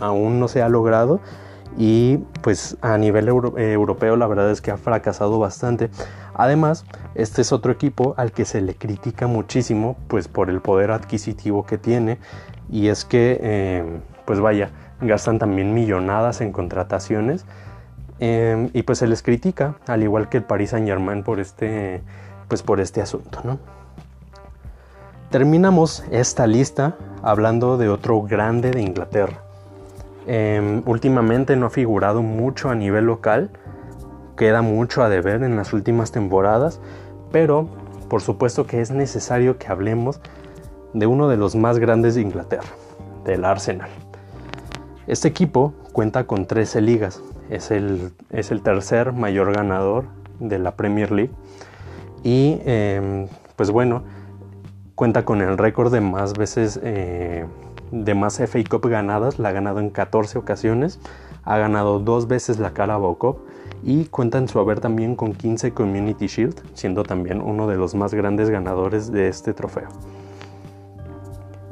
Aún 0.00 0.40
no 0.40 0.48
se 0.48 0.62
ha 0.62 0.68
logrado 0.68 1.20
y 1.76 2.18
pues 2.42 2.76
a 2.80 2.98
nivel 2.98 3.28
eh, 3.28 3.72
europeo 3.72 4.16
la 4.16 4.26
verdad 4.26 4.50
es 4.50 4.60
que 4.60 4.70
ha 4.70 4.76
fracasado 4.76 5.38
bastante. 5.38 5.90
Además, 6.34 6.84
este 7.14 7.42
es 7.42 7.52
otro 7.52 7.72
equipo 7.72 8.14
al 8.16 8.32
que 8.32 8.44
se 8.44 8.60
le 8.60 8.74
critica 8.74 9.26
muchísimo 9.26 9.96
pues 10.08 10.28
por 10.28 10.50
el 10.50 10.60
poder 10.60 10.90
adquisitivo 10.90 11.64
que 11.66 11.78
tiene 11.78 12.18
y 12.70 12.88
es 12.88 13.04
que 13.04 13.38
eh, 13.40 14.00
pues 14.24 14.40
vaya, 14.40 14.70
gastan 15.00 15.38
también 15.38 15.72
millonadas 15.74 16.40
en 16.40 16.52
contrataciones 16.52 17.44
em, 18.20 18.70
y 18.72 18.82
pues 18.82 18.98
se 18.98 19.06
les 19.06 19.22
critica 19.22 19.76
al 19.86 20.02
igual 20.02 20.28
que 20.28 20.38
el 20.38 20.44
Paris 20.44 20.70
Saint 20.70 20.86
Germain 20.86 21.22
por 21.22 21.40
este 21.40 22.02
pues 22.48 22.62
por 22.62 22.80
este 22.80 23.02
asunto, 23.02 23.40
¿no? 23.44 23.58
Terminamos 25.30 26.04
esta 26.10 26.46
lista 26.46 26.96
hablando 27.22 27.76
de 27.76 27.90
otro 27.90 28.22
grande 28.22 28.70
de 28.70 28.80
Inglaterra 28.80 29.42
Em, 30.30 30.82
últimamente 30.84 31.56
no 31.56 31.64
ha 31.64 31.70
figurado 31.70 32.20
mucho 32.20 32.68
a 32.68 32.74
nivel 32.74 33.06
local, 33.06 33.48
queda 34.36 34.60
mucho 34.60 35.02
a 35.02 35.08
deber 35.08 35.42
en 35.42 35.56
las 35.56 35.72
últimas 35.72 36.12
temporadas, 36.12 36.80
pero 37.32 37.66
por 38.10 38.20
supuesto 38.20 38.66
que 38.66 38.82
es 38.82 38.90
necesario 38.90 39.56
que 39.56 39.68
hablemos 39.68 40.20
de 40.92 41.06
uno 41.06 41.28
de 41.28 41.38
los 41.38 41.56
más 41.56 41.78
grandes 41.78 42.14
de 42.14 42.20
Inglaterra, 42.20 42.68
del 43.24 43.46
Arsenal. 43.46 43.88
Este 45.06 45.28
equipo 45.28 45.72
cuenta 45.94 46.24
con 46.24 46.44
13 46.44 46.82
ligas, 46.82 47.22
es 47.48 47.70
el, 47.70 48.12
es 48.30 48.50
el 48.50 48.62
tercer 48.62 49.12
mayor 49.12 49.54
ganador 49.54 50.04
de 50.40 50.58
la 50.58 50.76
Premier 50.76 51.10
League. 51.12 51.32
Y 52.22 52.60
em, 52.64 53.26
pues 53.56 53.70
bueno, 53.70 54.02
cuenta 54.94 55.24
con 55.24 55.40
el 55.40 55.58
récord 55.58 55.92
de 55.92 56.00
más 56.00 56.34
veces 56.34 56.78
eh, 56.82 57.46
de 57.90 58.14
más 58.14 58.38
FA 58.38 58.58
Cup 58.68 58.86
ganadas, 58.88 59.38
la 59.38 59.50
ha 59.50 59.52
ganado 59.52 59.80
en 59.80 59.90
14 59.90 60.38
ocasiones, 60.38 61.00
ha 61.44 61.56
ganado 61.58 61.98
dos 62.00 62.28
veces 62.28 62.58
la 62.58 62.72
Carabao 62.72 63.18
Cup. 63.18 63.38
Y 63.84 64.06
cuenta 64.06 64.38
en 64.38 64.48
su 64.48 64.58
haber 64.58 64.80
también 64.80 65.14
con 65.14 65.34
15 65.34 65.72
Community 65.72 66.26
Shield, 66.26 66.60
siendo 66.74 67.04
también 67.04 67.40
uno 67.40 67.68
de 67.68 67.76
los 67.76 67.94
más 67.94 68.12
grandes 68.12 68.50
ganadores 68.50 69.12
de 69.12 69.28
este 69.28 69.54
trofeo. 69.54 69.88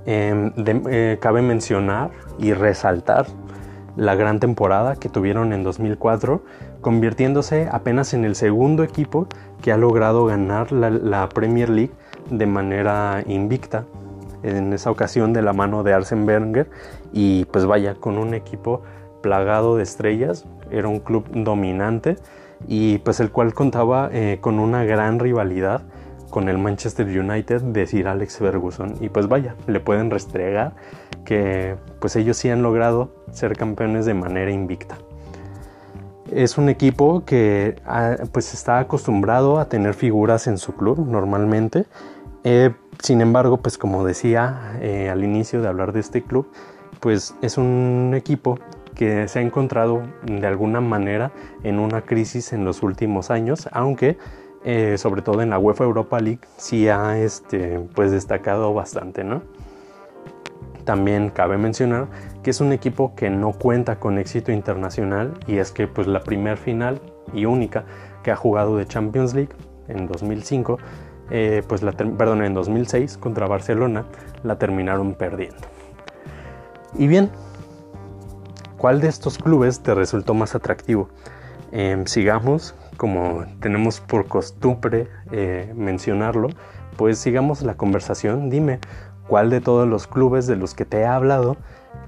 Em, 0.06 0.52
eh, 0.56 1.18
cabe 1.20 1.42
mencionar 1.42 2.12
y 2.38 2.52
resaltar 2.52 3.26
la 3.96 4.14
gran 4.14 4.40
temporada 4.40 4.96
que 4.96 5.08
tuvieron 5.08 5.52
en 5.52 5.62
2004, 5.62 6.42
convirtiéndose 6.80 7.68
apenas 7.70 8.14
en 8.14 8.24
el 8.24 8.34
segundo 8.34 8.82
equipo 8.82 9.26
que 9.62 9.72
ha 9.72 9.76
logrado 9.76 10.26
ganar 10.26 10.72
la 10.72 11.28
Premier 11.28 11.70
League 11.70 11.92
de 12.30 12.46
manera 12.46 13.22
invicta 13.26 13.84
en 14.42 14.72
esa 14.72 14.90
ocasión 14.90 15.32
de 15.32 15.42
la 15.42 15.52
mano 15.52 15.82
de 15.82 15.92
Arsen 15.92 16.26
Wenger. 16.26 16.68
Y 17.12 17.46
pues 17.46 17.66
vaya, 17.66 17.94
con 17.94 18.18
un 18.18 18.34
equipo 18.34 18.82
plagado 19.22 19.76
de 19.76 19.82
estrellas, 19.82 20.46
era 20.70 20.88
un 20.88 21.00
club 21.00 21.24
dominante 21.32 22.16
y 22.68 22.98
pues 22.98 23.20
el 23.20 23.30
cual 23.30 23.54
contaba 23.54 24.08
eh, 24.12 24.38
con 24.40 24.58
una 24.58 24.84
gran 24.84 25.18
rivalidad 25.18 25.82
con 26.30 26.48
el 26.48 26.58
Manchester 26.58 27.06
United 27.06 27.62
de 27.62 27.86
Sir 27.86 28.08
Alex 28.08 28.38
Ferguson. 28.38 28.94
Y 29.00 29.08
pues 29.08 29.28
vaya, 29.28 29.54
le 29.66 29.80
pueden 29.80 30.10
restregar 30.10 30.74
que 31.26 31.76
pues 32.00 32.16
ellos 32.16 32.38
sí 32.38 32.48
han 32.48 32.62
logrado 32.62 33.10
ser 33.32 33.54
campeones 33.54 34.06
de 34.06 34.14
manera 34.14 34.50
invicta. 34.50 34.96
Es 36.32 36.56
un 36.56 36.70
equipo 36.70 37.24
que 37.26 37.76
ah, 37.84 38.16
pues 38.32 38.54
está 38.54 38.78
acostumbrado 38.78 39.60
a 39.60 39.68
tener 39.68 39.92
figuras 39.92 40.46
en 40.46 40.56
su 40.56 40.74
club 40.74 41.06
normalmente 41.06 41.84
eh, 42.48 42.72
sin 43.02 43.22
embargo, 43.22 43.56
pues 43.56 43.76
como 43.76 44.04
decía 44.04 44.78
eh, 44.80 45.10
al 45.10 45.24
inicio 45.24 45.60
de 45.62 45.66
hablar 45.66 45.92
de 45.92 45.98
este 45.98 46.22
club, 46.22 46.46
pues 47.00 47.34
es 47.42 47.58
un 47.58 48.12
equipo 48.14 48.60
que 48.94 49.26
se 49.26 49.40
ha 49.40 49.42
encontrado 49.42 50.02
de 50.22 50.46
alguna 50.46 50.80
manera 50.80 51.32
en 51.64 51.80
una 51.80 52.02
crisis 52.02 52.52
en 52.52 52.64
los 52.64 52.84
últimos 52.84 53.32
años, 53.32 53.68
aunque 53.72 54.16
eh, 54.64 54.96
sobre 54.96 55.22
todo 55.22 55.42
en 55.42 55.50
la 55.50 55.58
UEFA 55.58 55.82
Europa 55.82 56.20
League 56.20 56.42
sí 56.56 56.88
ha 56.88 57.18
este, 57.18 57.80
pues 57.96 58.12
destacado 58.12 58.72
bastante, 58.72 59.24
¿no? 59.24 59.42
También 60.86 61.30
cabe 61.30 61.58
mencionar 61.58 62.06
que 62.42 62.50
es 62.50 62.60
un 62.62 62.72
equipo 62.72 63.14
que 63.14 63.28
no 63.28 63.52
cuenta 63.52 63.98
con 63.98 64.18
éxito 64.18 64.52
internacional 64.52 65.34
y 65.46 65.58
es 65.58 65.72
que 65.72 65.88
pues 65.88 66.06
la 66.06 66.20
primer 66.20 66.56
final 66.56 67.00
y 67.34 67.44
única 67.44 67.84
que 68.22 68.30
ha 68.30 68.36
jugado 68.36 68.76
de 68.76 68.86
Champions 68.86 69.34
League 69.34 69.50
en 69.88 70.06
2005 70.06 70.78
eh, 71.30 71.64
pues 71.66 71.82
la 71.82 71.90
perdón, 71.90 72.44
en 72.44 72.54
2006 72.54 73.18
contra 73.18 73.48
Barcelona 73.48 74.06
la 74.44 74.58
terminaron 74.58 75.14
perdiendo. 75.14 75.66
Y 76.96 77.08
bien, 77.08 77.30
¿cuál 78.78 79.00
de 79.00 79.08
estos 79.08 79.38
clubes 79.38 79.80
te 79.80 79.92
resultó 79.92 80.34
más 80.34 80.54
atractivo? 80.54 81.08
Em, 81.72 82.06
sigamos 82.06 82.76
como 82.96 83.44
tenemos 83.60 84.00
por 84.00 84.26
costumbre 84.28 85.08
eh, 85.32 85.72
mencionarlo, 85.74 86.48
pues 86.96 87.18
sigamos 87.18 87.62
la 87.62 87.74
conversación. 87.74 88.50
Dime 88.50 88.78
cuál 89.28 89.50
de 89.50 89.60
todos 89.60 89.88
los 89.88 90.06
clubes 90.06 90.46
de 90.46 90.56
los 90.56 90.74
que 90.74 90.84
te 90.84 91.00
he 91.00 91.06
hablado 91.06 91.56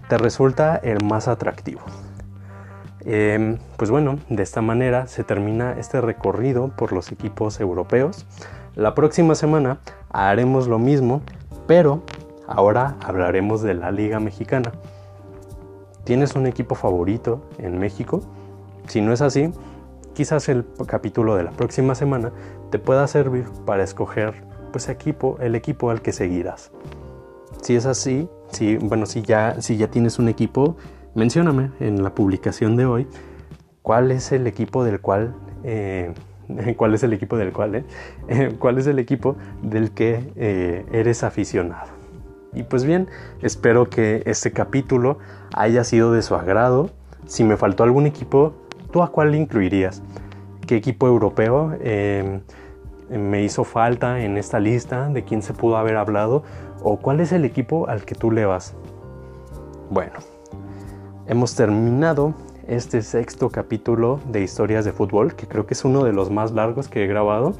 te 0.08 0.18
resulta 0.18 0.76
el 0.76 1.04
más 1.04 1.28
atractivo. 1.28 1.80
Em, 3.04 3.58
pues 3.76 3.90
bueno, 3.90 4.18
de 4.28 4.42
esta 4.42 4.60
manera 4.60 5.06
se 5.06 5.24
termina 5.24 5.72
este 5.78 6.00
recorrido 6.00 6.68
por 6.68 6.92
los 6.92 7.12
equipos 7.12 7.60
europeos. 7.60 8.26
La 8.74 8.94
próxima 8.94 9.34
semana 9.34 9.78
haremos 10.10 10.68
lo 10.68 10.78
mismo, 10.78 11.22
pero 11.66 12.02
ahora 12.46 12.96
hablaremos 13.04 13.62
de 13.62 13.74
la 13.74 13.90
Liga 13.90 14.20
Mexicana. 14.20 14.72
¿Tienes 16.04 16.34
un 16.34 16.46
equipo 16.46 16.74
favorito 16.74 17.42
en 17.58 17.78
México? 17.78 18.22
Si 18.86 19.00
no 19.00 19.12
es 19.12 19.20
así, 19.20 19.52
quizás 20.14 20.48
el 20.48 20.64
capítulo 20.86 21.36
de 21.36 21.44
la 21.44 21.50
próxima 21.50 21.94
semana 21.94 22.32
te 22.70 22.78
pueda 22.78 23.06
servir 23.06 23.46
para 23.66 23.84
escoger 23.84 24.42
pues 24.72 24.88
equipo, 24.88 25.38
el 25.40 25.54
equipo 25.54 25.90
al 25.90 26.02
que 26.02 26.12
seguirás. 26.12 26.70
Si 27.62 27.74
es 27.74 27.86
así, 27.86 28.28
si, 28.50 28.76
bueno, 28.76 29.06
si 29.06 29.22
ya, 29.22 29.60
si 29.60 29.76
ya 29.76 29.88
tienes 29.88 30.18
un 30.18 30.28
equipo, 30.28 30.76
mencióname 31.14 31.70
en 31.80 32.02
la 32.02 32.14
publicación 32.14 32.76
de 32.76 32.86
hoy 32.86 33.06
cuál 33.82 34.10
es 34.10 34.32
el 34.32 34.46
equipo 34.46 34.84
del 34.84 35.00
cual, 35.00 35.34
eh, 35.64 36.14
cuál 36.76 36.94
es 36.94 37.02
el 37.02 37.12
equipo 37.12 37.36
del 37.36 37.52
cual, 37.52 37.74
eh? 38.28 38.54
cuál 38.58 38.78
es 38.78 38.86
el 38.86 38.98
equipo 38.98 39.36
del 39.62 39.92
que 39.92 40.30
eh, 40.36 40.86
eres 40.92 41.24
aficionado. 41.24 41.88
Y 42.52 42.62
pues 42.62 42.84
bien, 42.84 43.08
espero 43.42 43.90
que 43.90 44.22
este 44.24 44.52
capítulo 44.52 45.18
haya 45.54 45.84
sido 45.84 46.12
de 46.12 46.22
su 46.22 46.34
agrado. 46.34 46.90
Si 47.26 47.44
me 47.44 47.56
faltó 47.56 47.82
algún 47.82 48.06
equipo, 48.06 48.54
¿tú 48.90 49.02
a 49.02 49.10
cuál 49.10 49.34
incluirías? 49.34 50.02
¿Qué 50.66 50.76
equipo 50.76 51.06
europeo 51.06 51.74
me 53.10 53.42
hizo 53.42 53.64
falta 53.64 54.20
en 54.20 54.38
esta 54.38 54.60
lista? 54.60 55.08
¿De 55.08 55.24
quién 55.24 55.42
se 55.42 55.52
pudo 55.52 55.76
haber 55.76 55.96
hablado? 55.96 56.42
¿O 56.82 56.96
cuál 56.98 57.20
es 57.20 57.32
el 57.32 57.44
equipo 57.44 57.88
al 57.88 58.04
que 58.04 58.14
tú 58.14 58.30
le 58.30 58.46
vas? 58.46 58.74
Bueno, 59.90 60.14
hemos 61.26 61.54
terminado 61.54 62.34
este 62.68 63.02
sexto 63.02 63.48
capítulo 63.48 64.20
de 64.30 64.42
historias 64.42 64.84
de 64.84 64.92
fútbol, 64.92 65.34
que 65.34 65.48
creo 65.48 65.66
que 65.66 65.74
es 65.74 65.84
uno 65.84 66.04
de 66.04 66.12
los 66.12 66.30
más 66.30 66.52
largos 66.52 66.88
que 66.88 67.04
he 67.04 67.06
grabado. 67.06 67.54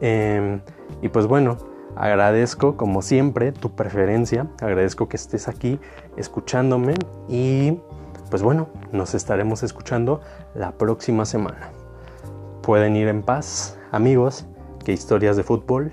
Em, 0.00 0.60
y 1.02 1.08
pues 1.08 1.26
bueno, 1.26 1.58
agradezco 1.96 2.76
como 2.76 3.02
siempre 3.02 3.52
tu 3.52 3.74
preferencia, 3.74 4.46
agradezco 4.62 5.08
que 5.08 5.16
estés 5.16 5.48
aquí 5.48 5.80
escuchándome 6.16 6.94
y 7.28 7.78
pues 8.30 8.42
bueno, 8.42 8.68
nos 8.92 9.14
estaremos 9.14 9.62
escuchando 9.62 10.20
la 10.54 10.72
próxima 10.72 11.24
semana. 11.24 11.70
Pueden 12.62 12.96
ir 12.96 13.08
en 13.08 13.22
paz, 13.22 13.78
amigos, 13.92 14.46
que 14.84 14.92
historias 14.92 15.36
de 15.36 15.42
fútbol 15.42 15.92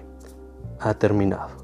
ha 0.80 0.94
terminado. 0.94 1.63